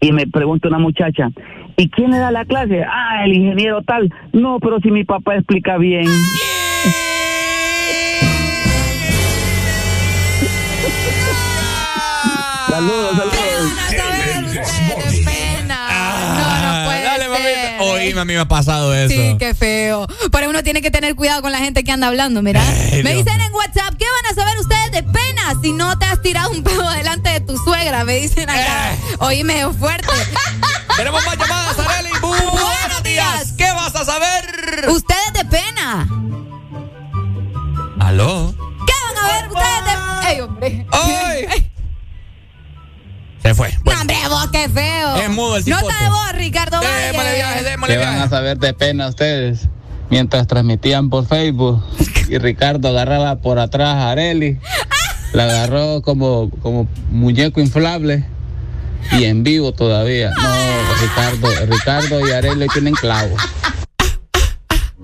[0.00, 1.28] Y me pregunta una muchacha,
[1.76, 2.82] ¿y quién le da la clase?
[2.82, 4.12] Ah, el ingeniero tal.
[4.32, 6.06] No, pero si mi papá explica bien.
[12.76, 13.72] Saludos, saludos.
[17.04, 17.76] Dale, mamita.
[17.84, 19.14] Oíme, a mí me ha pasado eso.
[19.14, 20.06] Sí, qué feo.
[20.30, 22.62] Pero uno tiene que tener cuidado con la gente que anda hablando, mira.
[22.66, 25.96] Ay, me Dios dicen en WhatsApp, ¿qué van a saber ustedes de pena si no
[25.98, 28.04] te has tirado un pedo delante de tu suegra?
[28.04, 28.92] Me dicen acá.
[28.92, 28.98] Eh.
[29.20, 30.08] Oíme, fuerte.
[30.96, 32.10] Tenemos más llamadas, Areli.
[32.20, 33.52] Bu- Buenos días.
[33.56, 34.86] ¿Qué vas a saber?
[34.88, 36.08] Ustedes de pena.
[38.00, 38.54] ¿Aló?
[38.86, 39.96] ¿Qué van a ver ustedes de
[40.32, 40.86] ¡Ey, hombre!
[40.92, 41.65] ¡Ay!
[43.46, 43.72] Se fue.
[43.84, 45.16] No, hombre, vos, qué feo.
[45.18, 46.02] Es mudo el Nota cipote.
[46.02, 47.12] de vos, Ricardo Valle.
[47.86, 49.68] ¿Qué van a saber de pena ustedes?
[50.10, 51.80] Mientras transmitían por Facebook
[52.28, 54.58] y Ricardo agarraba por atrás a Areli,
[55.32, 58.26] la agarró como, como muñeco inflable
[59.12, 60.30] y en vivo todavía.
[60.30, 60.54] No,
[61.00, 63.36] Ricardo, Ricardo y Areli tienen clavo.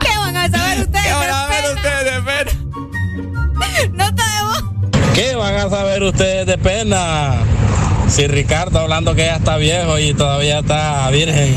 [0.00, 2.50] ¿Qué van a saber ustedes ¿Qué van a ver ustedes de pena?
[3.92, 5.12] Nota de vos.
[5.14, 7.36] ¿Qué van a saber ustedes de pena?
[8.12, 11.56] Si Ricardo hablando que ya está viejo y todavía está virgen.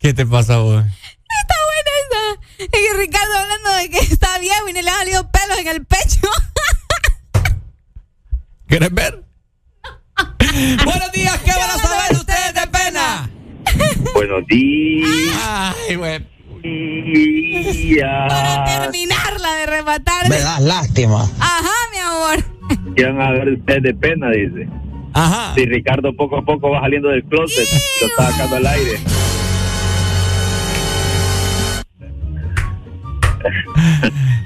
[0.00, 0.84] ¿Qué te pasa, vos?
[0.84, 2.78] Está buena esa.
[2.78, 5.86] Y Ricardo hablando de que está viejo y no le ha salido pelos en el
[5.86, 6.28] pecho.
[8.66, 9.22] ¿Quieres ver?
[10.84, 12.25] Buenos días, ¿qué van a saber ustedes?
[14.14, 15.76] Buenos días.
[15.88, 16.20] Ay, güey.
[18.28, 20.28] Para terminarla de rematar.
[20.28, 21.22] Me das lástima.
[21.38, 22.94] Ajá, mi amor.
[22.96, 24.30] ¿Qué van a ver ustedes de pena?
[24.30, 24.68] Dice.
[25.12, 25.54] Ajá.
[25.54, 27.66] Si Ricardo poco a poco va saliendo del closet,
[28.00, 28.98] lo está sacando al aire.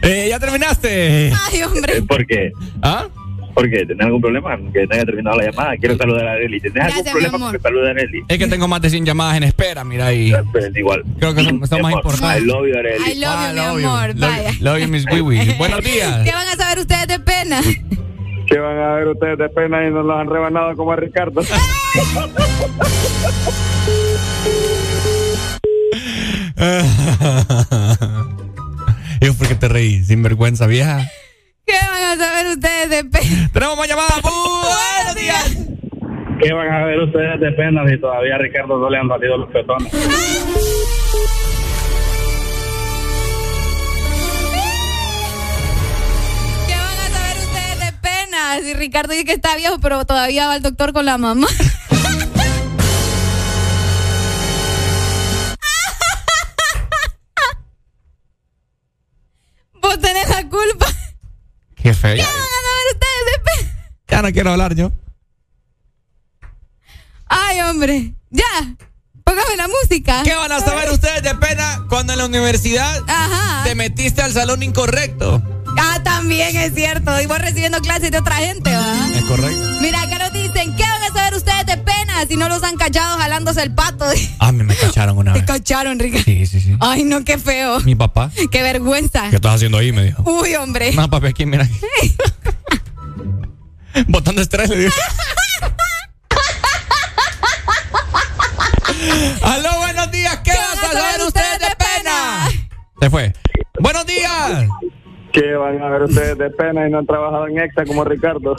[0.03, 1.33] Eh, ¿Ya terminaste?
[1.51, 2.03] Ay, hombre.
[2.03, 2.53] ¿Por qué?
[2.83, 3.07] ¿Ah?
[3.55, 3.85] ¿Por qué?
[3.85, 4.57] ¿Tenés algún problema?
[4.73, 5.77] Que no haya terminado la llamada.
[5.77, 6.61] Quiero saludar a Arely.
[6.61, 7.49] ¿Tenés algún problema mi amor.
[7.51, 8.23] con que salude a Arely?
[8.29, 10.33] Es que tengo más de 100 llamadas en espera, mira ahí.
[10.53, 11.03] Pues, igual.
[11.19, 12.43] Creo que son, son más I importantes.
[12.45, 13.11] love you, Arely.
[13.11, 13.89] I love you, Ah, mi you.
[13.89, 14.09] amor.
[14.17, 14.51] Love- Vaya.
[14.61, 15.55] Love you, Miss Wiwi.
[15.59, 16.25] Buenos días.
[16.25, 17.61] ¿Qué van a saber ustedes de pena?
[18.47, 21.43] ¿Qué van a ver ustedes de pena y nos los han rebanado como a Ricardo?
[29.21, 30.03] Yo, ¿por qué te reí?
[30.05, 31.07] Sin vergüenza, vieja.
[31.79, 33.51] ¿Qué van a saber ustedes de pena?
[33.53, 34.21] Tenemos más llamadas.
[34.23, 35.57] Buenos días.
[36.43, 39.37] ¿Qué van a ver ustedes de pena si todavía a Ricardo no le han salido
[39.37, 39.93] los pezones?
[46.67, 48.59] ¿Qué van a saber ustedes de pena?
[48.63, 51.47] Si Ricardo dice que está viejo, pero todavía va al doctor con la mamá.
[61.83, 62.15] Qué feo.
[62.15, 63.91] ¿Qué Ya, van a saber ustedes de pena?
[64.09, 64.93] ya no quiero hablar yo.
[67.27, 68.15] Ay, hombre.
[68.31, 68.45] Ya.
[69.25, 70.23] Póngame la música.
[70.25, 73.63] ¿Qué van a saber ustedes de pena cuando en la universidad Ajá.
[73.65, 75.41] te metiste al salón incorrecto?
[75.79, 77.21] Ah, también es cierto.
[77.21, 78.95] Y vos recibiendo clases de otra gente, ¿va?
[79.15, 79.69] Es correcto.
[79.81, 80.19] Mira, acá
[82.27, 84.05] si no los han cachado jalándose el pato?
[84.39, 85.47] A mí me cacharon una Te vez.
[85.47, 86.25] cacharon, Ricardo.
[86.25, 86.77] Sí, sí, sí.
[86.81, 87.81] Ay, no, qué feo.
[87.81, 88.31] Mi papá.
[88.51, 89.29] Qué vergüenza.
[89.31, 89.93] ¿Qué estás haciendo ahí?
[89.93, 90.23] Me dijo.
[90.25, 90.93] Uy, hombre.
[90.93, 91.69] No, papi, aquí, mira.
[94.09, 94.93] Botando estrés, le digo.
[99.43, 100.39] Aló, buenos días.
[100.45, 102.49] ¿Qué vas a saber ustedes de pena?
[103.01, 103.33] Se fue.
[103.81, 104.69] Buenos días.
[105.33, 108.57] ¿Qué van a ver ustedes de pena y no han trabajado en EXA como Ricardo?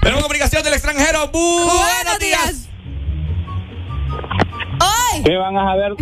[0.00, 1.28] Tenemos comunicación del extranjero.
[1.32, 2.68] Buenos días.
[5.24, 5.92] ¿Qué van a saber?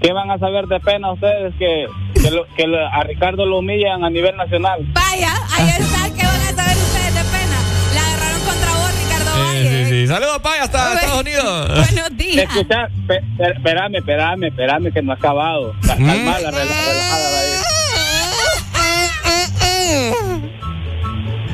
[0.00, 3.58] ¿Qué van a saber de pena ustedes que, que, lo- que lo- a Ricardo lo
[3.58, 4.80] humillan a nivel nacional?
[4.92, 6.10] Vaya, ahí está.
[6.14, 7.58] ¿Qué van a saber ustedes de pena?
[7.94, 9.84] La agarraron contra vos, Ricardo Sí, Valle.
[9.84, 10.06] sí, sí.
[10.06, 11.68] Saludos, Pay, hasta Estados Unidos.
[11.68, 12.44] Buenos días.
[12.50, 12.88] Escucha,
[13.56, 15.74] espérame, espérame, espérame que no ha acabado.
[15.86, 16.06] Ca- Mm.
[16.06, 17.54] Calmala, rela- relajada ahí.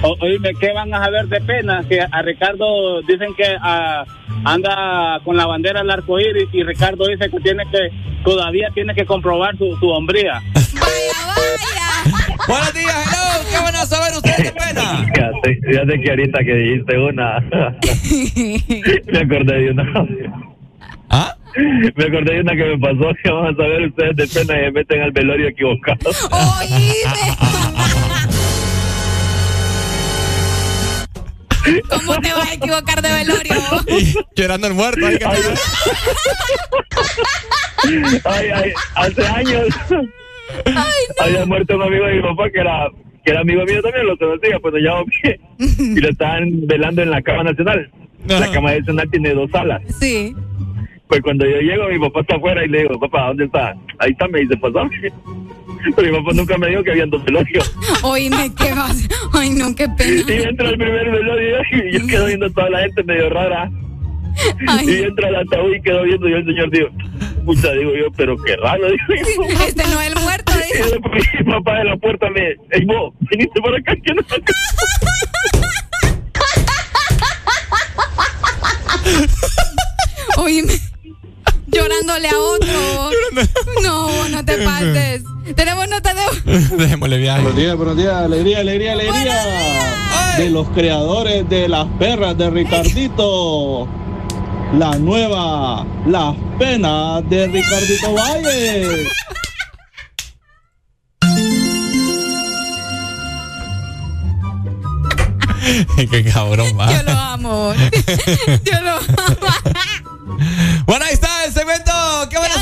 [0.02, 1.84] O- oíme, ¿qué van a saber de pena?
[1.88, 4.02] Que a Ricardo dicen que ah,
[4.44, 7.90] anda con la bandera del arco iris y Ricardo dice que tiene que
[8.24, 10.40] todavía tiene que comprobar su, su hombría.
[10.54, 12.36] Vaya, vaya.
[12.48, 13.44] Buenos días, hello.
[13.50, 14.82] ¿Qué van a saber ustedes de pena?
[15.14, 17.38] Fíjate, fíjate que ahorita que dijiste una.
[19.12, 19.84] me acordé de una.
[21.10, 21.34] ¿Ah?
[21.96, 24.62] Me acordé de una que me pasó que van a saber ustedes de pena y
[24.64, 26.10] me meten al velorio equivocado.
[31.88, 33.54] ¿Cómo te vas a equivocar de velorio?
[34.36, 35.06] Llorando el muerto.
[35.06, 35.18] Ay,
[38.24, 39.68] ay, ay, hace años
[41.18, 42.88] había muerto un amigo de mi papá que era
[43.24, 45.04] que era amigo mío también, lo conocía, pues lo llamo
[45.58, 47.90] y lo estaban velando en la Cama Nacional.
[48.26, 49.82] La Cama Nacional tiene dos salas.
[49.98, 50.34] Sí.
[51.10, 53.74] Pues cuando yo llego, mi papá está afuera y le digo, papá, ¿dónde está?
[53.98, 54.90] Ahí está, me dice, pasame.
[55.96, 57.76] Pero mi papá nunca me dijo que había dos velorios.
[58.04, 59.08] Oíme, ¿qué vas?
[59.32, 60.22] Ay, no, qué pena.
[60.28, 63.68] Y entra el primer velorio y yo quedo viendo a toda la gente medio rara.
[64.84, 66.88] Y entra el ataúd y quedo viendo y el señor digo,
[67.44, 69.64] pucha, digo yo, pero qué raro, digo yo.
[69.66, 73.12] Este no es el muerto, Y después mi papá de la puerta me, ey vos,
[73.28, 74.22] viniste por acá, que no
[80.36, 80.79] Oíme,
[86.88, 87.42] Démosle viaje.
[87.42, 89.42] Buenos días, buenos días, alegría, alegría, alegría.
[90.38, 93.86] De los creadores de las perras de Ricardito.
[94.78, 99.08] La nueva, las penas de Ricardito Valle.
[106.10, 106.90] Qué cabrón, va.
[106.92, 107.74] Yo lo amo.
[108.64, 109.06] Yo lo amo.
[110.86, 111.92] Bueno, ahí está el segmento.
[112.30, 112.54] ¿Qué van a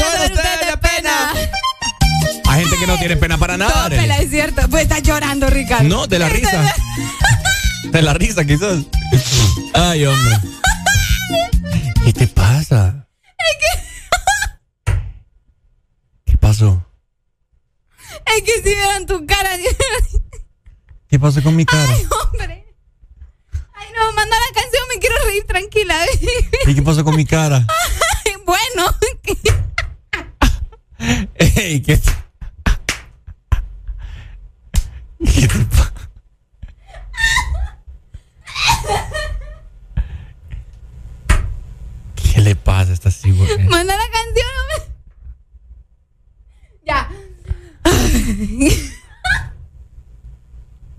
[2.89, 3.89] no tiene pena para nada.
[3.89, 4.69] No, es cierto.
[4.69, 5.89] Pues estás llorando, Ricardo.
[5.89, 6.75] No, de la risa.
[7.85, 8.85] De la risa, quizás.
[9.73, 10.37] Ay, hombre.
[12.05, 13.07] ¿Qué te pasa?
[16.25, 16.85] ¿Qué pasó?
[18.27, 19.51] Es que si vieran tu cara.
[21.09, 21.89] ¿Qué pasó con mi cara?
[21.89, 22.67] Ay, hombre.
[23.75, 25.97] Ay, no, manda la canción, me quiero reír tranquila.
[26.67, 27.67] ¿Y qué pasó con mi cara?
[28.27, 28.95] Ay, bueno.
[31.37, 31.99] Ey, ¿qué.
[35.19, 35.59] ¿Qué te
[42.35, 43.69] ¿Qué le pasa a esta cigüeña?
[43.69, 44.79] Manda la canción, hombre.
[46.87, 47.09] Ya.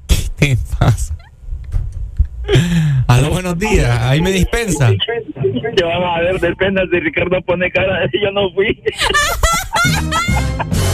[0.08, 1.16] ¿Qué te pasa?
[3.08, 3.90] Aló, buenos días.
[4.02, 4.91] Ahí me dispensa.
[4.91, 8.84] Que van a ver, depende si Ricardo pone cara de yo no fui.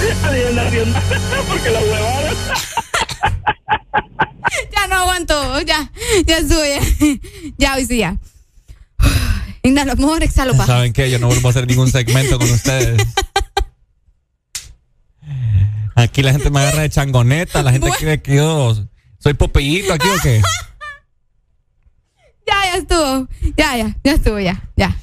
[1.47, 2.35] Porque la huevaron.
[4.71, 5.61] Ya no aguanto.
[5.61, 5.91] Ya,
[6.25, 6.79] ya sube.
[7.57, 8.17] Ya, hoy sí, ya.
[9.63, 10.67] Inhalo amor, exhalo paz.
[10.67, 11.09] ¿Saben qué?
[11.09, 13.01] Yo no vuelvo a hacer ningún segmento con ustedes.
[15.95, 17.63] Aquí la gente me agarra de changoneta.
[17.63, 18.75] La gente cree que yo
[19.17, 20.41] soy popeyito aquí o qué.
[22.47, 23.27] Ya, ya estuvo.
[23.57, 24.95] Ya, ya, ya estuvo, ya, ya.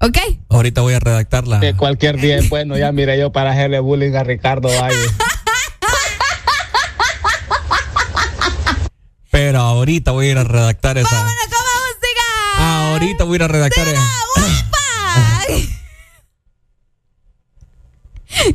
[0.00, 0.16] ¿Ok?
[0.48, 1.58] Ahorita voy a redactarla.
[1.58, 4.96] Que cualquier día es bueno, ya mire yo para hacerle bullying a Ricardo Valle.
[9.34, 11.28] Pero ahorita voy a ir a redactar esa.
[12.56, 14.00] Ahorita voy a ir a redactar esa.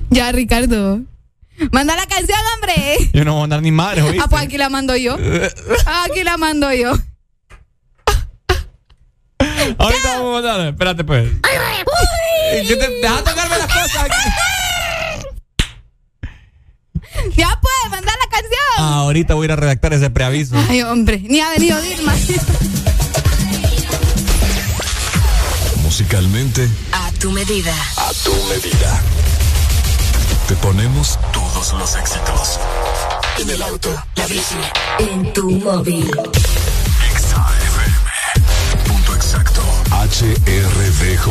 [0.09, 1.01] Ya, Ricardo.
[1.73, 3.09] Manda la canción, hombre.
[3.11, 4.21] Yo no voy a mandar ni madre, ¿oíste?
[4.23, 5.17] Ah, pues aquí la mando yo.
[6.05, 6.93] Aquí la mando yo.
[9.77, 10.67] Ahorita vamos a mandar.
[10.67, 11.29] Espérate, pues.
[12.51, 14.15] ¿Qué te- Deja tocarme las cosas aquí.
[17.35, 17.78] Ya mandar
[18.31, 18.59] la canción.
[18.77, 20.55] Ahorita voy a ir a redactar ese preaviso.
[20.69, 22.13] Ay, hombre, ni ha venido Dilma.
[25.83, 27.73] Musicalmente, A tu medida.
[27.97, 29.01] a tu medida.
[30.47, 32.59] Te ponemos todos los éxitos.
[33.39, 34.55] En el auto, La bici.
[34.99, 36.09] En tu móvil.
[38.85, 39.61] Punto exacto.
[39.91, 41.25] HRDJ.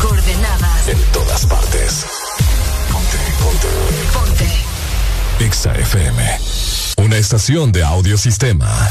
[0.00, 0.88] Coordenadas.
[0.88, 2.04] En todas partes.
[2.90, 3.68] Ponte, ponte.
[4.12, 4.51] Ponte.
[5.40, 6.22] Exa FM.
[6.98, 8.90] Una estación de audiosistema.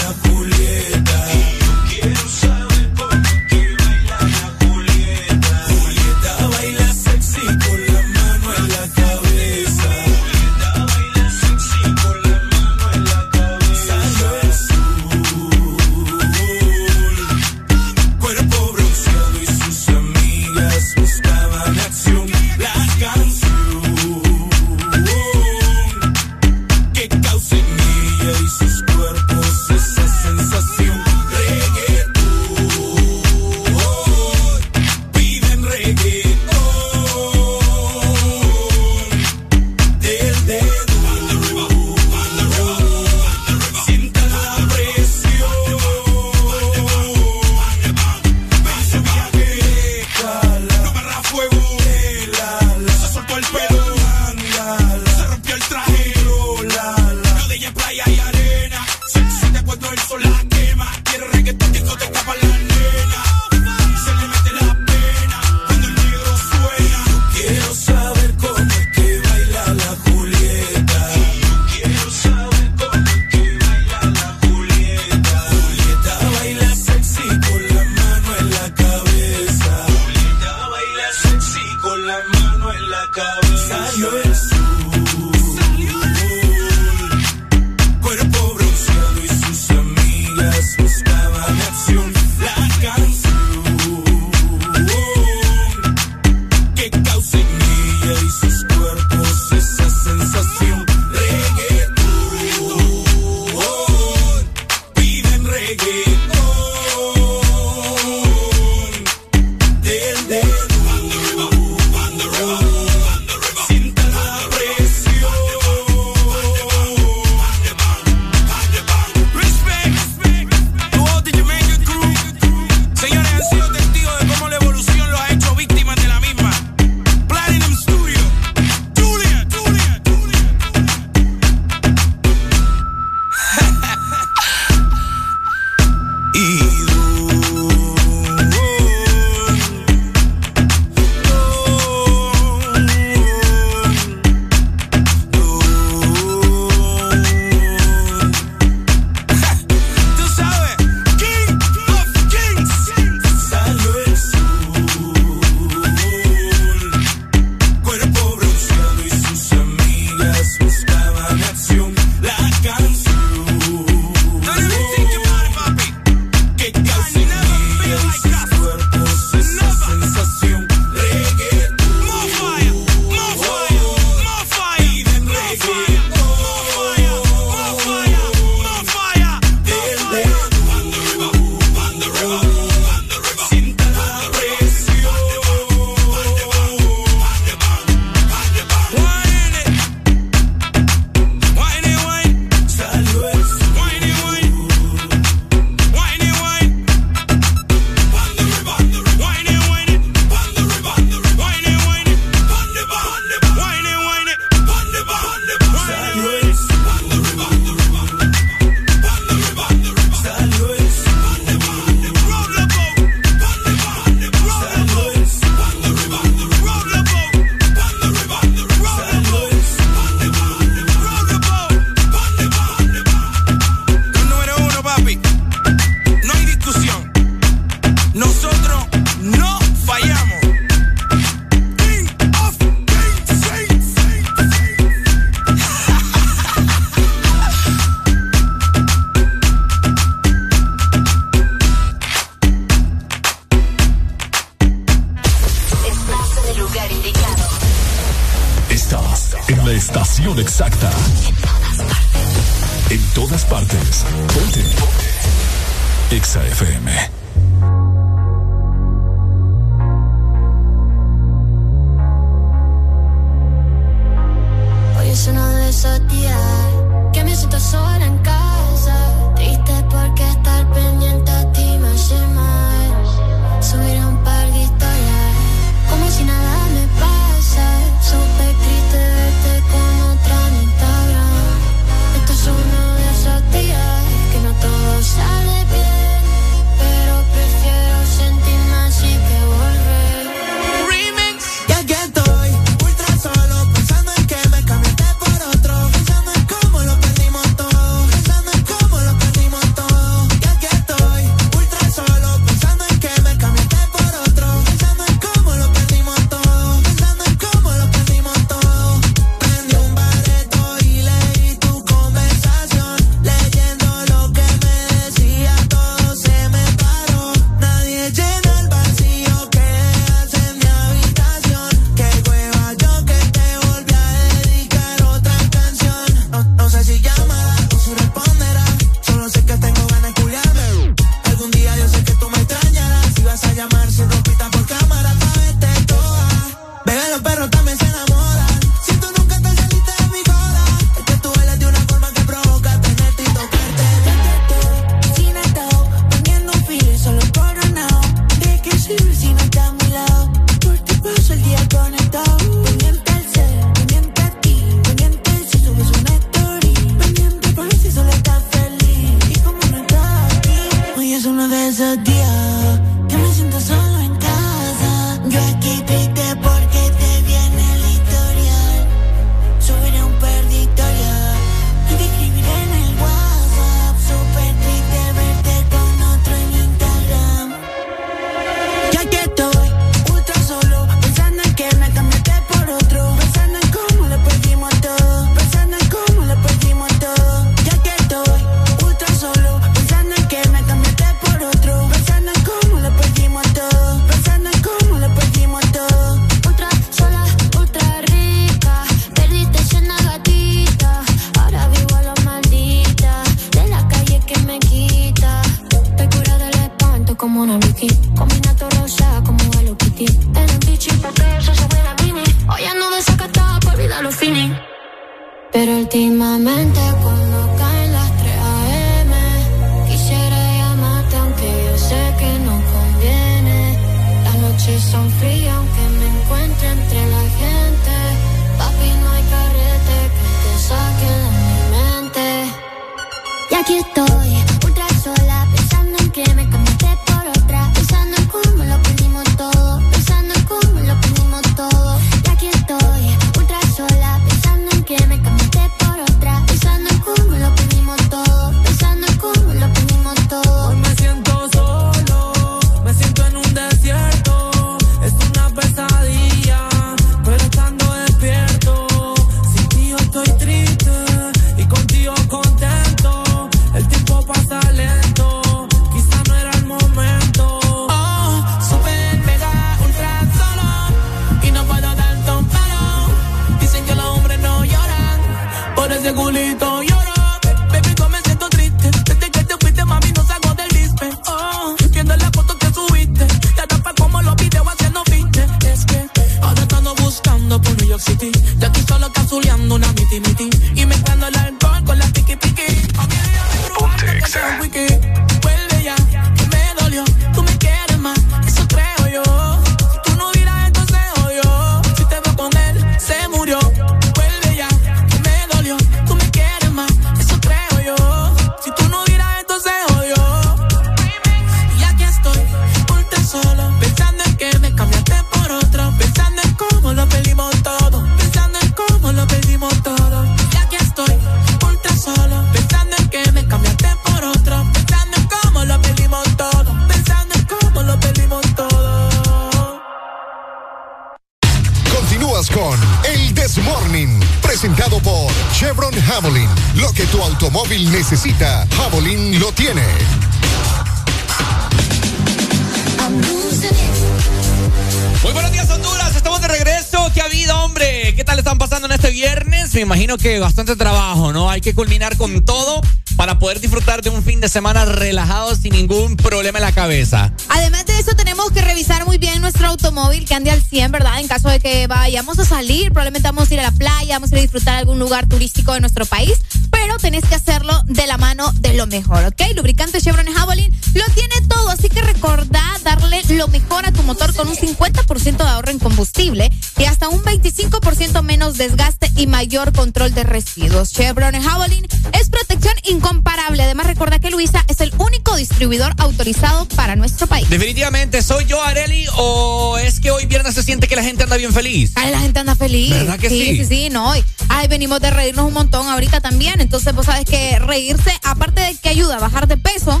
[554.56, 557.30] Semana relajado sin ningún problema en la cabeza.
[557.50, 561.20] Además de eso, tenemos que revisar muy bien nuestro automóvil que ande al 100, ¿verdad?
[561.20, 564.32] En caso de que vayamos a salir, probablemente vamos a ir a la playa, vamos
[564.32, 568.06] a ir a disfrutar algún lugar turístico de nuestro país, pero tenés que hacerlo de
[568.06, 569.42] la mano de lo mejor, ¿ok?
[569.54, 574.34] Lubricante Chevron Javelin lo tiene todo, así que recordá darle lo mejor a tu motor
[574.34, 579.74] con un 50% de ahorro en combustible y hasta un 25% menos desgaste y mayor
[579.74, 580.92] control de residuos.
[580.92, 581.86] Chevron Javelin
[582.18, 583.35] es protección incomparable.
[583.76, 587.46] Además, recuerda que Luisa es el único distribuidor autorizado para nuestro país.
[587.50, 591.36] Definitivamente, ¿soy yo, Areli, o es que hoy viernes se siente que la gente anda
[591.36, 591.92] bien feliz?
[591.94, 592.88] Ay, la gente anda feliz.
[592.88, 593.38] ¿Verdad que sí?
[593.38, 594.14] Sí, sí, sí, no.
[594.48, 596.62] Ay, venimos de reírnos un montón ahorita también.
[596.62, 600.00] Entonces, vos sabes que reírse, aparte de que ayuda a bajar de peso,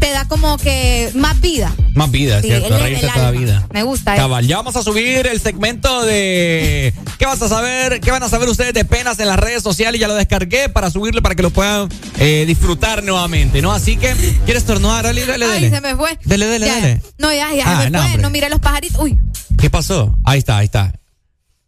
[0.00, 1.74] te da como que más vida.
[1.94, 2.76] Más vida, Sí, ¿cierto?
[2.76, 3.66] Reírse toda vida.
[3.72, 4.14] Me gusta.
[4.16, 4.18] ¿eh?
[4.18, 6.92] Cabal, ya vamos a subir el segmento de
[7.24, 8.00] ¿Qué vas a saber?
[8.00, 9.98] ¿Qué van a saber ustedes de penas en las redes sociales?
[9.98, 11.88] Ya lo descargué para subirlo para que lo puedan
[12.18, 13.72] eh, disfrutar nuevamente, ¿no?
[13.72, 14.12] Así que,
[14.44, 15.04] ¿quieres estornudar?
[15.04, 15.70] Dale, dale, Ay, dale.
[15.70, 16.18] se me fue.
[16.26, 16.74] Dele, dele, Ya.
[16.74, 17.00] dele.
[17.16, 18.06] No, ya, ya Ah, me no, fue.
[18.08, 18.22] hombre.
[18.22, 19.00] No miré los pajaritos.
[19.00, 19.18] Uy,
[19.58, 20.14] ¿Qué pasó?
[20.22, 20.92] Ahí está, ahí está.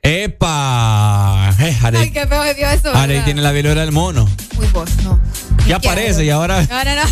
[0.02, 1.54] ¡Epa!
[1.58, 2.92] Eh, ay, qué feo se vio eso.
[2.92, 3.24] ¿verdad?
[3.24, 4.28] tiene la velora del mono.
[4.58, 5.18] Uy, vos, no.
[5.66, 6.66] Ya aparece y ahora.
[6.70, 7.10] Ahora no.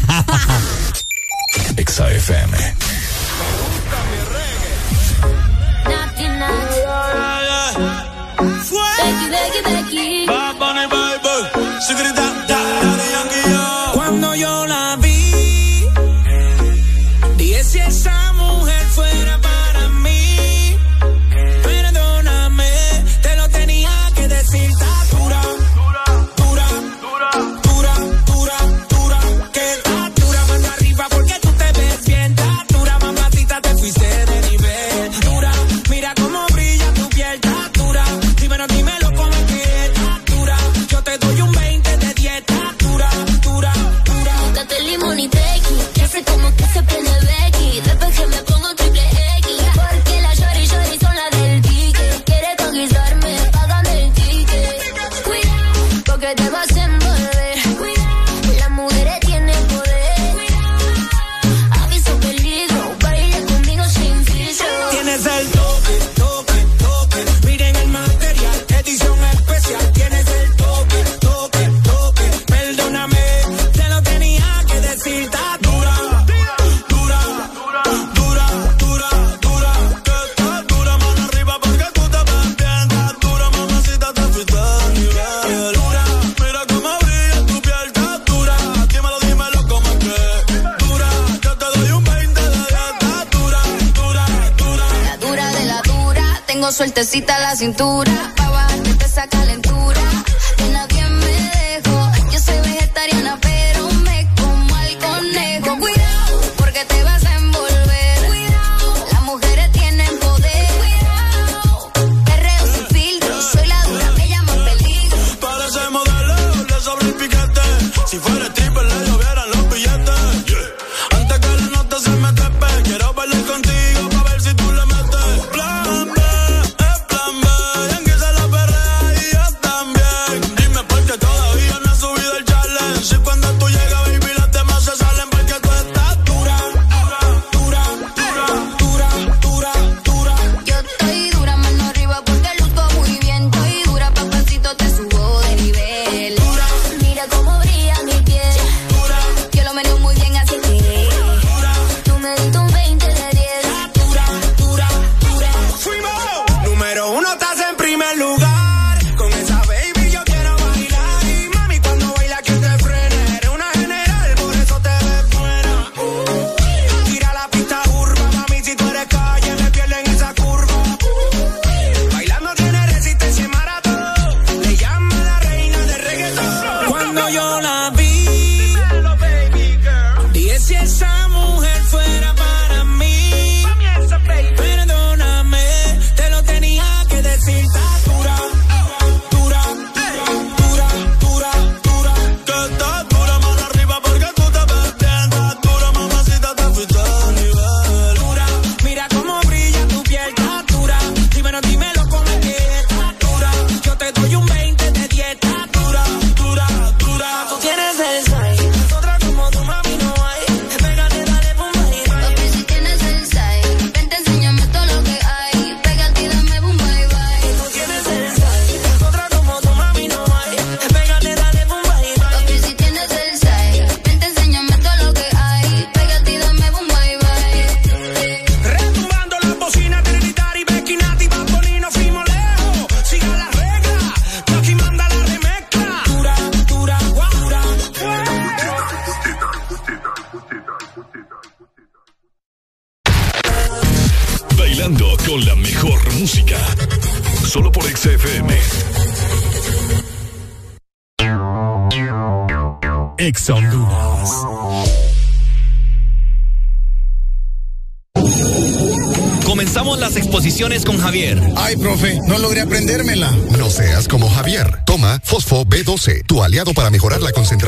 [1.78, 2.58] Exa FM.
[2.58, 2.83] Cuando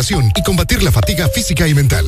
[0.09, 2.07] y combatir la fatiga física y mental.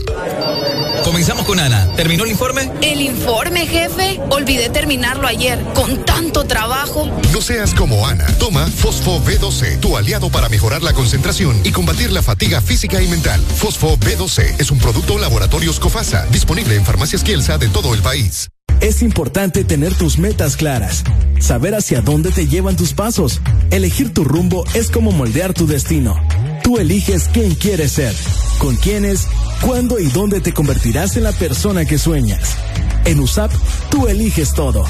[1.02, 1.89] Comenzamos con Ana.
[1.97, 2.70] ¿Terminó el informe?
[2.81, 4.20] El informe, jefe.
[4.31, 5.59] Olvidé terminarlo ayer.
[5.75, 7.10] Con tanto trabajo.
[7.33, 8.27] No seas como Ana.
[8.39, 13.09] Toma Fosfo B12, tu aliado para mejorar la concentración y combatir la fatiga física y
[13.09, 13.41] mental.
[13.41, 18.49] Fosfo B12 es un producto Laboratorios Cofasa, disponible en farmacias Kielsa de todo el país.
[18.81, 21.02] Es importante tener tus metas claras,
[21.41, 23.41] saber hacia dónde te llevan tus pasos.
[23.73, 26.28] Elegir tu rumbo es como moldear tu destino.
[26.69, 28.15] Tú eliges quién quieres ser,
[28.59, 29.27] con quiénes,
[29.63, 32.59] cuándo y dónde te convertirás en la persona que sueñas.
[33.07, 33.51] En USAP,
[33.91, 34.85] tú eliges todo.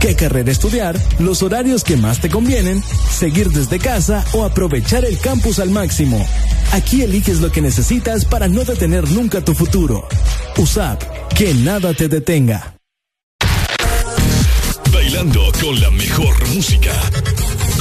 [0.00, 0.98] ¿Qué carrera estudiar?
[1.18, 6.26] Los horarios que más te convienen, seguir desde casa o aprovechar el campus al máximo.
[6.72, 10.08] Aquí eliges lo que necesitas para no detener nunca tu futuro.
[10.56, 11.02] USAP,
[11.36, 12.74] que nada te detenga.
[14.90, 16.94] Bailando con la mejor música.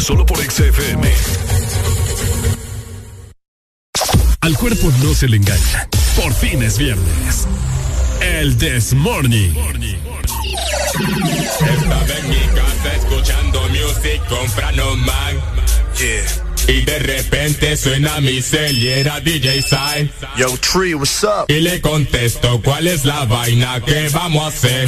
[0.02, 1.47] Solo por XFM.
[4.48, 5.90] Al cuerpo no se le engaña.
[6.16, 7.46] Por fin es viernes.
[8.22, 9.50] El This Morning.
[10.90, 15.36] Estaba en mi casa escuchando music, comprando man.
[16.66, 20.12] Y de repente suena mi cel y era DJ Sign.
[20.38, 21.46] Yo, Tree, what's up?
[21.50, 24.88] Y le contesto, ¿cuál es la vaina que vamos a hacer?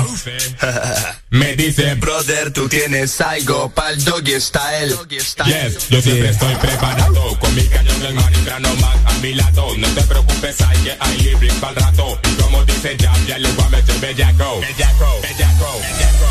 [1.31, 4.95] Me dice, Brother, tú tienes algo pa'l doggy style.
[5.09, 10.77] Yes, yo siempre estoy preparado Con mi cañón en mano y No te preocupes, hay
[10.77, 14.61] que hay lyrics pa'l rato Y como dice Jam, ya le voy a meter bellaco
[14.61, 16.29] Bellaco, bellaco, bellaco,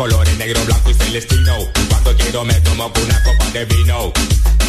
[0.00, 1.54] colores negro, blanco y celestino.
[1.90, 4.10] Cuando quiero me tomo una copa de vino.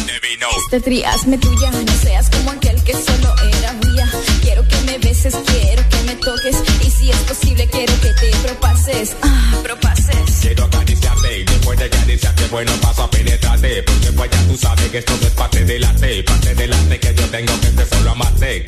[0.06, 0.46] De vino.
[0.64, 4.12] Este triazme tuya, no seas como aquel que solo era mía.
[4.42, 6.56] Quiero que me beses, quiero que me toques.
[6.84, 9.16] Y si es posible, quiero que te propases.
[9.22, 10.16] Ah, propases.
[10.42, 13.82] Quiero acariciarte y después de acariciarte, bueno, paso a penetrarte.
[13.84, 16.22] Porque pues ya tú sabes que esto no es parte del arte.
[16.24, 18.66] Parte del arte que yo tengo que es solo amarte.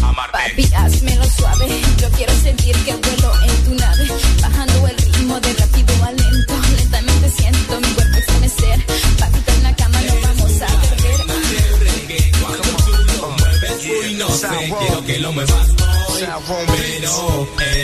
[0.00, 0.32] Amarte.
[0.32, 1.66] Papi, hazmelo suave.
[2.00, 3.17] Yo quiero sentir que vuelo
[16.46, 17.77] hoy, pero en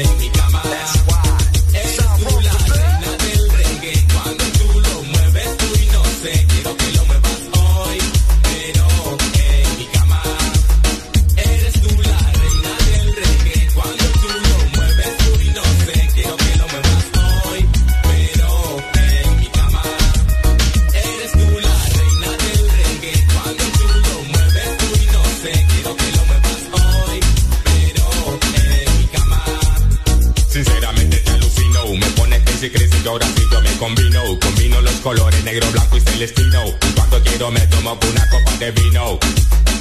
[33.15, 36.65] ahora yo me combino, combino los colores negro, blanco y celestino.
[36.97, 39.18] Cuando quiero me tomo una copa de vino,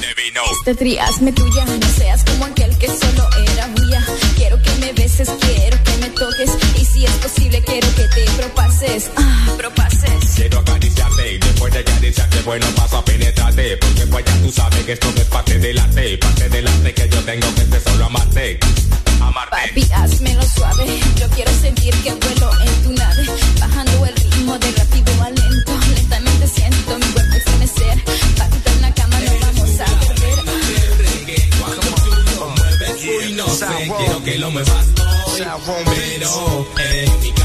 [0.00, 0.40] de vino.
[0.58, 4.04] Este triazme tuya, no seas como aquel que solo era mía.
[4.36, 6.50] Quiero que me beses, quiero que me toques.
[6.80, 9.10] Y si es posible, quiero que te propases.
[9.16, 10.30] Ah, propases.
[10.36, 13.76] Quiero acariciarte y después de acariciarte, bueno, paso a penetrarte.
[13.78, 16.94] Porque pues ya tú sabes que esto no es parte del arte, parte del arte
[16.94, 18.60] que yo tengo que es solo amarte.
[19.20, 19.50] Amarte.
[19.50, 21.00] Papi, hazmelo suave.
[21.20, 23.22] Yo quiero sentir que vuelo en tu nave.
[23.60, 25.72] Bajando el ritmo de rápido a lento.
[25.94, 28.04] Lentamente siento mi cuerpo estremecer.
[28.38, 30.34] Papita en la cama no vamos a perder.
[33.06, 33.66] Uy, no sé,
[33.98, 34.94] quiero que lo muevas
[35.66, 37.43] hoy, pero en mi cama.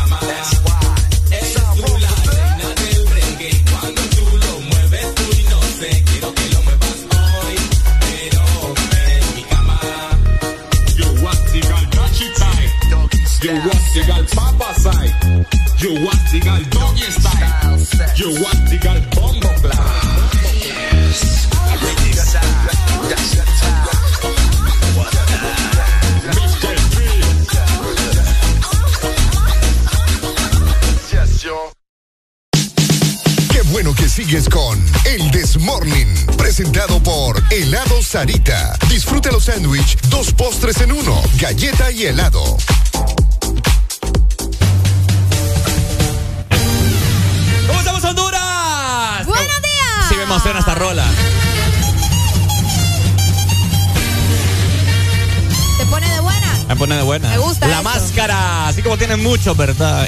[14.10, 15.14] Girl papa side.
[15.78, 17.78] You want the girl doggy style.
[18.18, 19.50] You want the girl bombo
[33.52, 38.76] Qué bueno que sigues con El Desmorning, presentado por Helado Sarita.
[38.90, 42.58] Disfruta los sándwich, dos postres en uno, galleta y helado.
[50.30, 51.06] Emociona esta rola.
[55.80, 56.48] ¿Te pone de buena?
[56.67, 57.30] Me pone de buena.
[57.30, 57.83] Me gusta La eso.
[57.83, 60.08] máscara, así como tienen mucho, ¿verdad?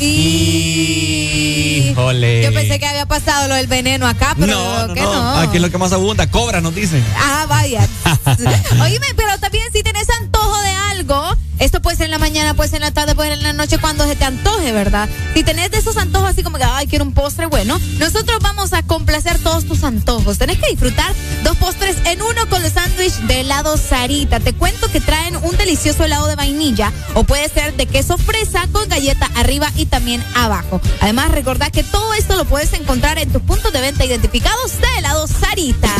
[1.90, 2.43] Híjole.
[2.43, 5.40] Yo pensé que había pasado lo del veneno acá, pero no, no, que no, no.
[5.40, 7.03] Aquí es lo que más abunda, cobra, nos dicen.
[7.17, 7.88] Ah, vaya.
[8.82, 12.70] Oíme, pero también si tenés antojo de algo, esto puede ser en la mañana, puede
[12.70, 15.08] ser en la tarde, puede ser en la noche, cuando se te antoje, ¿verdad?
[15.36, 18.74] Si tenés de esos antojos así como que, ay, quiero un postre, bueno, nosotros vamos
[18.74, 20.40] a complacer todos tus antojos.
[20.40, 24.40] Tenés que disfrutar dos postres en uno con el sándwich de helado Sarita.
[24.40, 28.68] Te cuento que traen un delicioso helado de vainilla o puede ser de queso fresa
[28.72, 30.82] con galleta arriba y también abajo.
[31.00, 34.98] Además, recordá que todo esto lo puedes encontrar en tus puntos de venta identificados de
[34.98, 35.94] helado Sarita.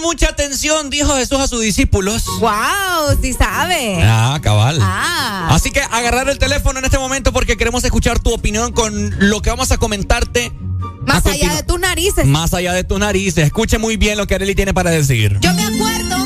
[0.00, 2.24] Mucha atención, dijo Jesús a sus discípulos.
[2.40, 3.18] ¡Wow!
[3.20, 4.00] Sí sabe.
[4.02, 4.78] Ah, cabal.
[4.80, 5.48] Ah.
[5.50, 9.42] Así que agarrar el teléfono en este momento porque queremos escuchar tu opinión con lo
[9.42, 10.52] que vamos a comentarte.
[11.06, 12.26] Más a allá de tus narices.
[12.26, 13.44] Más allá de tus narices.
[13.46, 15.36] Escuche muy bien lo que Arely tiene para decir.
[15.40, 16.16] Yo me acuerdo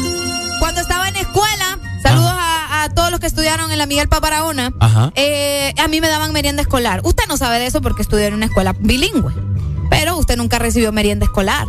[0.60, 4.73] cuando estaba en escuela, saludos a, a todos los que estudiaron en la Miguel Paparahona,
[4.81, 5.12] Ajá.
[5.17, 7.01] eh, a mí me daban merienda escolar.
[7.05, 9.33] Usted no sabe de eso porque estudió en una escuela bilingüe,
[10.36, 11.67] nunca recibió merienda escolar.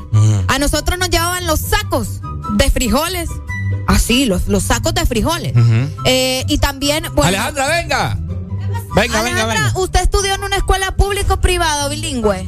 [0.47, 2.21] A nosotros nos llevaban los sacos
[2.55, 3.29] de frijoles,
[3.87, 5.53] así, los, los sacos de frijoles.
[6.05, 8.17] Eh, y también, bueno, Alejandra, venga.
[8.95, 9.79] Venga, venga, Alejandra, venga.
[9.79, 12.47] ¿usted estudió en una escuela público o privada o bilingüe?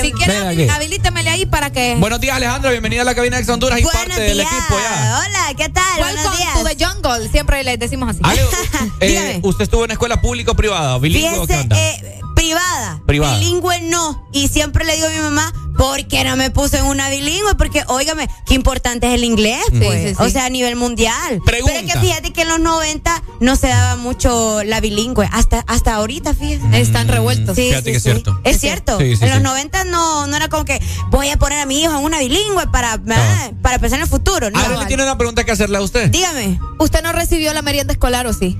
[0.00, 1.96] si quiere, habilítemele ahí para que...
[1.98, 2.70] Buenos días, Alejandra.
[2.70, 5.20] Bienvenida a la cabina de Ex Honduras y parte del equipo ya.
[5.20, 5.82] Hola, ¿qué tal?
[5.98, 6.54] Welcome Buenos días.
[6.54, 7.28] to the jungle.
[7.28, 8.20] Siempre les decimos así.
[8.22, 8.42] Ale,
[9.00, 10.98] eh, ¿Usted estuvo en escuela pública o privada?
[10.98, 11.76] ¿Bilingüe o qué Fíjese, onda?
[11.76, 13.00] eh, privada.
[13.06, 13.38] Privada.
[13.38, 14.28] Bilingüe no.
[14.32, 17.54] Y siempre le digo a mi mamá, ¿por qué no me puse en una bilingüe?
[17.54, 20.02] Porque, óigame, qué importante es el inglés, pues.
[20.02, 20.14] sí, sí.
[20.18, 21.40] O sea, a nivel mundial.
[21.46, 21.74] Pregunta.
[21.76, 25.28] Pero es que fíjate que en los 90 no se daba mucho la bilingüe.
[25.32, 26.80] Hasta, hasta ahorita, fíjese.
[26.80, 27.56] Están revueltos.
[27.56, 28.40] Sí, Fíjate sí, que es cierto.
[28.44, 28.98] Es cierto.
[28.98, 29.44] Sí, sí, en los sí.
[29.44, 32.66] 90 no, no era como que voy a poner a mi hijo en una bilingüe
[32.72, 34.50] para, ah, para pensar en el futuro.
[34.50, 34.58] No.
[34.58, 36.10] Arely tiene una pregunta que hacerle a usted.
[36.10, 36.58] Dígame.
[36.78, 38.58] ¿Usted no recibió la merienda escolar o sí?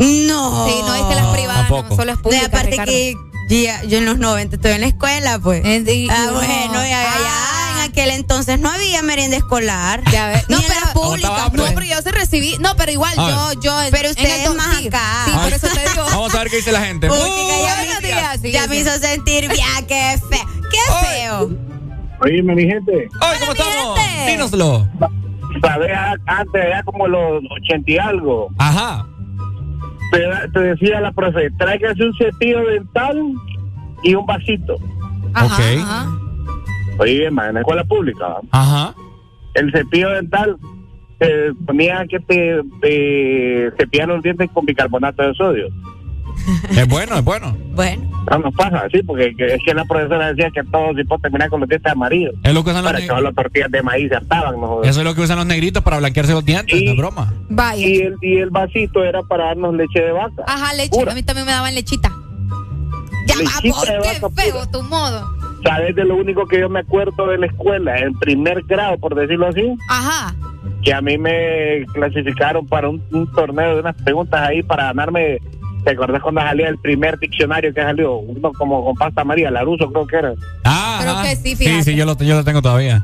[0.00, 0.66] No.
[0.68, 1.96] Sí, no es que las privadas, no, Tampoco.
[1.96, 2.92] solo es pública, De aparte Ricardo.
[2.92, 3.16] que
[3.48, 5.64] ya- yo en los 90 estoy en la escuela, pues.
[5.64, 6.32] Eh, y- ah, no.
[6.34, 7.72] bueno, ya, ya, Ah.
[7.84, 10.02] en aquel entonces no había merienda escolar.
[10.12, 10.44] Ya ves.
[10.48, 11.50] Ni No, en pero la pública.
[11.52, 12.56] No, pero yo sí recibí.
[12.60, 13.76] No, pero igual, A yo, yo.
[13.90, 15.22] Pero en ustedes el más sí, acá.
[15.26, 16.04] Sí, por eso te digo.
[16.10, 17.10] Vamos a ver qué dice la gente.
[17.10, 18.68] Uy, Uh, chica, ya, me, días, sí, ya sí.
[18.68, 20.46] me hizo sentir bien, qué feo.
[20.70, 21.50] Qué feo.
[22.20, 23.98] Oíme, mi gente, Ay, ¿cómo estamos?
[24.00, 24.30] gente.
[24.32, 24.88] Dínoslo.
[25.62, 25.90] sabes,
[26.26, 29.06] antes, ya como los ochenta y algo, Ajá.
[30.12, 33.32] Te, te decía la profe, tráigase un cepillo dental
[34.02, 34.76] y un vasito.
[35.34, 35.60] Ajá, Ok.
[35.82, 36.06] ajá.
[36.98, 38.36] Oye, en la escuela pública.
[38.50, 38.94] Ajá.
[39.54, 40.56] el cepillo dental
[41.18, 45.68] te ponía que te, te cepillar los dientes con bicarbonato de sodio.
[46.76, 47.56] Es bueno, es bueno.
[47.78, 48.10] Bueno.
[48.30, 51.22] No nos pasa así, porque que- es que la profesora decía que todos si pueden
[51.22, 52.34] terminar con los dientes amarillos.
[52.42, 54.82] Es lo que usan los Para que las tortillas de maíz se hartaban, ¿no?
[54.82, 57.32] Eso es lo que usan los negritos para blanquearse los dientes, Y- no es broma.
[57.48, 57.86] Vaya.
[57.86, 60.42] Y el, y el vasito era para darnos leche de vaca.
[60.46, 60.90] Ajá, leche.
[60.90, 61.12] Pura.
[61.12, 62.10] A mí también me daban lechita.
[63.26, 64.70] Ya va, Lechita por de qué vaca feo pura.
[64.72, 65.38] tu modo.
[65.64, 67.96] ¿Sabes de lo único que yo me acuerdo de la escuela?
[67.98, 70.34] En primer grado, por decirlo así, Ajá.
[70.82, 75.38] que a mí me clasificaron para un, un torneo de unas preguntas ahí para ganarme.
[75.84, 78.16] ¿Te acuerdas cuando salía el primer diccionario que salió?
[78.16, 80.32] Uno como con pasta María, Laruso creo que era.
[80.64, 81.22] Ah, Creo ajá.
[81.22, 81.82] que sí, Sí, fíjate.
[81.84, 83.02] sí, yo lo, yo lo tengo todavía.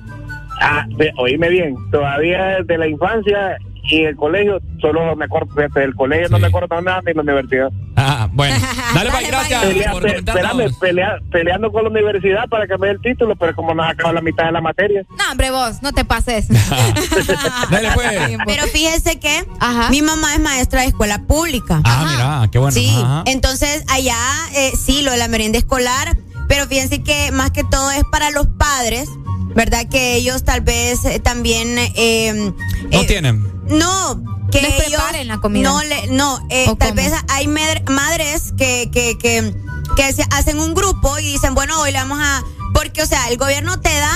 [0.60, 5.80] Ah, de- oíme bien, todavía desde la infancia y el colegio, solo me acuerdo, fíjate,
[5.80, 7.70] del colegio no me acuerdo nada ni la universidad.
[8.06, 8.54] Ah, bueno.
[8.94, 12.92] Dale, Dale, gracias Pelea- por espérame, pelea- peleando con la universidad para que me dé
[12.94, 15.02] el título, pero como nos acaba la mitad de la materia.
[15.18, 16.46] No, hombre, vos, no te pases.
[17.70, 18.10] Dale, pues.
[18.46, 19.90] Pero fíjese que Ajá.
[19.90, 21.80] mi mamá es maestra de escuela pública.
[21.84, 22.72] Ah, mira, qué bueno.
[22.72, 23.22] Sí, Ajá.
[23.26, 24.16] entonces allá
[24.54, 26.16] eh, sí, lo de la merienda escolar,
[26.48, 29.08] pero fíjense que más que todo es para los padres,
[29.54, 29.86] ¿verdad?
[29.88, 31.76] Que ellos tal vez eh, también...
[31.78, 33.42] eh, No eh, tienen.
[33.68, 35.68] No, que Les ellos preparen la comida.
[35.68, 37.02] No, le, no eh, ¿O tal cómo?
[37.02, 39.54] vez hay madres que, que, que,
[39.96, 42.42] que se hacen un grupo y dicen, bueno, hoy le vamos a...
[42.72, 44.12] Porque, o sea, el gobierno te da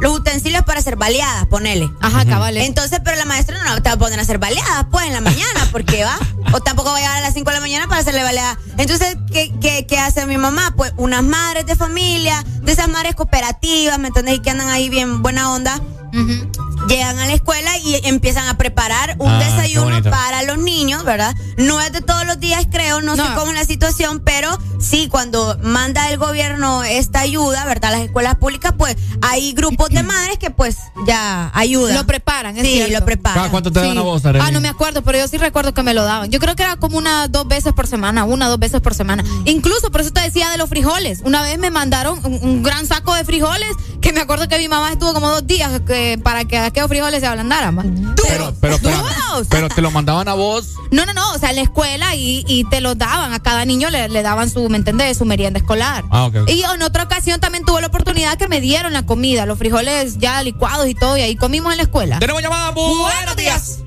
[0.00, 1.90] los utensilios para hacer baleadas, ponele.
[2.00, 2.66] Ajá, cabales.
[2.66, 5.20] Entonces, pero la maestra no te va a poner a hacer baleadas, pues, en la
[5.20, 6.16] mañana, porque va.
[6.52, 8.58] O tampoco va a llegar a las 5 de la mañana para hacerle baleadas.
[8.78, 10.72] Entonces, ¿qué, qué, qué hace mi mamá?
[10.76, 14.36] Pues, unas madres de familia, de esas madres cooperativas, ¿me entendés?
[14.36, 15.80] Y que andan ahí bien buena onda.
[16.14, 16.67] Ujú.
[16.88, 21.34] Llegan a la escuela y empiezan a preparar un Ah, desayuno para los niños, ¿verdad?
[21.56, 25.08] No es de todos los días, creo, no, sé cómo es la situación, pero sí,
[25.08, 27.90] cuando manda el gobierno esta ayuda, ¿verdad?
[27.92, 30.76] Las escuelas públicas, pues hay grupos de madres que pues
[31.06, 31.94] ya ayudan.
[31.96, 32.98] Lo preparan, es Sí, cierto.
[33.00, 33.38] lo preparan.
[33.38, 33.98] ¿Cada cuánto te dan Sí.
[33.98, 34.44] a vos, Arely?
[34.46, 36.30] Ah, no me acuerdo, pero yo sí recuerdo que me lo daban.
[36.30, 39.24] Yo creo que era como una dos veces por semana, una dos veces por semana.
[39.44, 41.20] Incluso por eso te decía de los frijoles.
[41.24, 43.68] Una vez me mandaron un, un gran saco de frijoles
[44.00, 47.20] que me acuerdo que mi mamá estuvo como dos días que, para que aquellos frijoles
[47.20, 47.78] se ablandaran.
[47.78, 47.82] ¿va?
[47.82, 49.46] Pero, pero, duros.
[49.48, 50.74] pero te lo mandaban a vos.
[50.90, 53.32] No, no, no, o sea, en la escuela y, y te los daban.
[53.32, 55.18] A cada niño le, le daban su, ¿me entendés?
[55.18, 56.04] Su merienda escolar.
[56.10, 56.36] Ah, ok.
[56.42, 56.50] ok.
[56.50, 60.18] Y en otra ocasión también tuve la oportunidad que me dieron la comida, los frijoles
[60.18, 62.18] ya licuados y todo, y ahí comimos en la escuela.
[62.18, 62.70] Tenemos llamada.
[62.70, 63.80] Buenos días.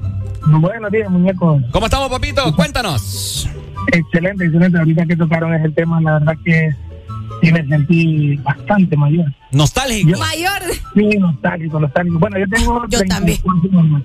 [0.45, 1.59] Buenos días, muñeco.
[1.71, 2.55] ¿Cómo estamos, papito?
[2.55, 3.47] Cuéntanos.
[3.91, 4.77] Excelente, excelente.
[4.77, 6.69] Ahorita que tocaron ese tema, la verdad que
[7.41, 9.25] sí me sentí bastante mayor.
[9.51, 10.19] Nostálgico.
[10.19, 10.61] Mayor.
[10.93, 12.19] Sí, nostálgico, nostálgico.
[12.19, 14.03] Bueno, yo tengo Yo 34 años.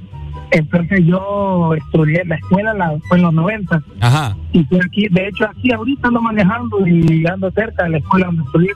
[0.51, 4.37] Entonces yo estudié la escuela la, fue en los 90 Ajá.
[4.53, 8.27] y fue aquí, de hecho aquí ahorita ando manejando y ando cerca de la escuela
[8.27, 8.71] donde estudié.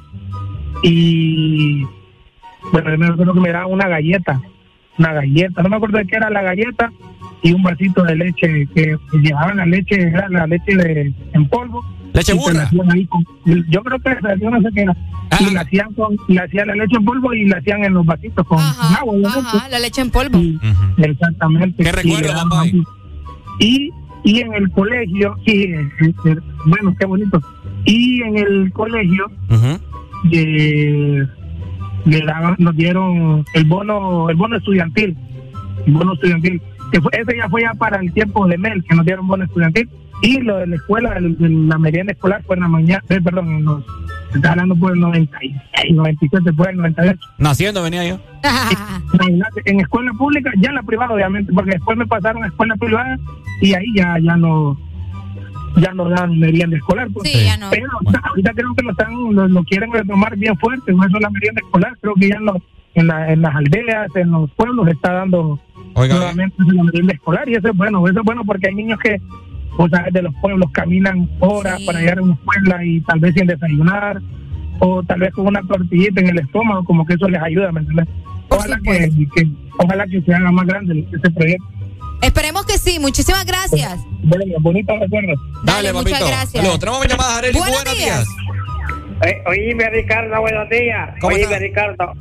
[0.82, 1.84] Y
[2.72, 4.40] bueno, me acuerdo que me daban una galleta,
[4.98, 6.90] una galleta, no me acuerdo de qué era la galleta
[7.42, 11.48] y un vasito de leche que, que llevaban la leche, era la leche de, en
[11.48, 11.84] polvo.
[12.12, 12.62] Leche Y burra.
[12.64, 13.24] hacían ahí con-
[13.68, 14.96] yo creo que yo no sé qué era.
[15.30, 15.38] Ah.
[15.40, 18.04] Y la hacían con, la hacían la leche en polvo y la hacían en los
[18.04, 19.14] vasitos con, Ajá, agua.
[19.28, 20.38] ajá, la leche en polvo.
[20.38, 20.58] Y-.
[20.98, 21.82] Exactamente.
[21.84, 22.64] ¿Qué Y recuerdo, papá?
[23.60, 23.90] Y,
[24.24, 25.88] y en el colegio, sí, eh,
[26.24, 27.40] eh, bueno, qué bonito.
[27.84, 29.78] Y en el colegio Ujú.
[30.32, 31.26] eh,
[32.06, 35.16] le daban, nos dieron el bono, el bono estudiantil,
[35.86, 36.60] el bono estudiantil.
[36.92, 39.44] Que fue, ese ya fue ya para el tiempo de Mel, que nos dieron bono
[39.44, 39.88] estudiantil.
[40.22, 43.20] Y lo de la escuela, el- de la merienda escolar fue en la mañana, eh,
[43.22, 43.82] perdón, en los,
[44.34, 45.54] está hablando por el 96,
[45.94, 47.18] 97, fue el 98.
[47.38, 48.18] Naciendo venía yo.
[49.14, 52.76] Imagínate, en escuela pública, ya en la privada obviamente, porque después me pasaron a escuela
[52.76, 53.18] privada
[53.62, 54.78] y ahí ya ya no
[55.76, 57.08] ya no dan merienda escolar.
[57.12, 57.30] pues.
[57.30, 57.70] Sí, ya no.
[57.70, 57.88] Pero
[58.28, 61.30] ahorita creo que lo están lo, lo quieren retomar bien fuerte, no es solo la
[61.30, 62.56] merienda escolar, creo que ya en, los,
[62.94, 65.60] en, la- en las aldeas, en los pueblos está dando
[65.94, 68.98] Oiga, nuevamente la merienda escolar y eso es bueno, eso es bueno porque hay niños
[68.98, 69.20] que
[69.82, 71.86] o sea, de los pueblos caminan horas Sí.
[71.86, 74.20] para llegar a una escuela y tal vez sin desayunar
[74.78, 77.80] o tal vez con una tortillita en el estómago, como que eso les ayuda, ¿me
[77.80, 78.06] entiendes?
[78.48, 81.64] Ojalá que, que- ojalá que se haga más grande ese proyecto.
[82.22, 82.98] Esperemos que sí.
[82.98, 83.98] Muchísimas gracias.
[84.22, 85.32] Bueno, bonito recuerdo.
[85.64, 86.28] Dale, muchas papito.
[86.28, 86.78] gracias.
[86.80, 87.58] Tenemos llamadas, Arely.
[87.58, 88.26] Buenos Buenos, días.
[88.26, 89.32] días.
[89.34, 91.10] Eh, oíme, Ricardo, buenos días.
[91.20, 91.58] ¿Cómo oíme, está?
[91.58, 92.12] Ricardo.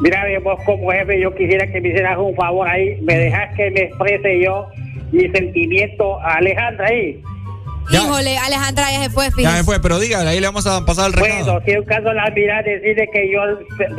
[0.00, 2.98] Mira, vos como jefe, yo quisiera que me hicieras un favor ahí.
[3.02, 4.66] Me dejas que me exprese yo
[5.12, 7.22] mi sentimiento a Alejandra ahí.
[7.90, 11.08] Híjole, Alejandra ya se fue, Ya me fue, pero dígale, ahí le vamos a pasar
[11.08, 11.44] el recado.
[11.44, 13.40] Bueno, si en un caso la mira, decirle que yo,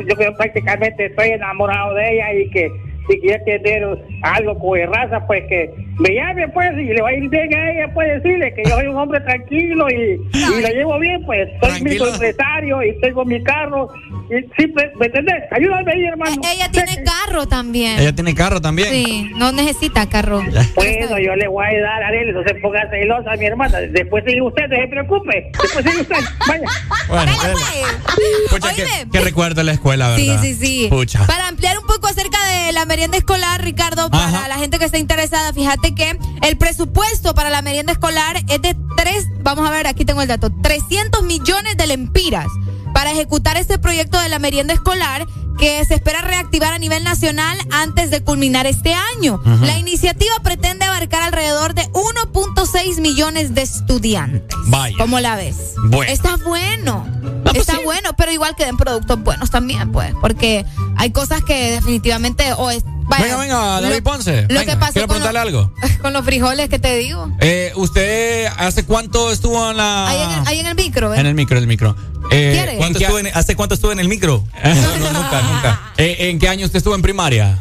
[0.08, 2.70] yo prácticamente estoy enamorado de ella y que
[3.08, 3.86] si quiere tener
[4.22, 7.54] algo con de raza, pues que me llame, pues, y le va a ir bien
[7.54, 11.24] a ella, pues decirle que yo soy un hombre tranquilo y, y lo llevo bien,
[11.26, 13.88] pues, soy mi empresario y tengo mi carro.
[14.30, 15.44] Y siempre, ¿me entendés?
[15.50, 16.32] Ayúdame ahí, hermano.
[16.32, 17.98] Eh, Ella tiene carro también.
[17.98, 18.88] Ella tiene carro también.
[18.90, 20.42] Sí, no necesita carro.
[20.74, 23.78] Bueno, yo le voy a ayudar a él, no se ponga celosa, mi hermana.
[23.80, 25.52] Después sigue usted, no se preocupe.
[25.62, 26.16] Después sigue usted,
[26.48, 26.68] vaya.
[27.08, 27.54] Bueno, Dale, dale.
[27.54, 28.50] pues.
[28.50, 29.06] Pucha, que, Oíme.
[29.12, 30.42] que recuerdo la escuela, Sí, ¿verdad?
[30.42, 30.86] sí, sí.
[30.90, 31.26] Pucha.
[31.26, 34.48] Para ampliar un poco acerca de la merienda escolar, Ricardo, para Ajá.
[34.48, 38.76] la gente que está interesada, fíjate que el presupuesto para la merienda escolar es de
[38.96, 42.46] tres, vamos a ver, aquí tengo el dato, 300 millones de lempiras
[42.94, 45.26] para ejecutar este proyecto de la merienda escolar
[45.58, 49.40] que se espera reactivar a nivel nacional antes de culminar este año.
[49.62, 54.56] La iniciativa pretende abarcar alrededor de 1.6 millones de estudiantes.
[54.66, 54.96] Vaya.
[54.96, 55.74] ¿Cómo la ves?
[55.84, 56.10] Bueno.
[56.10, 57.06] Está bueno.
[57.44, 60.64] pues Está bueno, pero igual que den productos buenos también, pues, porque
[60.96, 64.42] hay cosas que definitivamente o es, vaya, venga, venga, David lo- Ponce.
[64.42, 65.98] Lo Venga, que pasó quiero con, preguntarle los- algo.
[66.02, 67.30] con los frijoles que te digo.
[67.40, 70.08] Eh, ¿Usted hace cuánto estuvo en la.
[70.08, 71.20] Ahí en el, ahí en el micro, ¿ves?
[71.20, 71.96] En el micro, en el micro.
[72.30, 72.76] Eh, ¿Quiere?
[72.76, 74.44] ¿Cuánto ¿en qué- estuvo en- ¿Hace cuánto estuvo en el micro?
[74.64, 75.80] No, no, nunca, nunca.
[75.96, 77.58] Eh, ¿En qué año usted estuvo en primaria?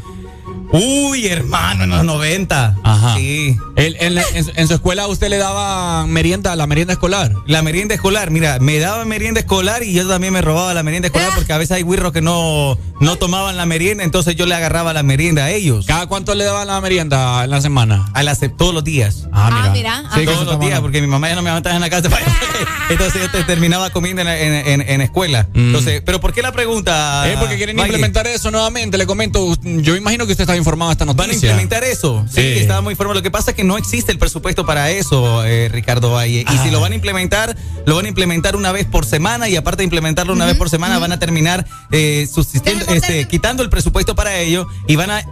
[0.73, 2.77] Uy, hermano, en los 90.
[2.83, 3.15] Ajá.
[3.15, 3.55] Sí.
[3.75, 7.31] El- en, la- en su- en su escuela usted le daba merienda, la merienda escolar.
[7.45, 11.07] La merienda escolar, mira, me daba merienda escolar y yo también me robaba la merienda
[11.07, 11.35] escolar Ah.
[11.35, 14.93] porque a veces hay güirros que no, no tomaban la merienda, entonces yo le agarraba
[14.93, 15.85] la merienda a ellos.
[15.85, 18.09] ¿Cada cuánto le daban la merienda en la semana?
[18.13, 19.27] A las, todos los días.
[19.31, 20.03] Ah, mira.
[20.13, 21.89] Sí, que todos eso los días, porque mi mamá ya no me aguantaba en la
[21.91, 22.09] casa.
[22.89, 25.47] Entonces yo te- terminaba comiendo en, en, en- en escuela.
[25.53, 27.25] Entonces, ¿pero por qué la pregunta?
[27.35, 27.39] Mm.
[27.39, 27.89] Porque quieren Valle?
[27.89, 28.97] implementar eso nuevamente.
[28.97, 31.49] Le comento, yo imagino que usted está informado esta ¿Van a noticia.
[31.49, 32.25] implementar eso?
[32.27, 32.59] Sí, Sí.
[32.59, 33.15] estaba muy informado.
[33.15, 36.45] Lo que pasa es que no existe el presupuesto para eso, eh, Ricardo Valle.
[36.51, 39.55] Y si lo van a implementar, lo van a implementar una vez por semana y
[39.55, 42.27] aparte de implementarlo una vez por semana, van a terminar eh,
[42.89, 45.23] este, quitando el presupuesto para ello y van a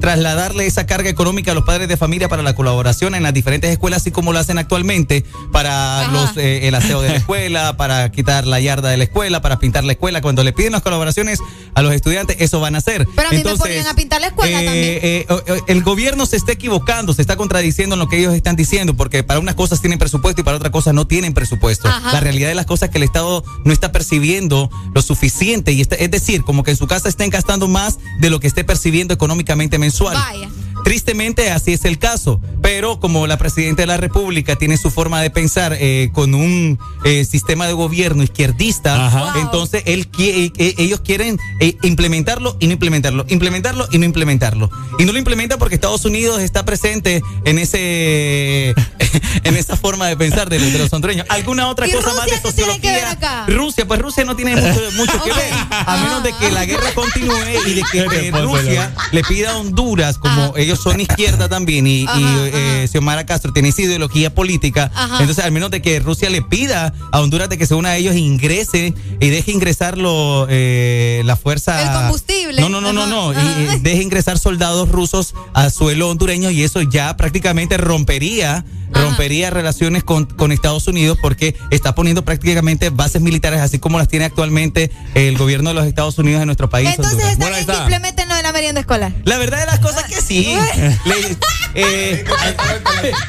[0.00, 3.70] trasladarle esa carga económica a los padres de familia para la colaboración en las diferentes
[3.70, 6.12] escuelas, así como lo hacen actualmente para Ajá.
[6.12, 9.58] los eh, el aseo de la escuela, para quitar la yarda de la escuela, para
[9.58, 10.20] pintar la escuela.
[10.20, 11.40] Cuando le piden las colaboraciones
[11.74, 13.06] a los estudiantes, eso van a hacer.
[13.16, 14.98] Pero a mí Entonces, me ponían a pintar la escuela eh, también.
[15.02, 18.94] eh, el gobierno se está equivocando, se está contradiciendo en lo que ellos están diciendo,
[18.94, 21.88] porque para unas cosas tienen presupuesto y para otras cosas no tienen presupuesto.
[21.88, 22.12] Ajá.
[22.12, 25.80] La realidad de las cosas es que el Estado no está percibiendo lo suficiente, y
[25.80, 28.64] está- es decir, como que en su casa estén gastando más de lo que esté
[28.64, 30.14] percibiendo económicamente mensual.
[30.14, 30.48] Vaya.
[30.84, 35.20] Tristemente así es el caso, pero como la presidenta de la República tiene su forma
[35.20, 39.32] de pensar eh, con un eh, sistema de gobierno izquierdista, Ajá.
[39.34, 39.42] Wow.
[39.42, 44.70] entonces él qui- eh, ellos quieren eh, implementarlo y no implementarlo, implementarlo y no implementarlo.
[44.98, 48.74] Y no lo implementa porque Estados Unidos está presente en ese
[49.44, 51.26] en esa forma de pensar de, de los hondureños.
[51.28, 53.10] ¿Alguna otra ¿Y cosa más de Rusia que ver sociología?
[53.10, 53.44] acá?
[53.48, 56.92] Rusia, pues Rusia no tiene mucho, mucho que ver, a menos de que la guerra
[56.94, 57.34] continúe
[57.66, 57.98] y de que
[58.28, 58.30] eh.
[58.32, 60.54] Rusia le pida a Honduras, como.
[60.68, 62.86] Ellos son izquierda también y, y, Ajá, eh, ajá.
[62.88, 65.20] Xiomara Castro tiene esa ideología política, Ajá.
[65.20, 67.96] entonces al menos de que Rusia le pida a Honduras de que se una a
[67.96, 71.82] ellos ingrese y deje ingresar lo, eh, la fuerza...
[71.82, 72.60] El combustible.
[72.60, 76.62] No, no, no, no, no, y, eh, deje ingresar soldados rusos a suelo hondureño y
[76.62, 79.04] eso ya prácticamente rompería Ajá.
[79.04, 84.08] rompería relaciones con, con Estados Unidos porque está poniendo prácticamente bases militares así como las
[84.08, 86.88] tiene actualmente el gobierno de los Estados Unidos en nuestro país.
[86.90, 89.12] Entonces está Bueno, bien que implementen lo de la merienda escolar.
[89.24, 90.56] La verdad de las cosas que sí.
[91.04, 91.36] Le-
[91.74, 92.24] eh,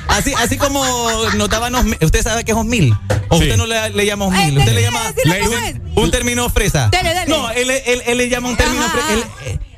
[0.07, 0.83] así, así como
[1.35, 2.93] notaban usted sabe que es osmil.
[3.29, 3.43] O Sí.
[3.43, 6.89] usted no le, le llama osmil, usted le déjeme llama un, término fresa.
[6.91, 7.29] Dale, dale.
[7.29, 9.27] No, él, él, él le llama un término fresa.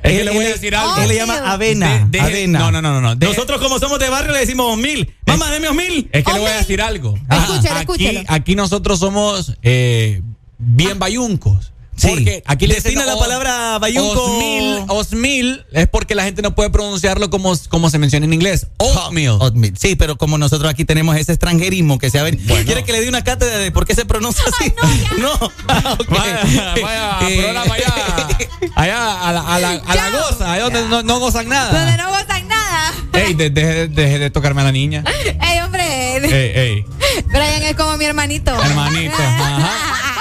[0.02, 0.96] Es que le voy a decir algo.
[1.02, 2.06] Él le llama avena.
[2.08, 2.58] De- avena.
[2.58, 3.14] no, no, no, no.
[3.14, 5.14] De- Nosotros como somos de barrio le decimos osmil.
[5.26, 6.08] Mamá, deme osmil.
[6.12, 7.18] Es que le voy a decir algo.
[7.28, 10.22] Aquí, aquí nosotros somos eh,
[10.58, 11.72] bien bayuncos.
[12.02, 12.08] Sí.
[12.08, 14.22] Porque aquí le dicen la palabra bayunco.
[14.24, 18.66] Osmil, osmil es porque la gente no puede pronunciarlo como, como se menciona en inglés.
[18.78, 19.38] Oatmeal.
[19.40, 19.74] Oatmeal.
[19.78, 22.24] Sí, pero como nosotros aquí tenemos ese extranjerismo que se ha
[22.64, 24.72] ¿Quiere que le dé una cátedra de por qué se pronuncia así?
[25.20, 25.30] no,
[25.68, 26.08] Ah, ok.
[26.08, 26.40] Vaya,
[26.82, 28.28] vaya, Eh, programa allá,
[28.74, 31.96] allá a la, a la, a la goza, allá donde no, no gozan Donde nada.
[31.96, 32.92] no gozan nada.
[33.12, 35.04] Ey, de- deje deje de tocarme a la niña.
[35.40, 36.16] Ey, hombre.
[36.16, 36.84] Ey, ey,
[37.26, 38.50] Brian es como mi hermanito.
[38.62, 39.14] hermanito.
[39.16, 40.11] Ajá.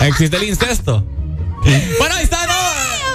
[0.00, 1.04] ¿Existe el incesto?
[1.98, 2.46] Bueno, ahí está,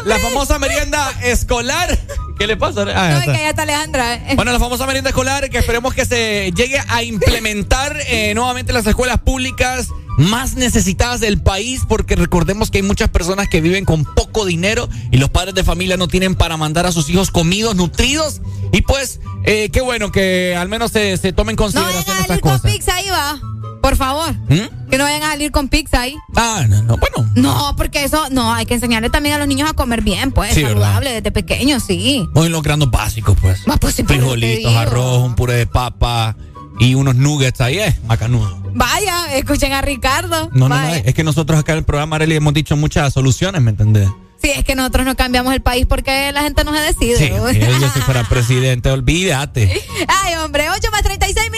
[0.05, 1.97] La famosa merienda escolar.
[2.38, 2.85] ¿Qué le pasa?
[2.93, 4.15] Ah, no, que Alejandra.
[4.15, 4.33] Eh.
[4.35, 8.75] Bueno, la famosa merienda escolar que esperemos que se llegue a implementar eh, nuevamente en
[8.75, 13.85] las escuelas públicas más necesitadas del país, porque recordemos que hay muchas personas que viven
[13.85, 17.31] con poco dinero y los padres de familia no tienen para mandar a sus hijos
[17.31, 18.41] comidos, nutridos.
[18.72, 22.88] Y pues, eh, qué bueno que al menos se, se tomen en consideración no, estas
[22.89, 23.39] ahí va.
[23.85, 24.33] Por favor.
[24.49, 24.89] ¿Mm?
[24.89, 26.15] Que no vayan a salir con pizza ahí.
[26.35, 27.30] Ah, no, no, bueno.
[27.35, 30.55] No, porque eso, no, hay que enseñarle también a los niños a comer bien, pues,
[30.55, 31.22] sí, saludable, ¿verdad?
[31.22, 32.27] desde pequeños, sí.
[32.33, 33.67] Voy logrando básicos, pues.
[33.67, 36.35] Más pues sí, pues, Frijolitos, arroz, un puré de papa
[36.80, 38.59] y unos nuggets ahí, es macanudo.
[38.73, 40.49] Vaya, escuchen a Ricardo.
[40.51, 43.61] No, no, no, es que nosotros acá en el programa, Arely, hemos dicho muchas soluciones,
[43.61, 44.09] ¿me entendés?
[44.41, 47.17] Sí, es que nosotros no cambiamos el país porque la gente no se decide.
[47.17, 49.81] Sí, yo si fuera presidente, olvídate.
[50.07, 51.55] Ay, hombre, 8 más 36 minutos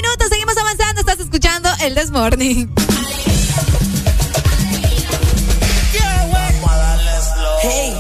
[1.88, 2.70] el Desmorning.
[6.62, 6.98] Vamos a.
[7.62, 7.94] Hey,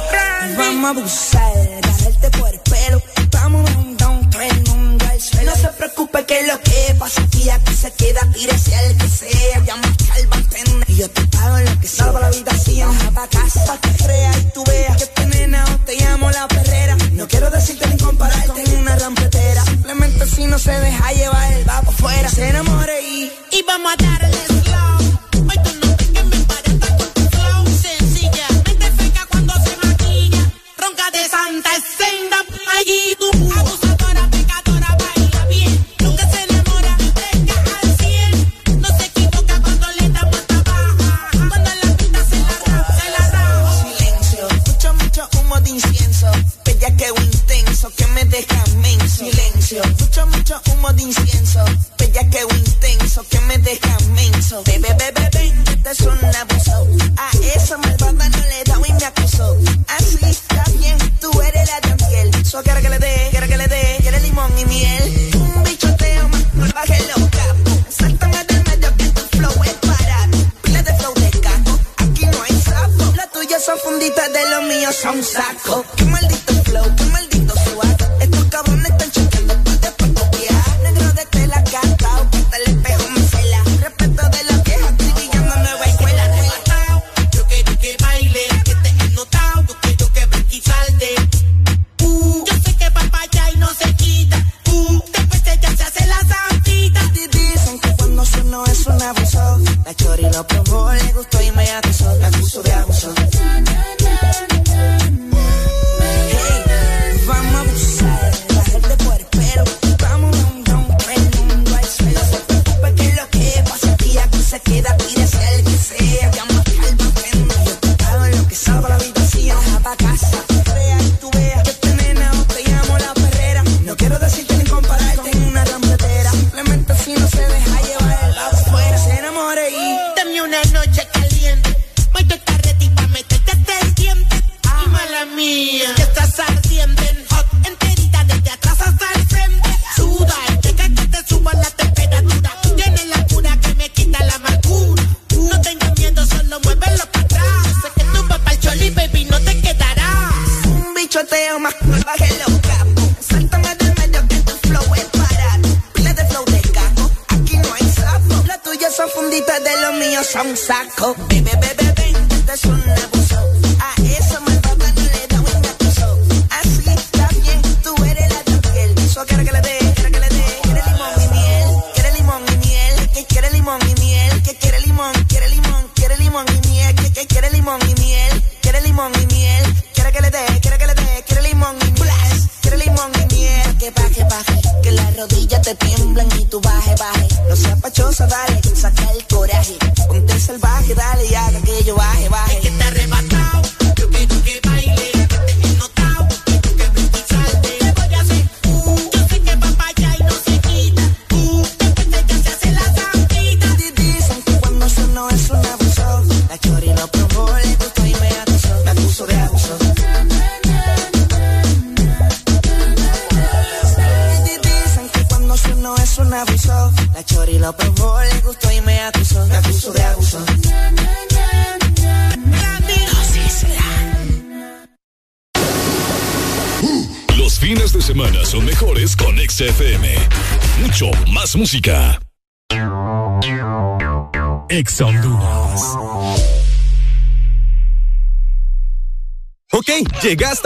[0.57, 3.01] vamos a abusar, agarrarte por el pelo.
[3.31, 5.45] Vamos a un downtown, un al.
[5.45, 9.63] No se preocupe que lo que pasa aquí, aquí se queda, tírese al que sea.
[9.65, 10.89] Ya al bartender.
[10.89, 12.89] Y yo te pago lo que salva la habitación.
[12.89, 14.97] Baja pa' casa, te crea y tú veas.
[14.97, 16.97] Que te nena oh, te llamo la perrera.
[17.13, 19.63] No quiero decirte ni compararte ni una rampetera.
[19.63, 22.29] Simplemente si no se deja llevar, va pa' afuera.
[22.29, 22.96] Se enamore
[23.77, 24.56] vamos a darle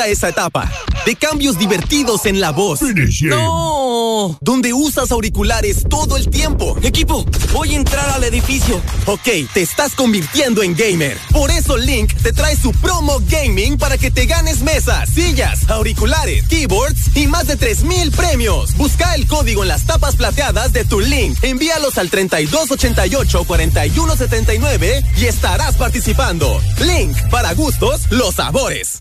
[0.08, 0.72] esa etapa.
[1.06, 2.82] De cambios divertidos en la voz.
[3.22, 4.38] No.
[4.42, 6.78] Donde usas auriculares todo el tiempo.
[6.84, 8.82] Equipo, voy a entrar al edificio.
[9.06, 11.18] Ok, te estás convirtiendo en gamer.
[11.32, 16.48] Por eso Link te trae su promo gaming para que te ganes mesas, sillas, auriculares,
[16.48, 18.76] keyboards y más de 3000 premios.
[18.78, 21.38] Busca el código en las tapas plateadas de tu Link.
[21.42, 26.62] Envíalos al 3288-4179 y estarás participando.
[26.80, 29.01] Link, para gustos, los sabores.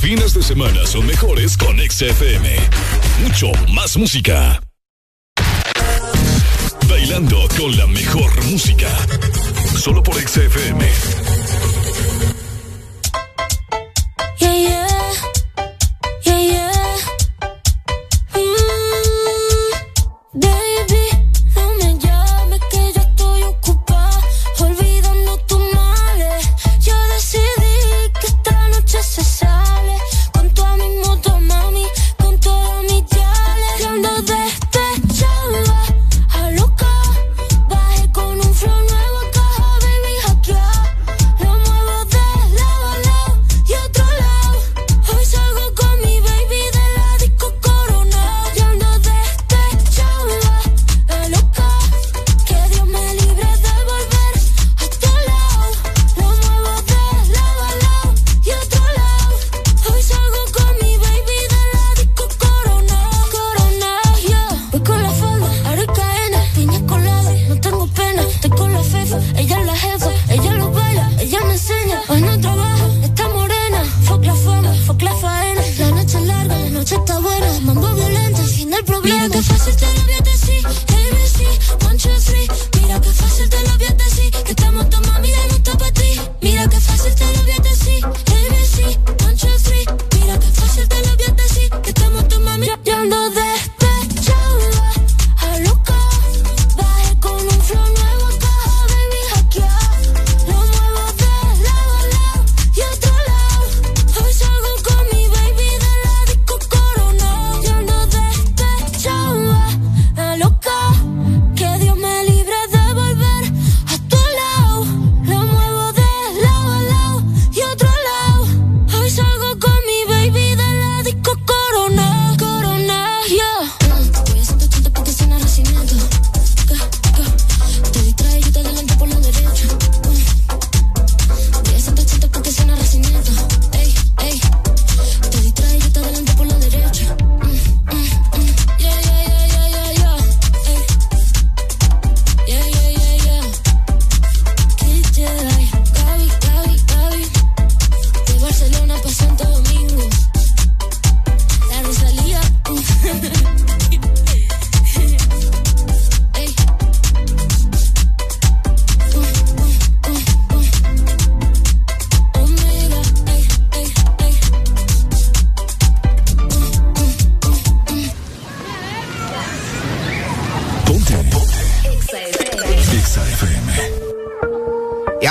[0.00, 2.56] Fines de semana son mejores con XFM.
[3.22, 4.58] Mucho más música.
[6.88, 8.88] Bailando con la mejor música.
[9.78, 11.19] Solo por XFM.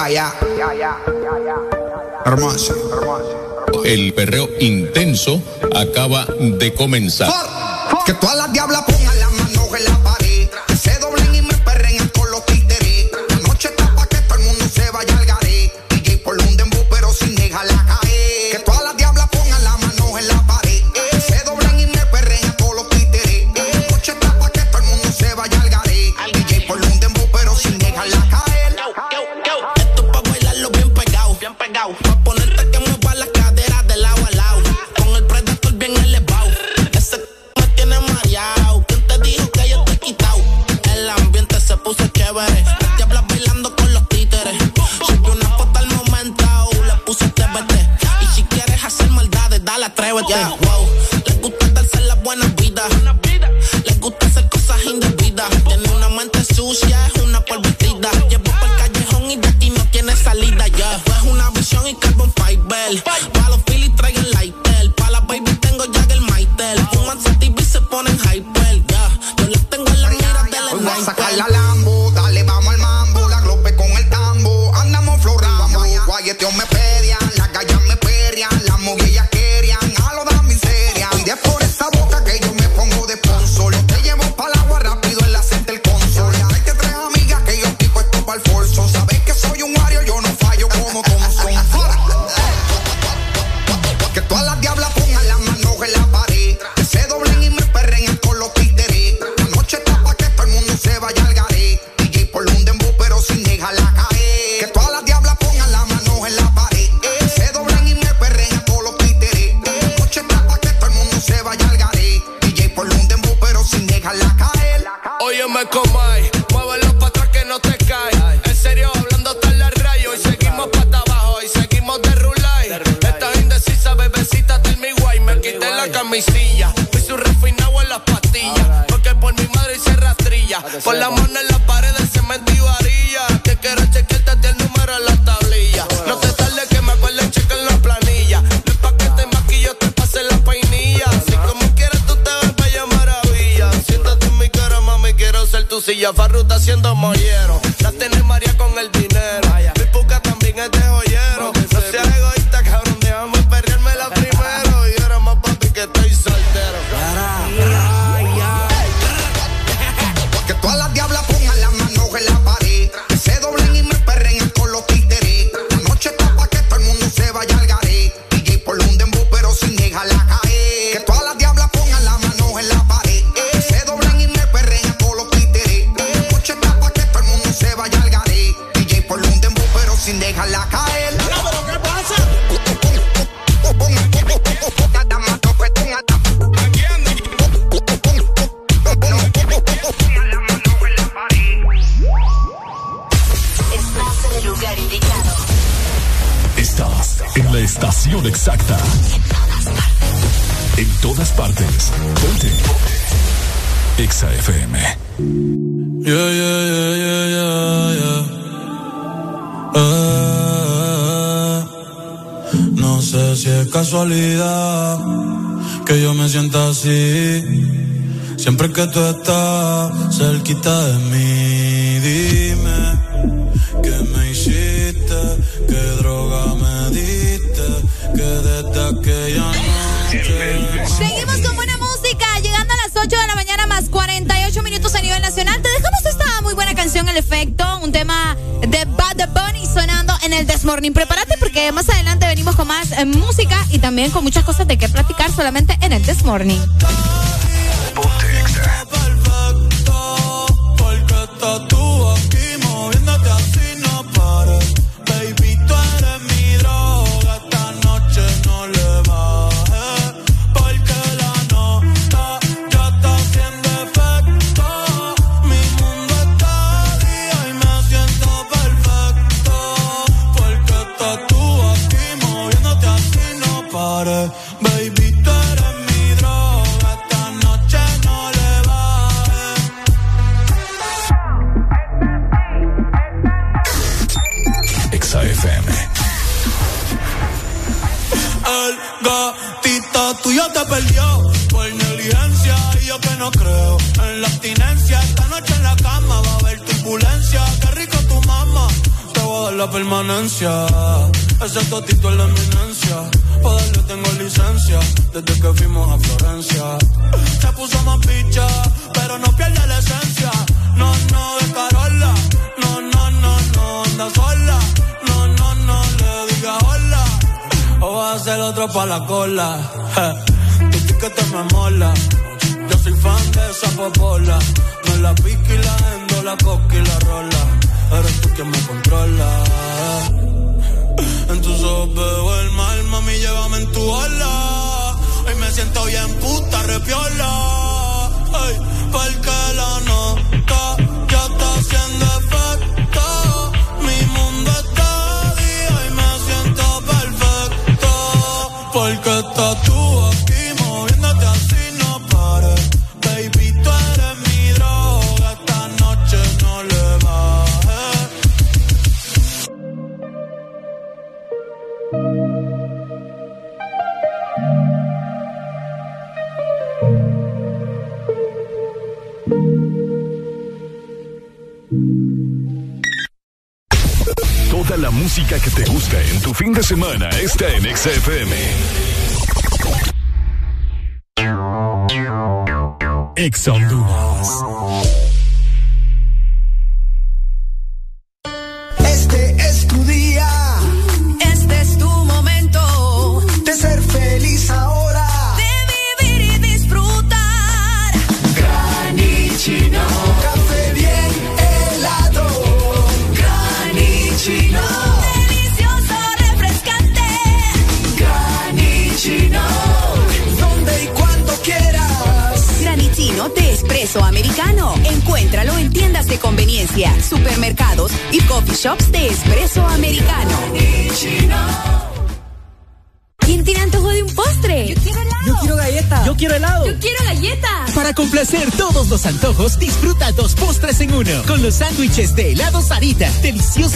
[0.10, 0.34] allá.
[2.26, 2.74] Hermoso.
[3.86, 5.42] El perreo intenso
[5.76, 7.32] acaba de comenzar.
[8.06, 8.84] Que todas las diablas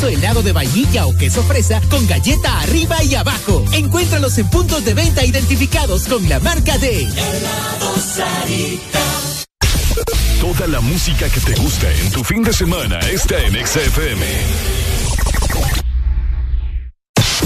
[0.08, 3.64] Helado de vainilla o queso fresa con galleta arriba y abajo.
[3.72, 9.00] Encuéntralos en puntos de venta identificados con la marca de Helado Sarita.
[10.40, 14.26] Toda la música que te gusta en tu fin de semana está en XFM.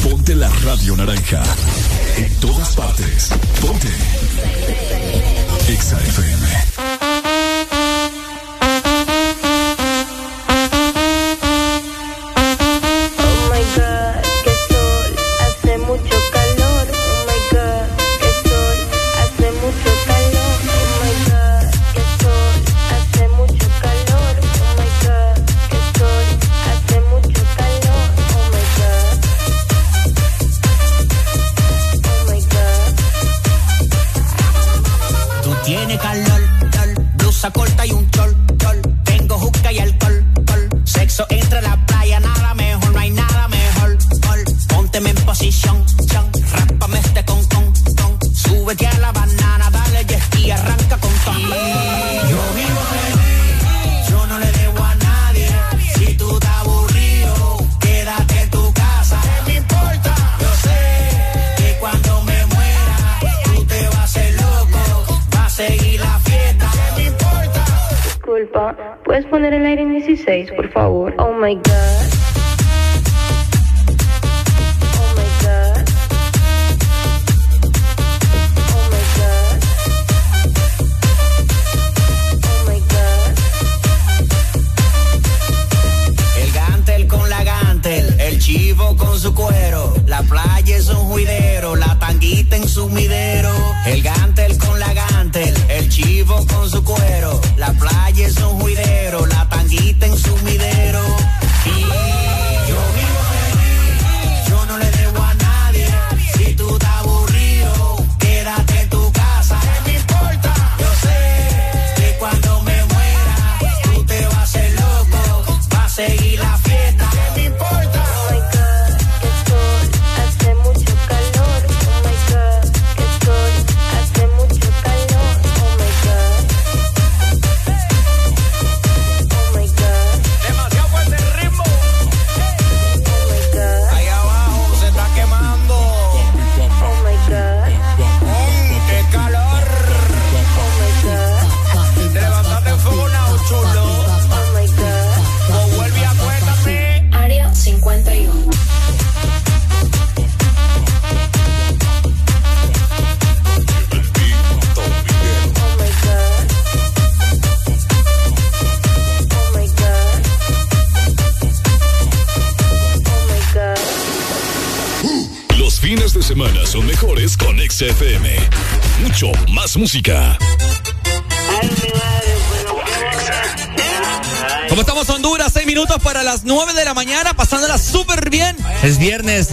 [0.03, 1.43] Ponte la radio naranja.
[2.17, 3.29] En todas partes.
[3.61, 3.87] Ponte.
[5.67, 6.36] XFM.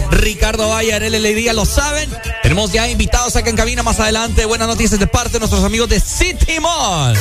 [0.09, 2.09] Ricardo Bayer, LL Día, lo saben.
[2.41, 4.45] Tenemos ya invitados acá en cabina más adelante.
[4.45, 7.17] Buenas noticias de parte de nuestros amigos de City Mall.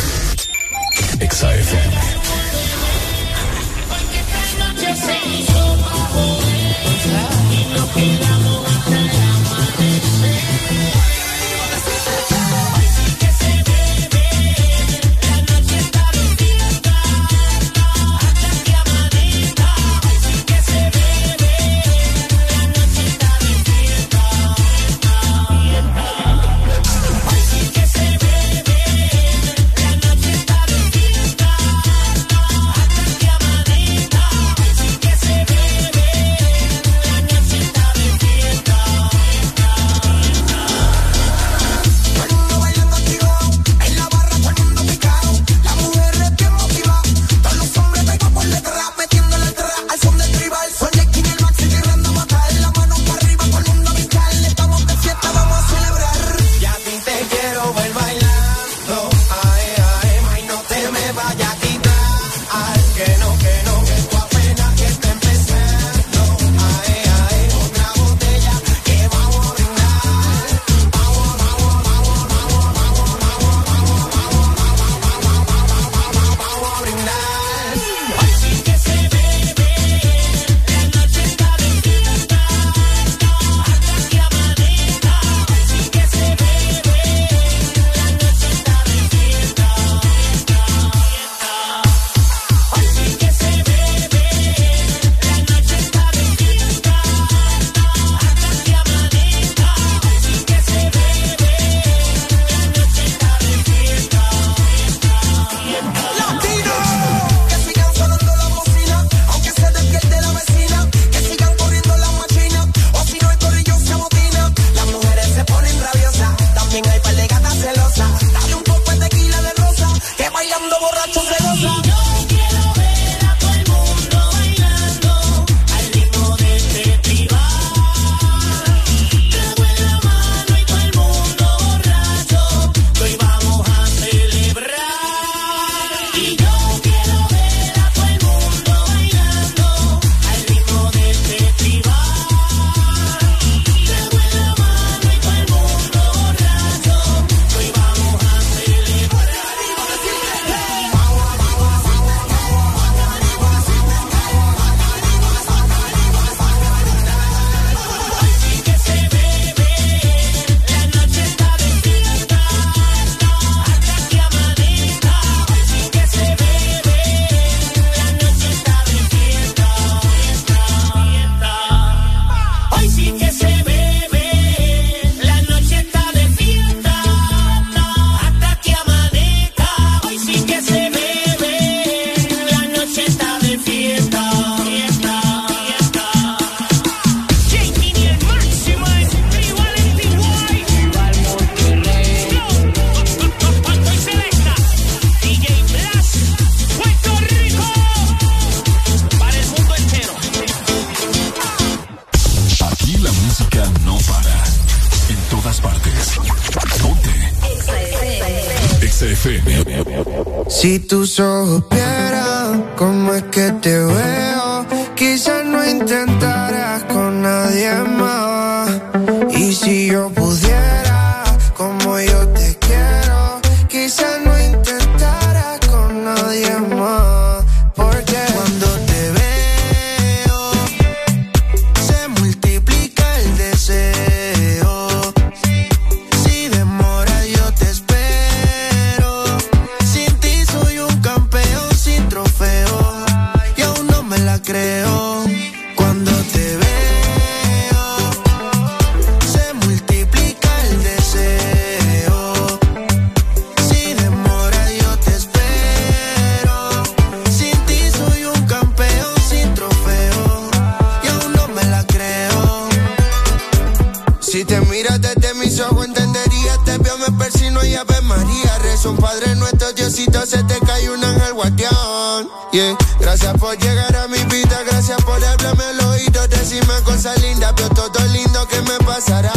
[273.00, 277.68] Gracias por llegar a mi vida, gracias por hablarme al oído, decirme cosas lindas, pero
[277.70, 279.32] todo lindo que me pasará.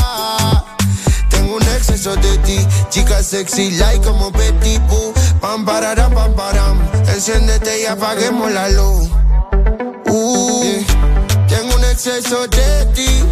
[1.28, 2.60] Tengo un exceso de ti,
[2.92, 5.16] chica sexy, like como Betty Boo.
[5.42, 6.78] Pam, pararam, pam, param,
[7.12, 9.10] enciéndete y apaguemos la luz.
[10.06, 10.84] Uh.
[11.48, 13.24] Tengo un exceso de ti,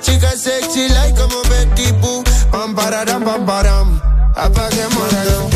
[0.00, 2.24] chica sexy, like como Betty Boo.
[2.50, 4.00] Pam, pararam, pam, param,
[4.34, 5.55] apaguemos la luz.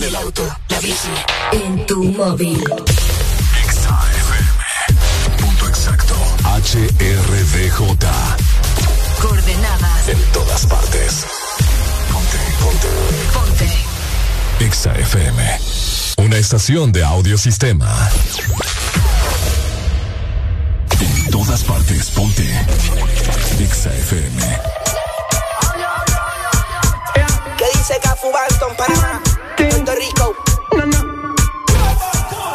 [0.00, 1.08] en el auto, la bici,
[1.52, 2.62] en tu móvil.
[3.68, 4.46] XAFM.
[5.38, 6.14] Punto exacto.
[6.44, 7.76] HRDJ.
[9.20, 10.08] Coordenadas.
[10.08, 11.26] En todas partes.
[12.12, 12.88] Ponte, ponte.
[13.34, 14.70] Ponte.
[14.70, 15.60] XAFM.
[16.18, 18.10] Una estación de audiosistema.
[21.00, 22.48] En todas partes, ponte.
[23.70, 24.60] XAFM.
[27.58, 29.20] ¿Qué dice Gafu Barton, Panamá?
[29.68, 30.34] Puerto Rico.
[30.72, 31.00] No, no.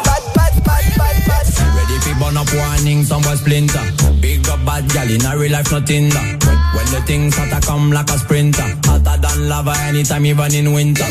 [0.04, 1.46] Bad, bad, bad, bad, bad.
[1.76, 3.84] Ready for burn up warning, somewhere splinter.
[4.20, 6.18] Big up bad gal in a real life, no Tinder.
[6.18, 8.66] When, when the things hotter come like a sprinter.
[8.84, 11.04] Hotter than lava anytime, even in winter.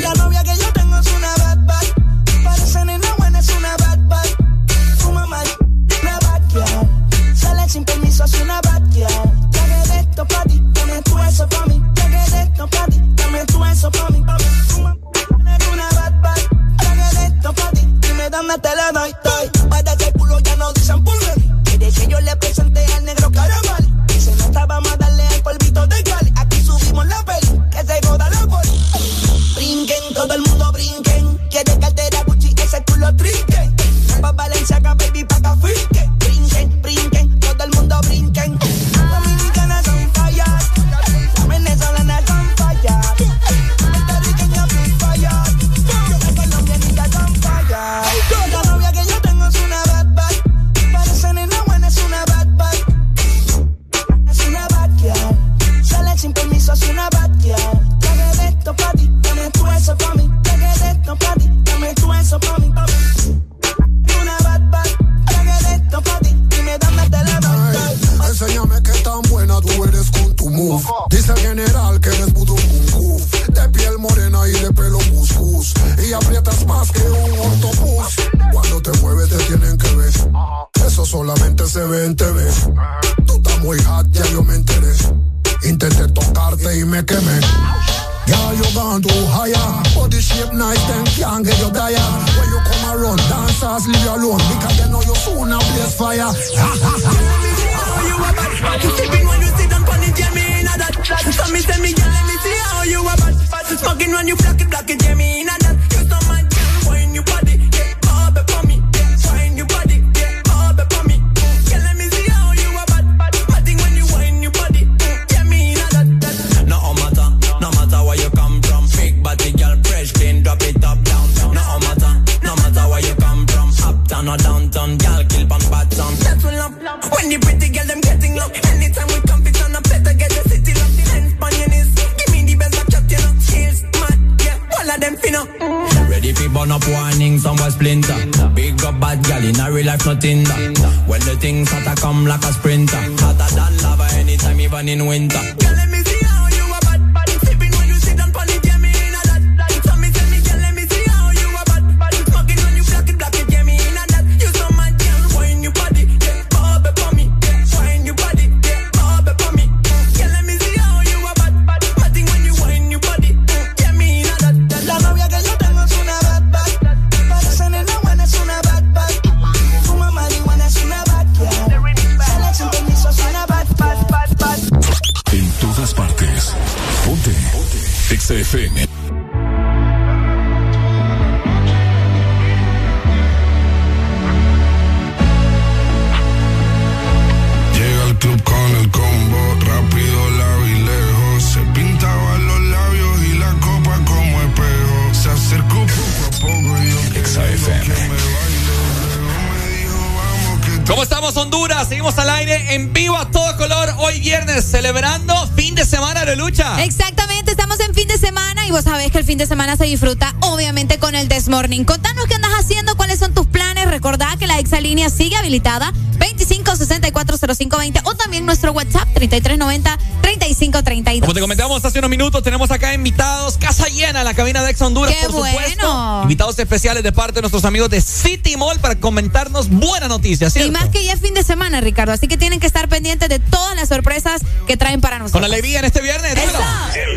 [211.56, 211.86] Morning.
[211.86, 213.90] Contanos qué andas haciendo, cuáles son tus planes.
[213.90, 221.22] Recordá que la exalínea sigue habilitada 25640520 o también nuestro WhatsApp 3390-3532.
[221.22, 224.82] Como te comentábamos hace unos minutos, tenemos acá invitados, casa llena, la cabina de Ex
[224.82, 225.58] Honduras, qué por bueno.
[225.58, 226.20] supuesto.
[226.24, 230.54] Invitados especiales de parte de nuestros amigos de City Mall para comentarnos buenas noticias.
[230.58, 233.30] Y más que ya es fin de semana, Ricardo, así que tienen que estar pendientes
[233.30, 235.42] de todas las sorpresas que traen para nosotros.
[235.42, 236.34] Con alegría en este viernes.
[236.34, 236.50] El,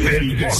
[0.06, 0.50] el, el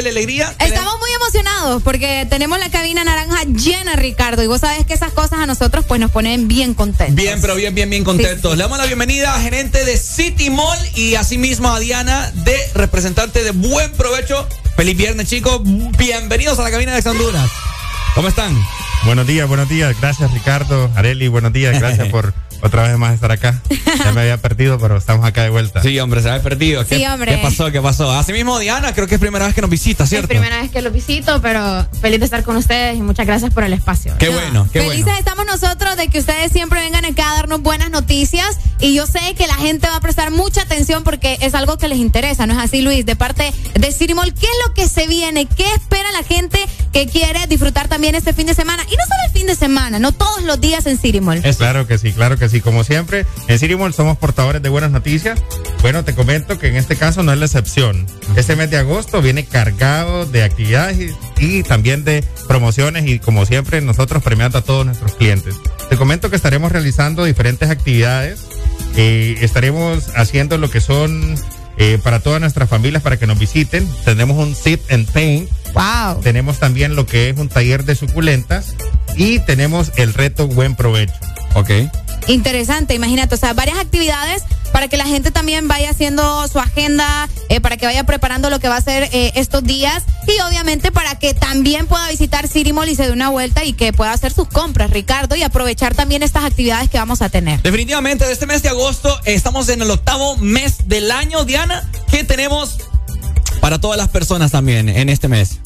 [0.00, 0.54] la alegría.
[0.58, 4.42] Estamos muy emocionados porque tenemos la cabina naranja llena, Ricardo.
[4.42, 7.14] Y vos sabés que esas cosas a nosotros pues nos ponen bien contentos.
[7.16, 8.56] Bien, pero bien, bien, bien contentos.
[8.56, 13.44] Le damos la bienvenida a gerente de City Mall y asimismo a Diana, de representante
[13.44, 14.48] de Buen Provecho.
[14.76, 15.60] Feliz viernes, chicos.
[15.98, 17.50] Bienvenidos a la cabina de Honduras.
[18.14, 18.56] ¿Cómo están?
[19.04, 19.94] Buenos días, buenos días.
[20.00, 20.90] Gracias, Ricardo.
[20.94, 21.78] Areli, buenos días.
[21.78, 22.32] Gracias por
[22.62, 23.60] otra vez más estar acá.
[24.04, 25.82] Ya me había perdido, pero estamos acá de vuelta.
[25.82, 26.86] Sí, hombre, se había perdido.
[26.86, 27.36] ¿Qué, Sí, hombre.
[27.36, 27.70] ¿Qué pasó?
[27.70, 28.10] ¿Qué pasó?
[28.10, 30.28] Asimismo, Diana, creo que es primera vez que nos visita, Es ¿cierto?
[30.28, 33.64] primera vez que los visito, pero feliz de estar con ustedes y muchas gracias por
[33.64, 34.14] el espacio.
[34.18, 35.18] Qué bueno, qué Felices bueno.
[35.18, 39.20] estamos nosotros de que ustedes siempre vengan acá a darnos buenas noticias y yo sé
[39.38, 42.52] que la gente va a prestar mucha atención porque es algo que les interesa, ¿no
[42.54, 43.06] es así, Luis?
[43.06, 45.46] De parte de Cirimol, ¿qué es lo que se viene?
[45.46, 46.58] ¿Qué espera la gente
[46.92, 48.82] que quiere disfrutar también este fin de semana?
[48.82, 51.40] Y no solo el fin de semana, no todos los días en Cirimol.
[51.44, 52.60] Es claro que sí, claro que sí.
[52.60, 55.40] Como siempre, en Cirimol somos portadores de buenas noticias.
[55.80, 58.06] Bueno, te comento que en este caso no es la excepción.
[58.34, 63.46] Este mes de agosto viene cargado de actividades y, y también de promociones y como
[63.46, 65.54] siempre nosotros premiando a todos nuestros clientes.
[65.88, 68.40] Te comento que estaremos realizando diferentes actividades.
[68.96, 71.34] Eh, estaremos haciendo lo que son
[71.78, 73.88] eh, para todas nuestras familias para que nos visiten.
[74.04, 75.50] Tenemos un sit and paint.
[75.74, 76.20] Wow.
[76.22, 78.74] Tenemos también lo que es un taller de suculentas
[79.16, 81.14] y tenemos el reto buen provecho.
[81.54, 81.70] Ok.
[82.28, 84.42] Interesante, imagínate, o sea, varias actividades
[84.72, 88.58] para que la gente también vaya haciendo su agenda, eh, para que vaya preparando lo
[88.58, 92.72] que va a hacer eh, estos días y obviamente para que también pueda visitar City
[92.72, 95.94] Mall y se dé una vuelta y que pueda hacer sus compras, Ricardo, y aprovechar
[95.94, 97.60] también estas actividades que vamos a tener.
[97.62, 101.90] Definitivamente, de este mes de agosto eh, estamos en el octavo mes del año, Diana.
[102.10, 102.78] ¿Qué tenemos
[103.60, 105.58] para todas las personas también en este mes?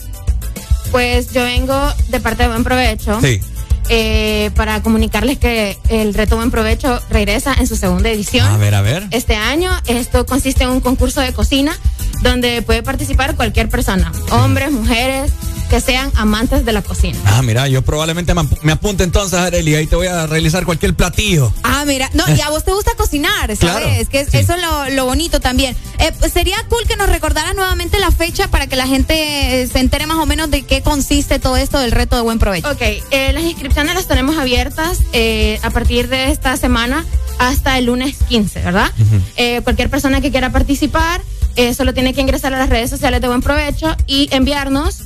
[0.90, 3.20] Pues yo vengo de parte de Buen Provecho.
[3.20, 3.40] Sí.
[3.88, 8.46] Eh, para comunicarles que el reto Buen Provecho regresa en su segunda edición.
[8.46, 9.06] A ver, a ver.
[9.10, 11.76] Este año esto consiste en un concurso de cocina
[12.22, 15.32] donde puede participar cualquier persona, hombres, mujeres,
[15.68, 17.18] que sean amantes de la cocina.
[17.26, 20.64] Ah, mira, yo probablemente me ap- me apunte entonces, Areli, ahí te voy a realizar
[20.64, 21.52] cualquier platillo.
[21.62, 23.58] Ah, mira, no, y a vos te gusta cocinar, ¿sabes?
[23.58, 25.76] Claro, que es- eso es lo, lo bonito también.
[25.98, 29.66] Eh, pues sería cool que nos recordaras nuevamente la fecha para que la gente eh,
[29.66, 32.70] se entere más o menos de qué consiste todo esto del reto de buen provecho.
[32.70, 37.04] Ok, eh, las inscripciones las tenemos abiertas eh, a partir de esta semana
[37.38, 38.90] hasta el lunes 15, ¿verdad?
[39.36, 41.20] Eh, cualquier persona que quiera participar
[41.56, 45.02] eh, solo tiene que ingresar a las redes sociales de Buen Provecho y enviarnos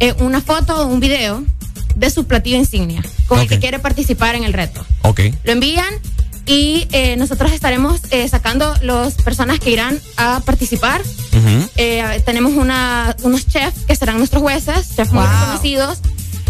[0.00, 1.44] eh, una foto o un video
[1.94, 4.84] de su platillo insignia con el que quiere participar en el reto.
[5.02, 5.20] Ok.
[5.44, 5.94] Lo envían
[6.46, 11.02] y eh, nosotros estaremos eh, sacando las personas que irán a participar.
[11.76, 15.98] Eh, tenemos una, unos chefs que serán nuestros jueces, chefs muy reconocidos.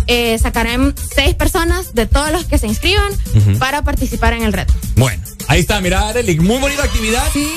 [0.06, 3.10] Eh, sacarán seis personas de todos los que se inscriban
[3.58, 4.74] para participar en el reto.
[4.96, 7.22] Bueno, ahí está, mira, Areli, muy bonita actividad.
[7.32, 7.48] Sí.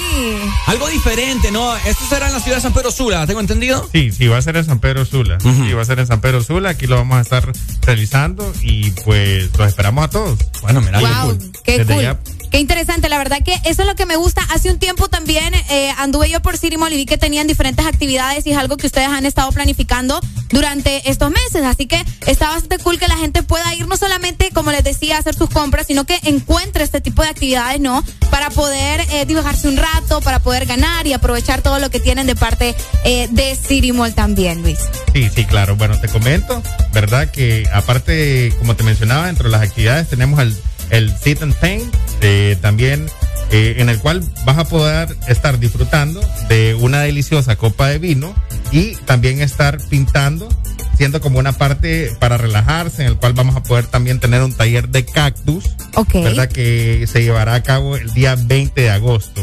[0.67, 1.75] Algo diferente, ¿no?
[1.77, 3.87] Esto será en la ciudad de San Pedro Sula, ¿tengo entendido?
[3.91, 5.37] Sí, sí, va a ser en San Pedro Sula.
[5.39, 6.69] Sí, va a ser en San Pedro Sula.
[6.69, 7.51] Aquí lo vamos a estar
[7.81, 10.39] realizando y pues los esperamos a todos.
[10.61, 12.03] Bueno, mira, Wow, qué Desde cool.
[12.03, 12.19] ya-
[12.51, 14.41] Qué interesante, la verdad que eso es lo que me gusta.
[14.53, 18.45] Hace un tiempo también eh, anduve yo por Mall y vi que tenían diferentes actividades
[18.45, 20.19] y es algo que ustedes han estado planificando
[20.49, 21.63] durante estos meses.
[21.63, 25.17] Así que está bastante cool que la gente pueda ir no solamente, como les decía,
[25.17, 28.03] a hacer sus compras, sino que encuentre este tipo de actividades, ¿no?
[28.29, 32.27] Para poder eh, dibujarse un rato, para poder ganar y aprovechar todo lo que tienen
[32.27, 34.79] de parte eh, de Mall también, Luis.
[35.13, 35.75] Sí, sí, claro.
[35.75, 36.61] Bueno, te comento,
[36.93, 37.29] ¿verdad?
[37.29, 40.55] Que aparte, como te mencionaba, dentro de las actividades tenemos el,
[40.89, 43.05] el Sit and Paint, eh, también
[43.51, 48.33] eh, en el cual vas a poder estar disfrutando de una deliciosa copa de vino
[48.71, 50.49] y también estar pintando,
[50.97, 54.53] siendo como una parte para relajarse, en el cual vamos a poder también tener un
[54.53, 55.63] taller de cactus,
[55.95, 56.13] Ok.
[56.15, 56.49] ¿verdad?
[56.49, 59.41] Que se llevará a cabo el día 20 de agosto.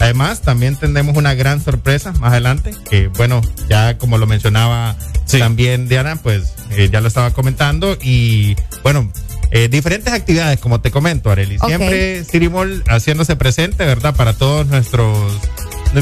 [0.00, 4.96] Además, también tendremos una gran sorpresa más adelante, que bueno, ya como lo mencionaba
[5.38, 9.10] también Diana, pues eh, ya lo estaba comentando y bueno,
[9.54, 11.58] eh, diferentes actividades, como te comento, Areli.
[11.64, 14.14] Siempre Cirimol haciéndose presente, ¿verdad?
[14.14, 15.16] Para todos nuestros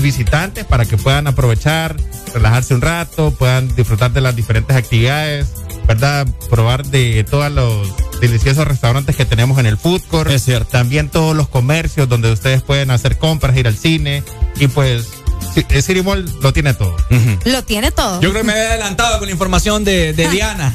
[0.01, 1.95] visitantes, para que puedan aprovechar,
[2.33, 5.49] relajarse un rato, puedan disfrutar de las diferentes actividades,
[5.87, 6.27] ¿verdad?
[6.49, 10.31] Probar de todos los deliciosos restaurantes que tenemos en el food court.
[10.31, 10.71] Es cierto.
[10.71, 14.23] También todos los comercios donde ustedes pueden hacer compras, ir al cine
[14.59, 15.22] y pues
[15.69, 16.97] Eh, Cirimol lo tiene todo.
[17.45, 18.21] Lo tiene todo.
[18.21, 20.73] Yo creo que me había adelantado con la información de, de Diana.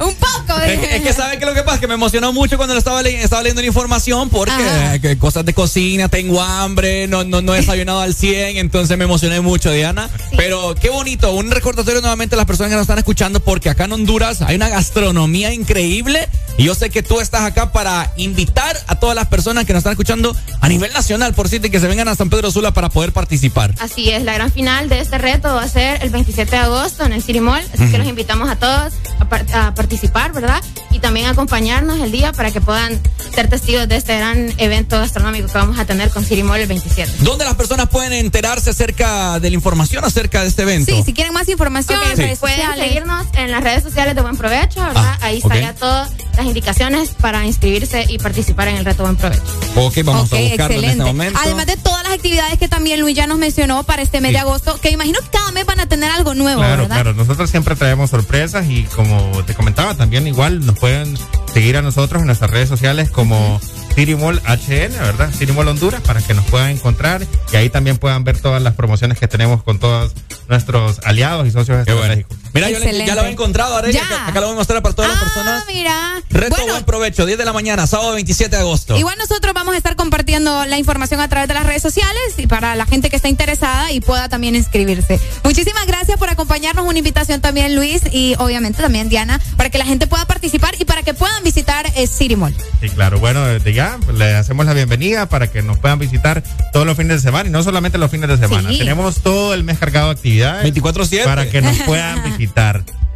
[0.00, 0.60] Un poco.
[0.60, 2.74] Es que, es que sabe que lo que pasa es que me emocionó mucho cuando
[2.74, 7.06] lo estaba, le- estaba leyendo la información porque eh, que cosas de cocina, tengo hambre,
[7.06, 10.10] no, no, no he desayunado al 100, entonces me emocioné mucho, Diana.
[10.36, 13.84] Pero qué bonito, un recordatorio nuevamente a las personas que nos están escuchando porque acá
[13.84, 18.76] en Honduras hay una gastronomía increíble y yo sé que tú estás acá para invitar
[18.86, 21.80] a todas las personas que nos están escuchando a nivel nacional, por cierto, y que
[21.80, 23.74] se vengan a San Pedro Sula para poder participar.
[23.80, 27.04] Así es, la gran final de este reto va a ser el 27 de agosto
[27.04, 30.62] en el City Mall, así que los invitamos a todos a, par- a participar, ¿verdad?
[30.90, 32.98] Y también a acompañarnos el día para que puedan
[33.34, 36.66] ser testigos de este gran evento gastronómico que vamos a tener con City Mall el
[36.66, 37.12] 27.
[37.20, 40.92] ¿Dónde las personas pueden enterarse acerca de la información acerca de este evento?
[40.94, 42.84] Sí, si quieren más información, redes pueden sociales.
[42.88, 45.02] seguirnos en las redes sociales de Buen Provecho, ¿verdad?
[45.06, 45.60] Ah, Ahí está ok.
[45.60, 49.42] ya todas las indicaciones para inscribirse y participar en el reto Buen Provecho.
[49.76, 51.38] Ok, vamos a buscarlo en este momento.
[51.42, 54.38] Además de todas las actividades que también Luis ya nos mencionó para este mes de
[54.38, 56.96] agosto, que imagino que cada mes van a tener algo nuevo, Claro, ¿verdad?
[57.02, 57.14] claro.
[57.14, 61.16] Nosotros siempre traemos sorpresas y como te comentaba, también igual nos pueden
[61.52, 63.60] seguir a nosotros en nuestras redes sociales como
[63.94, 65.30] City Mall HN, ¿verdad?
[65.36, 68.74] City Mall Honduras para que nos puedan encontrar y ahí también puedan ver todas las
[68.74, 70.12] promociones que tenemos con todos
[70.48, 72.36] nuestros aliados y socios estratégicos.
[72.52, 73.06] Mira, yo le- Excelente.
[73.06, 74.04] ya lo he encontrado, Arely, Ya.
[74.04, 75.62] Acá, acá lo voy a mostrar para todas las personas.
[75.62, 76.22] Ah, mira.
[76.30, 78.96] Reto Bueno, buen provecho, 10 de la mañana, sábado 27 de agosto.
[78.96, 82.46] Igual nosotros vamos a estar compartiendo la información a través de las redes sociales y
[82.46, 85.18] para la gente que está interesada y pueda también inscribirse.
[85.44, 86.86] Muchísimas gracias por acompañarnos.
[86.86, 90.84] Una invitación también, Luis, y obviamente también Diana, para que la gente pueda participar y
[90.84, 92.54] para que puedan visitar eh, City Mall.
[92.80, 93.18] Sí, claro.
[93.20, 97.16] Bueno, desde ya le hacemos la bienvenida para que nos puedan visitar todos los fines
[97.16, 98.70] de semana y no solamente los fines de semana.
[98.70, 98.78] Sí.
[98.78, 100.64] Tenemos todo el mes cargado de actividades.
[100.74, 101.24] 24/7.
[101.24, 102.39] Para que nos puedan visitar.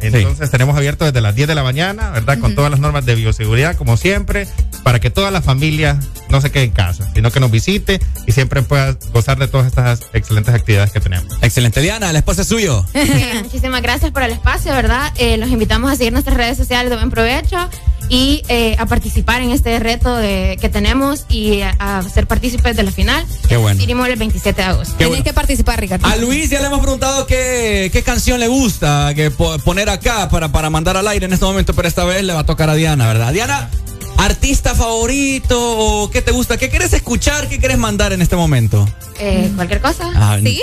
[0.01, 2.39] Entonces tenemos abierto desde las 10 de la mañana, ¿verdad?
[2.39, 4.47] Con todas las normas de bioseguridad, como siempre,
[4.83, 8.31] para que toda la familia no se quede en casa, sino que nos visite y
[8.31, 11.25] siempre pueda gozar de todas estas excelentes actividades que tenemos.
[11.41, 12.85] Excelente, Diana, el espacio es suyo.
[13.43, 15.11] Muchísimas gracias por el espacio, ¿verdad?
[15.17, 17.69] Eh, los invitamos a seguir nuestras redes sociales de Buen Provecho
[18.09, 22.75] y eh, a participar en este reto de- que tenemos y a, a ser partícipes
[22.75, 23.25] de la final.
[23.47, 23.81] Qué bueno.
[23.95, 24.93] Mall el 27 de agosto.
[25.07, 25.23] Bueno.
[25.23, 26.05] que participar, Ricardo.
[26.07, 30.27] A Luis ya le hemos preguntado qué, qué canción le gusta que po- poner acá
[30.29, 32.69] para, para mandar al aire en este momento, pero esta vez le va a tocar
[32.69, 33.31] a Diana, ¿verdad?
[33.33, 33.69] Diana,
[34.17, 36.57] ¿artista favorito o qué te gusta?
[36.57, 37.47] ¿Qué quieres escuchar?
[37.49, 38.87] ¿Qué quieres mandar en este momento?
[39.19, 40.09] Eh, ¿Cualquier cosa?
[40.15, 40.61] Ah, Sí.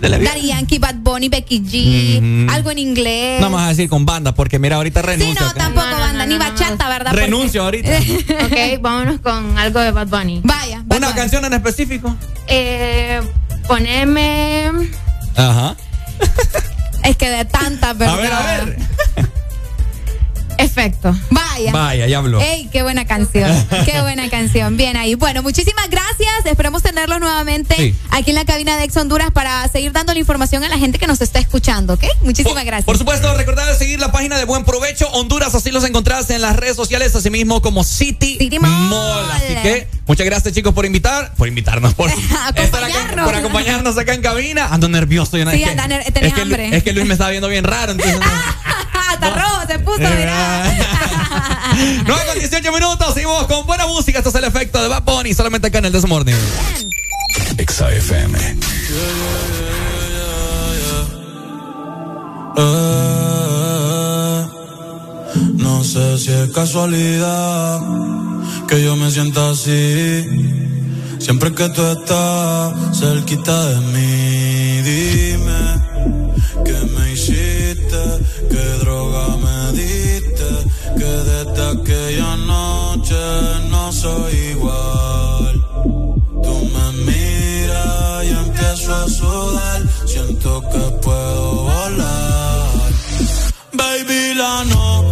[0.00, 0.30] de la vida.
[0.34, 3.40] Daddy Yankee, Bad Bunny, Becky G, algo en inglés.
[3.40, 5.40] No vas a decir con banda, porque mira, ahorita Sí, renuncio.
[5.40, 5.58] no, acá.
[5.58, 7.10] tampoco banda, ni bachata, ¿verdad?
[7.12, 7.90] Porque- Renuncio ahorita.
[8.44, 10.40] ok, vámonos con algo de Bad Bunny.
[10.44, 10.84] Vaya.
[10.88, 12.16] ¿Una canción en específico?
[12.46, 13.20] Eh,
[13.68, 14.70] poneme.
[15.36, 15.76] Ajá.
[17.04, 18.14] Es que de tantas, ¿verdad?
[18.14, 18.78] A ver, a ver.
[20.58, 21.16] Efecto.
[21.30, 21.72] Vaya.
[21.72, 22.40] Vaya, ya habló.
[22.40, 23.50] Ey, qué buena canción.
[23.84, 24.76] qué buena canción.
[24.76, 25.14] Bien ahí.
[25.14, 26.44] Bueno, muchísimas gracias.
[26.46, 27.94] Esperemos tenerlos nuevamente Sí.
[28.10, 30.98] aquí en la cabina de Ex Honduras para seguir dando la información a la gente
[30.98, 32.04] que nos está escuchando, ¿ok?
[32.22, 32.84] Muchísimas gracias.
[32.84, 36.56] Por supuesto, recordad seguir la página de Buen Provecho Honduras, así los encontrás en las
[36.56, 39.30] redes sociales, así mismo como City, Mall.
[39.32, 42.10] Así que muchas gracias chicos por invitar, por invitarnos, por,
[42.56, 44.66] estar acá- por acompañarnos acá en cabina.
[44.70, 45.36] Ando nervioso.
[45.36, 47.64] Yo Sí, es, que, anda tenés es que es que Luis me estaba viendo bien
[47.64, 47.92] raro.
[47.92, 48.18] Entonces,
[49.08, 50.64] Hasta rojo se puso, mira.
[52.06, 54.18] 9 con 18 minutos, seguimos con buena música.
[54.18, 56.36] Esto es el efecto de Bad Bunny, solamente acá en el Desmorning.
[57.56, 58.38] XAFM.
[62.60, 64.46] Eh,
[65.54, 67.80] no sé si es casualidad
[68.68, 70.24] que yo me sienta así.
[71.18, 75.97] Siempre que tú estás cerquita de mí, dime
[76.64, 78.02] qué me hiciste,
[78.50, 80.50] qué droga me diste,
[80.98, 83.20] que desde aquella noche
[83.70, 85.54] no soy igual.
[86.44, 92.68] Tú me miras y empiezo a sudar, siento que puedo volar.
[93.72, 95.07] Baby, la nota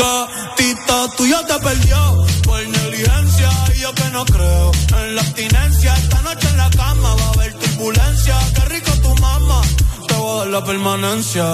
[0.00, 5.94] Gatita tuya te perdió por negligencia y yo que no creo en la abstinencia.
[5.94, 8.34] Esta noche en la cama va a haber turbulencia.
[8.54, 9.60] Qué rico tu mamá,
[10.08, 11.44] te voy a dar la permanencia.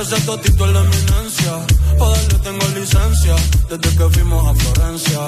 [0.00, 1.52] Ese totito es la eminencia.
[2.00, 3.36] Joder, tengo licencia
[3.68, 5.20] desde que fuimos a Florencia.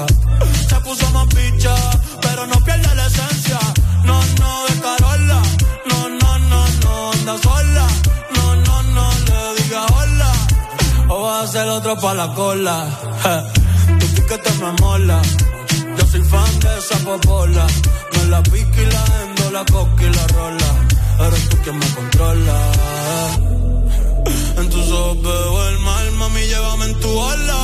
[0.69, 1.77] Se puso más picha,
[2.21, 3.61] pero no pierde la esencia.
[4.03, 5.43] No, no, de Carola.
[5.87, 7.74] No, no, no, no, anda sola
[11.25, 12.77] O va a ser otro pa' la cola.
[13.99, 15.23] Tu piquete me mola.
[15.97, 17.67] Yo soy fan de esa popola.
[18.13, 20.71] Me la pique y la endo, la coca y la rola.
[21.27, 22.59] Eres tú quien me controla.
[24.59, 27.63] En tus ojos veo el mal, mami, llévame en tu ola.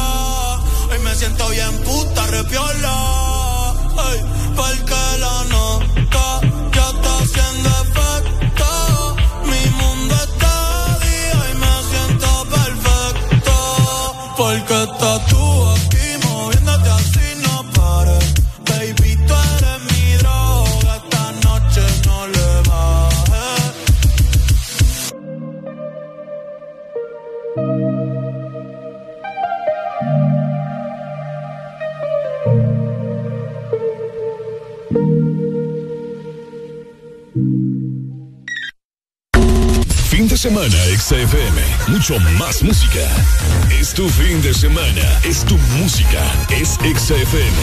[0.91, 2.97] Hoy me siento bien puta, repiola.
[4.07, 4.19] Ay,
[4.57, 6.50] porque la nota
[14.41, 15.50] Porque estás tú
[40.21, 41.63] Fin de semana, XFM.
[41.89, 43.01] Mucho más música.
[43.81, 45.19] Es tu fin de semana.
[45.25, 46.23] Es tu música.
[46.51, 47.57] Es XFM.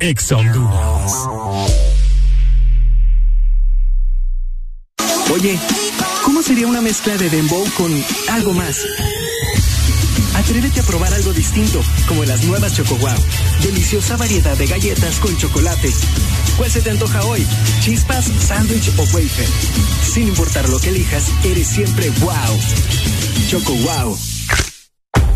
[0.00, 0.32] Ex.
[5.30, 5.56] Oye,
[6.24, 8.84] ¿cómo sería una mezcla de dembow con algo más?
[10.34, 12.98] Atrévete a probar algo distinto, como las nuevas Choco.
[13.62, 15.92] Deliciosa variedad de galletas con chocolate.
[16.58, 17.46] ¿Cuál se te antoja hoy?
[17.80, 19.48] ¿Chispas, sándwich o wafer?
[20.02, 22.58] Sin importar lo que elijas, eres siempre wow.
[23.48, 24.18] Choco Wow.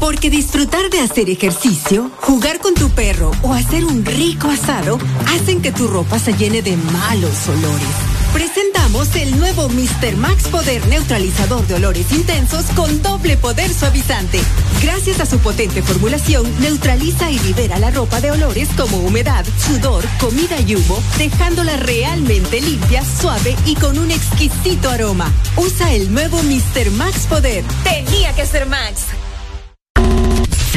[0.00, 5.62] Porque disfrutar de hacer ejercicio, jugar con tu perro o hacer un rico asado hacen
[5.62, 8.11] que tu ropa se llene de malos olores.
[8.32, 10.16] Presentamos el nuevo Mr.
[10.16, 14.40] Max Poder Neutralizador de Olores Intensos con doble poder suavizante.
[14.82, 20.02] Gracias a su potente formulación, neutraliza y libera la ropa de olores como humedad, sudor,
[20.18, 25.30] comida y humo, dejándola realmente limpia, suave y con un exquisito aroma.
[25.56, 26.90] Usa el nuevo Mr.
[26.92, 27.64] Max Poder.
[27.84, 29.08] Tenía que ser Max.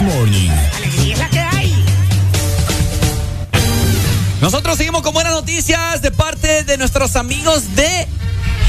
[0.00, 0.50] This Morning.
[0.76, 1.84] Alegría es la que hay.
[4.40, 8.06] Nosotros seguimos con buenas noticias de parte de nuestros amigos de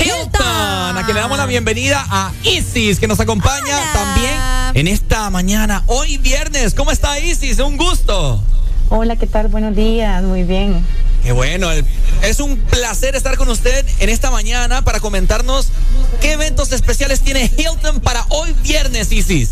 [0.04, 0.98] Hilton.
[0.98, 4.34] A quien le damos la bienvenida a Isis, que nos acompaña también
[4.74, 6.74] en esta mañana, hoy viernes.
[6.74, 7.60] ¿Cómo está Isis?
[7.60, 8.44] Un gusto.
[8.90, 9.48] Hola, ¿qué tal?
[9.48, 10.86] Buenos días, muy bien.
[11.24, 11.86] Qué bueno, el-
[12.24, 15.68] es un placer estar con usted en esta mañana para comentarnos
[16.20, 19.52] qué eventos especiales tiene Hilton para hoy viernes, Isis.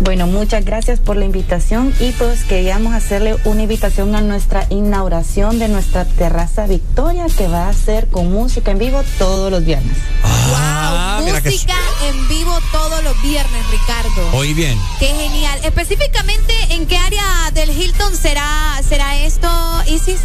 [0.00, 5.58] Bueno, muchas gracias por la invitación y pues queríamos hacerle una invitación a nuestra inauguración
[5.58, 9.96] de nuestra terraza Victoria que va a ser con música en vivo todos los viernes.
[10.24, 11.74] Ah, que Música
[12.08, 14.30] en vivo todos los viernes, Ricardo.
[14.32, 14.78] Hoy bien.
[14.98, 15.58] Qué genial.
[15.64, 19.48] Específicamente, ¿en qué área del Hilton será, será esto,
[19.86, 20.20] Isis?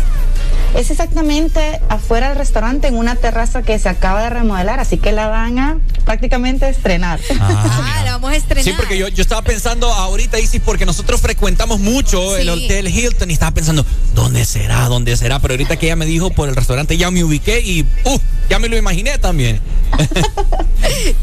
[0.76, 5.12] Es exactamente afuera del restaurante en una terraza que se acaba de remodelar, así que
[5.12, 7.20] la van a prácticamente estrenar.
[7.40, 8.64] Ah, la vamos a estrenar.
[8.64, 12.54] Sí, porque yo, yo estaba pensando ahorita, Isis, porque nosotros frecuentamos mucho el.
[12.54, 14.88] Hotel Hilton y estaba pensando, ¿dónde será?
[14.88, 15.40] ¿Dónde será?
[15.40, 18.20] Pero ahorita que ella me dijo por el restaurante, ya me ubiqué y uh,
[18.50, 19.60] ya me lo imaginé también.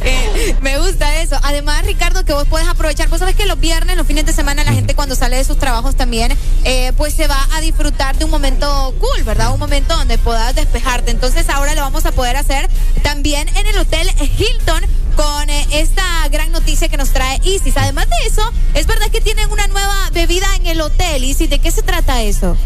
[0.02, 1.36] Eh, me gusta eso.
[1.42, 3.08] Además, Ricardo, que vos puedes aprovechar.
[3.08, 5.58] Vos sabes que los viernes, los fines de semana, la gente cuando sale de sus
[5.58, 6.32] trabajos también,
[6.64, 9.39] eh, pues se va a disfrutar de un momento cool, ¿verdad?
[9.48, 11.10] Un momento donde puedas despejarte.
[11.10, 12.68] Entonces, ahora lo vamos a poder hacer
[13.02, 14.84] también en el Hotel Hilton
[15.20, 17.76] con eh, esta gran noticia que nos trae Isis.
[17.76, 18.42] Además de eso,
[18.74, 21.24] es verdad que tienen una nueva bebida en el hotel.
[21.24, 22.56] Isis, ¿de qué se trata eso?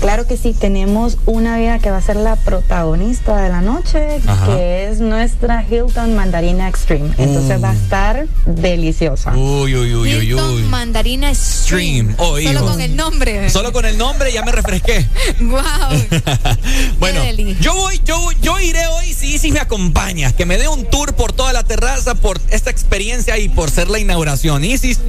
[0.00, 4.20] Claro que sí, tenemos una bebida que va a ser la protagonista de la noche,
[4.26, 4.46] Ajá.
[4.46, 7.10] que es nuestra Hilton Mandarina Extreme.
[7.18, 9.32] Entonces va a estar deliciosa.
[9.36, 10.62] Uy, uy, uy, uy, Hilton uy.
[10.62, 12.12] Mandarina Stream.
[12.12, 12.14] Stream.
[12.16, 13.50] Oh, Solo con el nombre.
[13.50, 15.06] Solo con el nombre ya me refresqué.
[15.40, 15.60] Wow.
[17.00, 17.22] bueno,
[17.60, 21.14] yo voy, yo, yo iré hoy si Isis me acompaña, que me dé un tour
[21.14, 24.64] por toda la terraza por esta experiencia y por ser la inauguración.
[24.64, 25.00] Isis.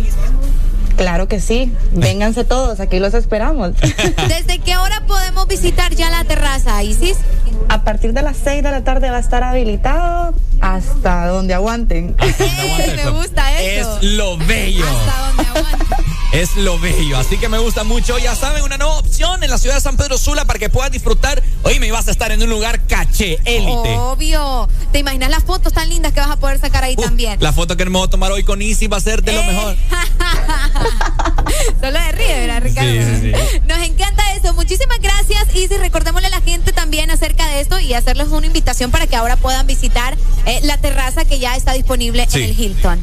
[1.01, 1.73] Claro que sí.
[1.93, 3.71] Vénganse todos, aquí los esperamos.
[4.27, 7.17] ¿Desde qué hora podemos visitar ya la terraza, Isis?
[7.69, 12.15] A partir de las 6 de la tarde va a estar habilitado hasta donde aguanten.
[12.95, 13.97] me gusta eso.
[13.99, 14.85] Es lo bello.
[14.85, 15.87] Hasta donde aguanten.
[16.33, 18.17] Es lo bello, así que me gusta mucho.
[18.17, 20.89] Ya saben, una nueva opción en la ciudad de San Pedro Sula para que puedas
[20.91, 21.43] disfrutar.
[21.63, 23.97] Oye, me vas a estar en un lugar caché, élite.
[23.97, 24.69] Obvio.
[24.93, 27.37] ¿Te imaginas las fotos tan lindas que vas a poder sacar ahí también?
[27.41, 29.41] La foto que me voy a tomar hoy con Isis va a ser de lo
[29.41, 29.45] Eh.
[29.47, 29.75] mejor.
[31.81, 32.89] Solo de ríe, ¿verdad, Ricardo?
[32.91, 33.59] Sí, sí, sí.
[33.67, 34.53] Nos encanta eso.
[34.53, 35.79] Muchísimas gracias, Isis.
[35.79, 39.35] Recordémosle a la gente también acerca de esto y hacerles una invitación para que ahora
[39.37, 42.43] puedan visitar eh, la terraza que ya está disponible Sí.
[42.43, 42.99] en el Hilton.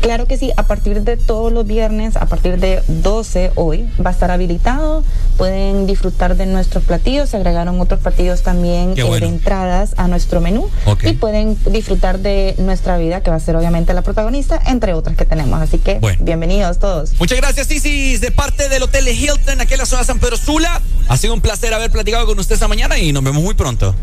[0.00, 4.08] Claro que sí, a partir de todos los viernes, a partir de 12 hoy, va
[4.08, 5.04] a estar habilitado.
[5.36, 7.28] Pueden disfrutar de nuestros platillos.
[7.28, 9.26] Se agregaron otros platillos también eh, bueno.
[9.26, 10.70] de entradas a nuestro menú.
[11.04, 15.16] Y pueden disfrutar de nuestra vida, que va a ser obviamente la protagonista, entre otras
[15.18, 15.60] que tenemos.
[15.60, 16.18] Así que Bueno.
[16.22, 17.12] bienvenidos todos.
[17.20, 20.38] Muchas gracias, Isis, de parte del Hotel Hilton, aquí en la zona de San Pedro
[20.38, 20.80] Sula.
[21.06, 23.94] Ha sido un placer haber platicado con usted esta mañana y nos vemos muy pronto.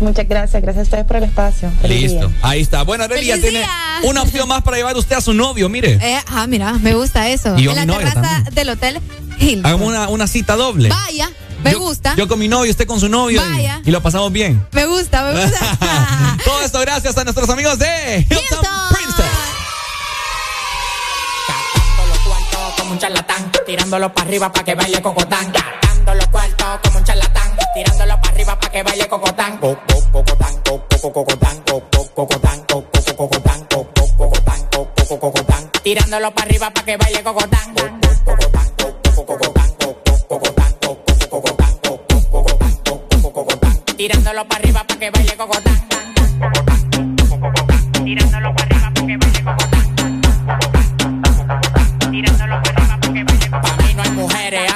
[0.00, 1.70] Muchas gracias, gracias a ustedes por el espacio.
[1.82, 2.28] Feliz Listo.
[2.28, 2.38] día.
[2.40, 2.82] Ahí está.
[2.82, 3.66] Bueno, Arely ya ¡Feliz tiene
[4.04, 5.98] una opción más para llevar usted a su novio, mire.
[6.00, 7.58] Eh, ah, mira, me gusta eso.
[7.58, 8.54] Y en mi la novia terraza también.
[8.54, 9.00] del Hotel
[9.38, 9.66] Hilton.
[9.66, 10.88] Hagamos una, una cita doble.
[10.88, 11.30] Vaya,
[11.62, 12.14] me gusta.
[12.16, 13.42] Yo con mi novio, usted con su novio.
[13.42, 13.82] y- Vaya.
[13.84, 14.64] Y, lo pasamos bien.
[14.72, 16.38] Me gusta, me gusta.
[16.44, 18.60] Todo esto gracias a nuestros amigos de Hilton
[18.90, 19.05] Princess.
[22.86, 27.04] Como un charlatán, tirándolo para arriba para que baile cocotán, gastando los cuartos como un
[27.04, 31.82] charlatán, tirándolo para arriba para que baile cocotán, Co- co- cocotán, co- co- cocotán, co-
[31.90, 36.86] co- cocotán, co- co- cocotán, co- co- cocotán, co- co- cocotán, tirándolo para arriba para
[36.86, 41.72] que baile cocotán, Co- co- cocotán, co- co- cocotán, co- co- cocotán, co- co- cocotán,
[41.82, 45.88] co- co- cocotán, co- co- cocotán, tirándolo para arriba para que baile cocotán,
[48.04, 48.75] tirándolo para arriba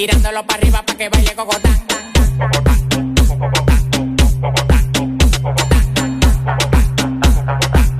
[0.00, 1.78] Tirándolo para arriba para que baile cocotán.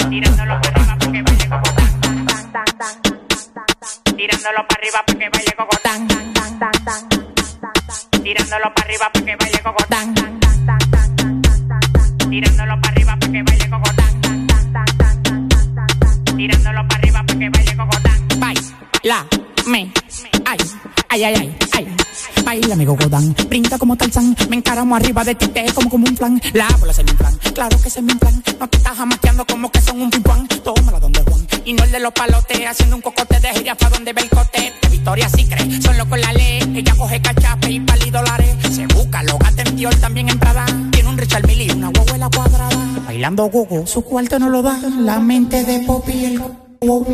[0.08, 1.98] Tirándolo para arriba para que baile cocotán.
[4.16, 6.08] Tirándolo para arriba para que baile cocotán.
[8.22, 10.14] Tirándolo para arriba para que baile cocotán.
[12.30, 14.46] Tirándolo para arriba para que baile cocotán.
[16.34, 17.00] Tirándolo para
[20.46, 20.58] ay,
[21.08, 22.76] ay, ay, ay, ay.
[22.76, 26.40] Mi gogodán, brinda como Tarzán, me encaramo arriba de ti, te como como un plan.
[26.52, 28.42] La bola se me inflan, claro que se me inflan.
[28.58, 30.48] No te estás jamaqueando como que son un pimpán.
[30.48, 34.12] Tómala donde Juan, y no el de los palotes, haciendo un cocote de jirafa donde
[34.12, 34.72] ve el cote.
[34.82, 36.60] De Victoria sí cree, solo con la ley.
[36.74, 38.56] Ella coge cachape y pali dólares.
[38.70, 40.66] Se busca, lo gata Dior, también en Prada.
[40.90, 42.76] Tiene un Richard Mille y una huevuela cuadrada.
[43.06, 44.78] Bailando gogo, su cuarto no lo da.
[44.98, 46.42] La mente de el
[46.80, 47.04] Tirándolo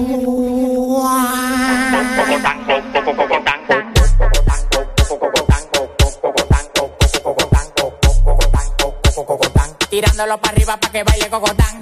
[10.39, 11.81] para arriba para que baile cocotán.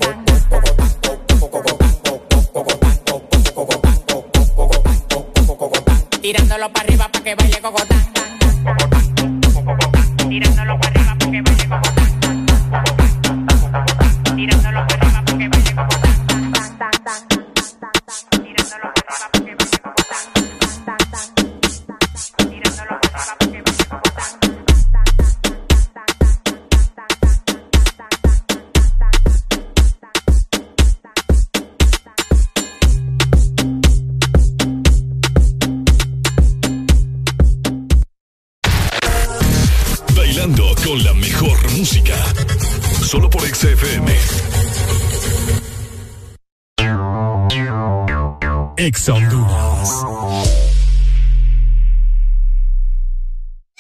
[6.22, 8.12] Tirándolo para arriba para que baile cocotán.
[10.30, 12.04] Tirándolo para arriba para que baile cocotán.
[14.36, 14.86] Tirándolo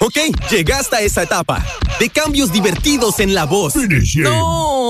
[0.00, 0.16] Ok,
[0.50, 1.64] llegaste a esa etapa
[2.00, 3.74] de cambios divertidos en la voz.
[4.16, 4.83] ¡No!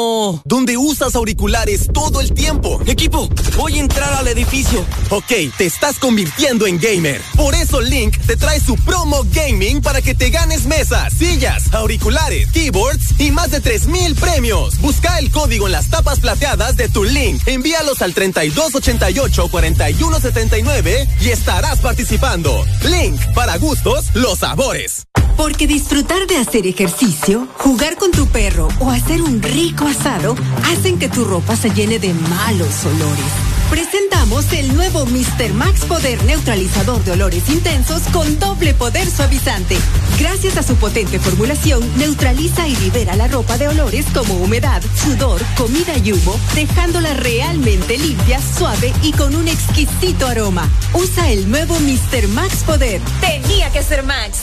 [0.44, 2.80] donde usas auriculares todo el tiempo.
[2.86, 4.84] Equipo, voy a entrar al edificio.
[5.10, 7.20] Ok, te estás convirtiendo en gamer.
[7.36, 12.50] Por eso Link te trae su promo gaming para que te ganes mesas, sillas, auriculares,
[12.52, 14.80] keyboards y más de 3000 premios.
[14.80, 17.42] Busca el código en las tapas plateadas de tu Link.
[17.46, 22.64] Envíalos al 3288 4179 y estarás participando.
[22.88, 25.06] Link para gustos, los sabores.
[25.36, 30.98] Porque disfrutar de hacer ejercicio, jugar con tu perro o hacer un rico asado hacen
[30.98, 33.24] que tu ropa se llene de malos olores.
[33.70, 35.54] Presentamos el nuevo Mr.
[35.54, 39.78] Max Poder Neutralizador de Olores Intensos con doble poder suavizante.
[40.20, 45.40] Gracias a su potente formulación, neutraliza y libera la ropa de olores como humedad, sudor,
[45.56, 50.68] comida y humo, dejándola realmente limpia, suave y con un exquisito aroma.
[50.92, 52.28] Usa el nuevo Mr.
[52.28, 53.00] Max Poder.
[53.22, 54.42] Tenía que ser Max.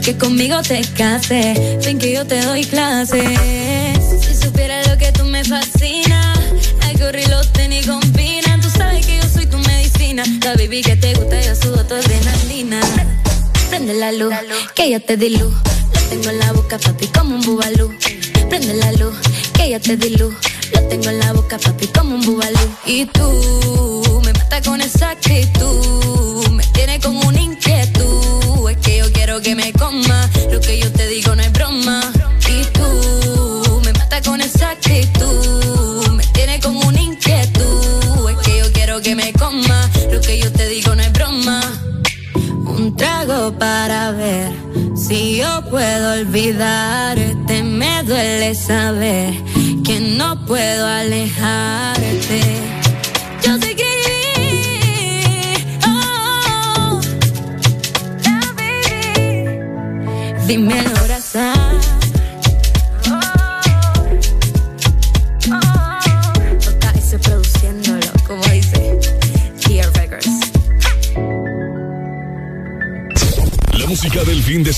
[0.00, 3.22] que conmigo te cases, sin que yo te doy clases.
[4.20, 6.38] Si supieras lo que tú me fascinas,
[6.82, 8.60] hay que los tenis combinan.
[8.60, 11.94] Tú sabes que yo soy tu medicina, la baby que te gusta, yo sudo tu
[11.94, 12.80] adrenalina.
[13.68, 14.72] Prende la luz, la luz.
[14.74, 15.52] que ya te di luz.
[15.94, 17.06] Lo tengo en la boca, papi,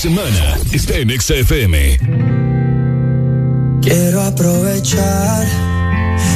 [0.03, 1.97] semana está en XFM.
[3.81, 5.45] Quiero aprovechar,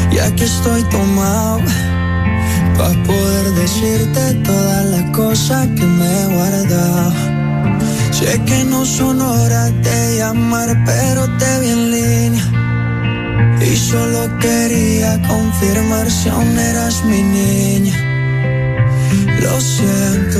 [0.10, 1.60] ya que estoy tomado,
[2.78, 7.14] para poder decirte toda la cosa que me he guardado.
[8.12, 12.46] Sé que no son horas de llamar, pero te vi en línea.
[13.70, 17.98] Y solo quería confirmar si aún eras mi niña.
[19.42, 20.40] Lo siento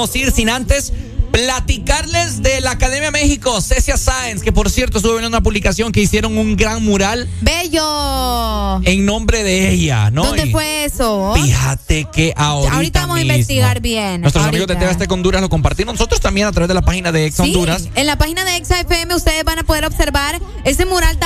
[0.00, 0.92] Podemos ir sin antes
[1.30, 6.00] platicarles de la Academia México, Cecia Sáenz, que por cierto estuve viendo una publicación que
[6.00, 7.28] hicieron un gran mural.
[7.40, 8.80] Bello.
[8.82, 10.24] En nombre de ella, ¿no?
[10.24, 11.32] ¿Dónde Y fue eso?
[11.36, 12.74] Fíjate que ahorita.
[12.74, 14.22] Ahorita vamos mismo, a investigar bien.
[14.22, 14.48] Nuestros ahorita.
[14.64, 15.94] amigos de TV Azteca Honduras lo compartieron.
[15.94, 17.88] Nosotros también a través de la página de Ex Sí, Honduras.
[17.94, 21.16] en la página de Exa FM ustedes van a poder observar ese mural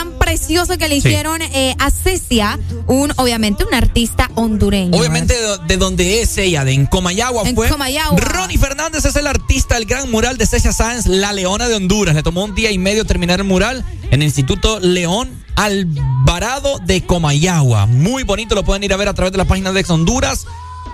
[0.68, 1.08] que le Sí.
[1.08, 4.96] hicieron eh, a Cecia, un obviamente un artista hondureño.
[4.98, 7.68] Obviamente de, de donde es ella, de en Comayagua En fue.
[7.68, 8.18] Comayagua.
[8.18, 12.14] Ronnie Fernández es el artista del gran mural de Cecia Sáenz, la Leona de Honduras.
[12.14, 17.04] Le tomó un día y medio terminar el mural en el Instituto León Alvarado de
[17.04, 17.86] Comayagua.
[17.86, 20.46] Muy bonito, lo pueden ir a ver a través de la página de Ex Honduras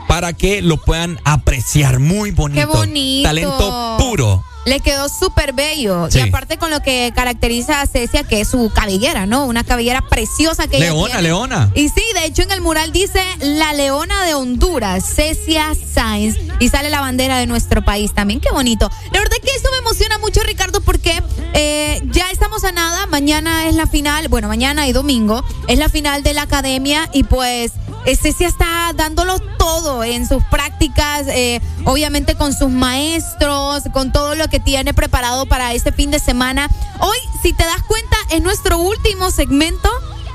[0.08, 1.98] para que lo puedan apreciar.
[2.00, 2.60] Muy bonito.
[2.60, 3.28] Qué bonito.
[3.28, 4.44] Talento puro.
[4.66, 6.10] Le quedó súper bello.
[6.10, 6.18] Sí.
[6.18, 9.44] Y aparte con lo que caracteriza a Cecia, que es su cabellera, ¿no?
[9.46, 11.22] Una cabellera preciosa que ella Leona, tiene.
[11.22, 11.70] Leona.
[11.74, 16.68] Y sí, de hecho en el mural dice la leona de Honduras, Cecia Sáenz, y
[16.68, 18.40] sale la bandera de nuestro país también.
[18.40, 18.90] Qué bonito.
[19.12, 21.22] La verdad que eso me emociona mucho, Ricardo, porque
[21.54, 23.06] eh, ya estamos a nada.
[23.06, 27.24] Mañana es la final, bueno, mañana y domingo es la final de la academia y
[27.24, 27.72] pues
[28.04, 34.34] eh, Cecia está dándolo todo en sus prácticas, eh, obviamente con sus maestros, con todo
[34.34, 36.68] lo que tiene preparado para este fin de semana.
[37.00, 39.90] Hoy, si te das cuenta, es nuestro último segmento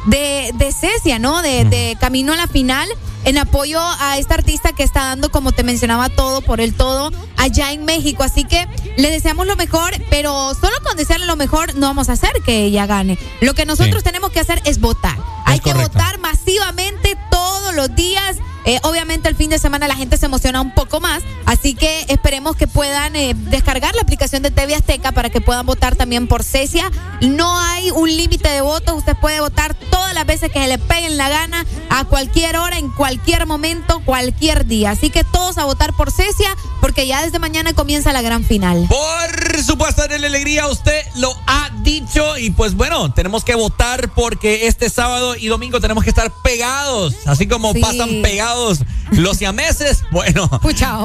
[0.05, 1.41] de, de Cecia, ¿no?
[1.41, 2.87] De, de Camino a la Final,
[3.25, 7.11] en apoyo a esta artista que está dando, como te mencionaba, todo por el todo
[7.37, 8.23] allá en México.
[8.23, 12.13] Así que le deseamos lo mejor, pero solo con desearle lo mejor no vamos a
[12.13, 13.17] hacer que ella gane.
[13.41, 14.03] Lo que nosotros Sí.
[14.05, 15.17] tenemos que hacer es votar.
[15.45, 18.37] Hay que votar masivamente todos los días.
[18.67, 22.03] Eh, obviamente el fin de semana la gente se emociona un poco más, así que
[22.09, 26.27] esperemos que puedan eh, descargar la aplicación de TV Azteca para que puedan votar también
[26.27, 26.91] por Cecia.
[27.21, 30.79] No hay un límite de votos, usted puede votar todas las veces que se le
[30.79, 33.14] peguen la gana, a cualquier hora, en cualquier
[33.45, 34.91] momento, cualquier día.
[34.91, 38.87] Así que todos a votar por Cecia, porque ya desde mañana comienza la gran final.
[38.89, 42.37] Por supuesto, de la alegría, usted lo ha dicho.
[42.37, 47.13] Y pues bueno, tenemos que votar porque este sábado y domingo tenemos que estar pegados.
[47.25, 47.79] Así como Sí.
[47.81, 48.79] pasan pegados
[49.11, 50.03] los siameses.
[50.11, 50.49] Bueno,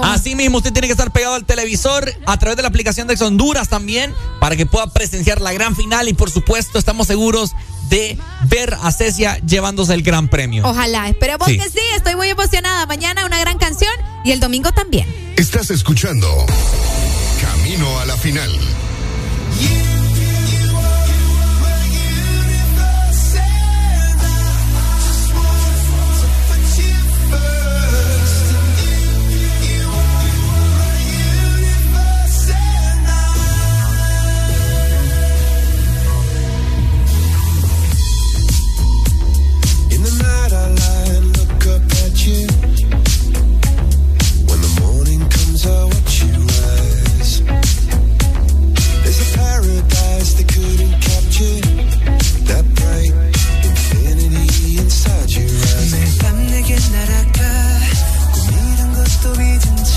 [0.05, 3.17] así mismo usted tiene que estar pegado al televisor a través de la aplicación de
[3.25, 6.09] Honduras también para que pueda presenciar la gran final.
[6.09, 7.53] Y por supuesto, estamos seguros
[7.91, 8.17] de
[8.49, 10.67] ver a Cecia llevándose el gran premio.
[10.67, 11.59] Ojalá, esperemos Sí.
[11.59, 12.87] que sí, estoy muy emocionada.
[12.87, 13.93] Mañana una gran canción
[14.25, 15.07] y el domingo también.
[15.37, 16.29] Estás escuchando
[17.41, 18.51] Camino a la final.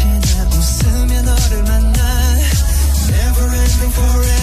[0.03, 2.03] 혹시나 웃으면 너를 만나
[3.09, 4.42] Never ending forever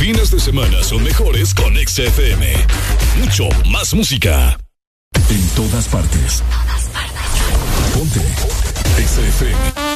[0.00, 2.46] fines de semana son mejores con XFM.
[3.18, 4.58] Mucho más música.
[5.28, 6.42] En todas partes.
[6.48, 7.92] Todas partes.
[7.92, 8.20] Ponte.
[8.96, 9.89] XFM.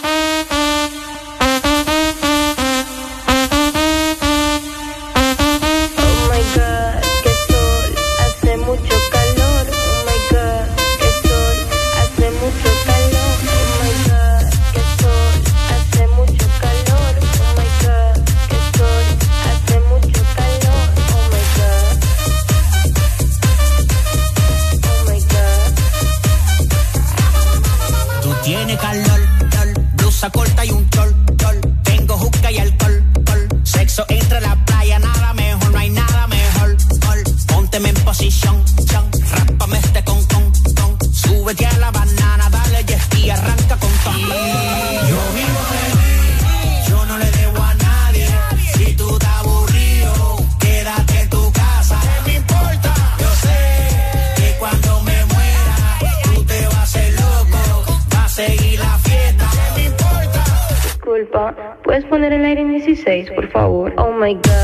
[64.24, 64.63] my god.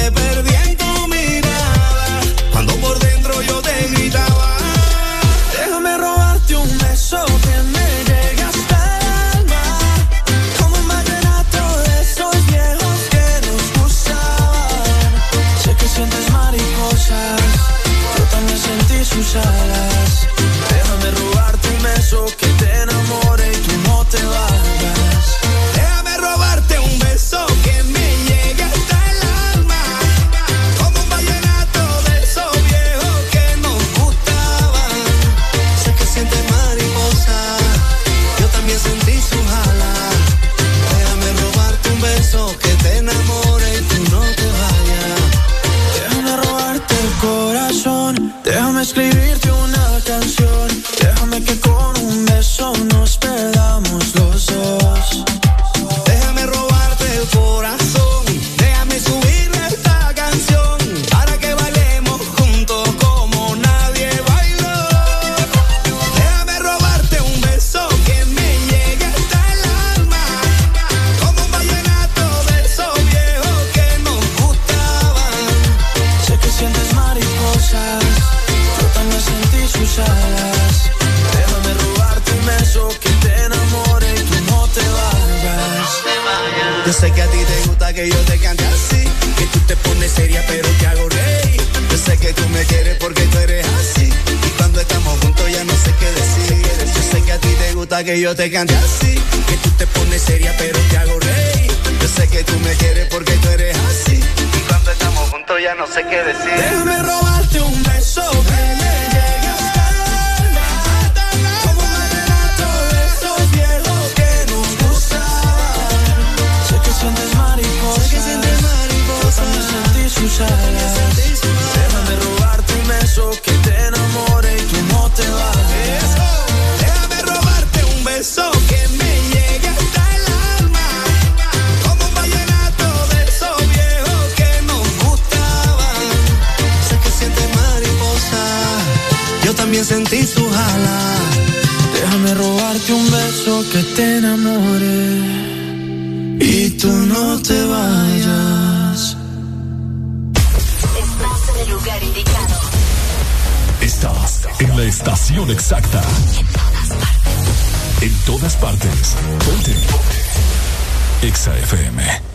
[161.21, 162.30] Exa FM.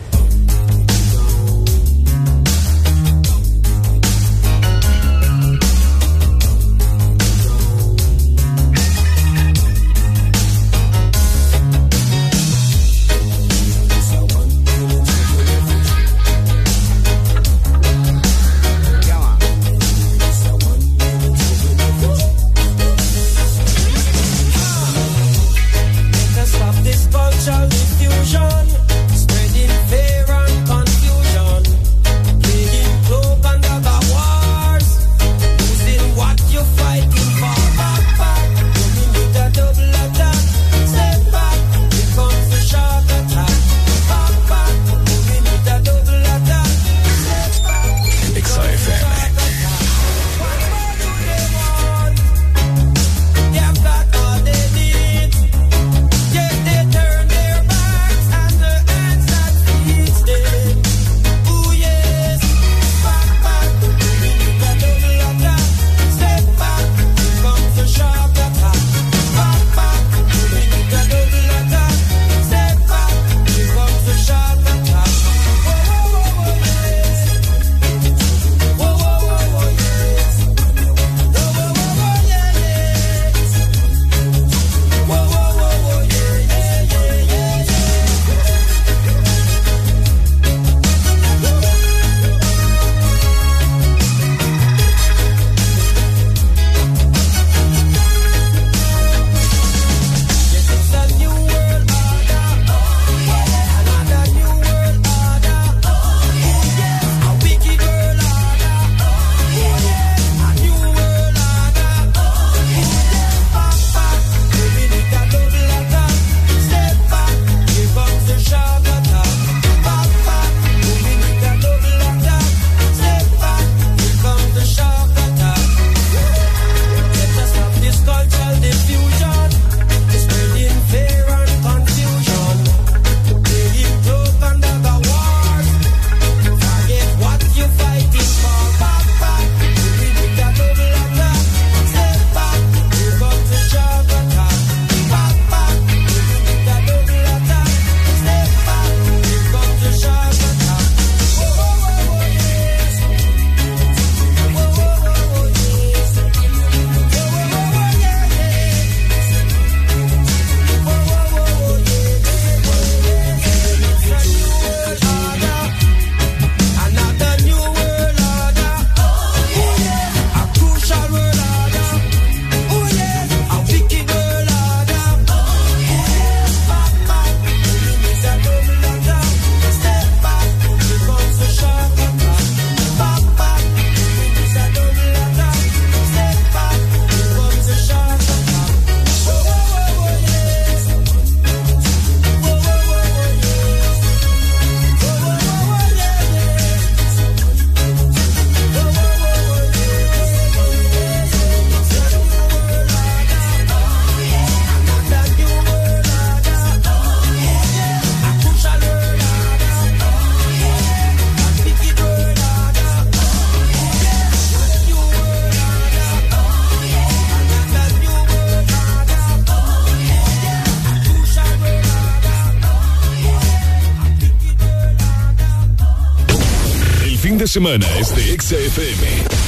[227.57, 229.03] semana es de XFM.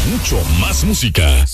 [0.10, 1.46] Mucho más música.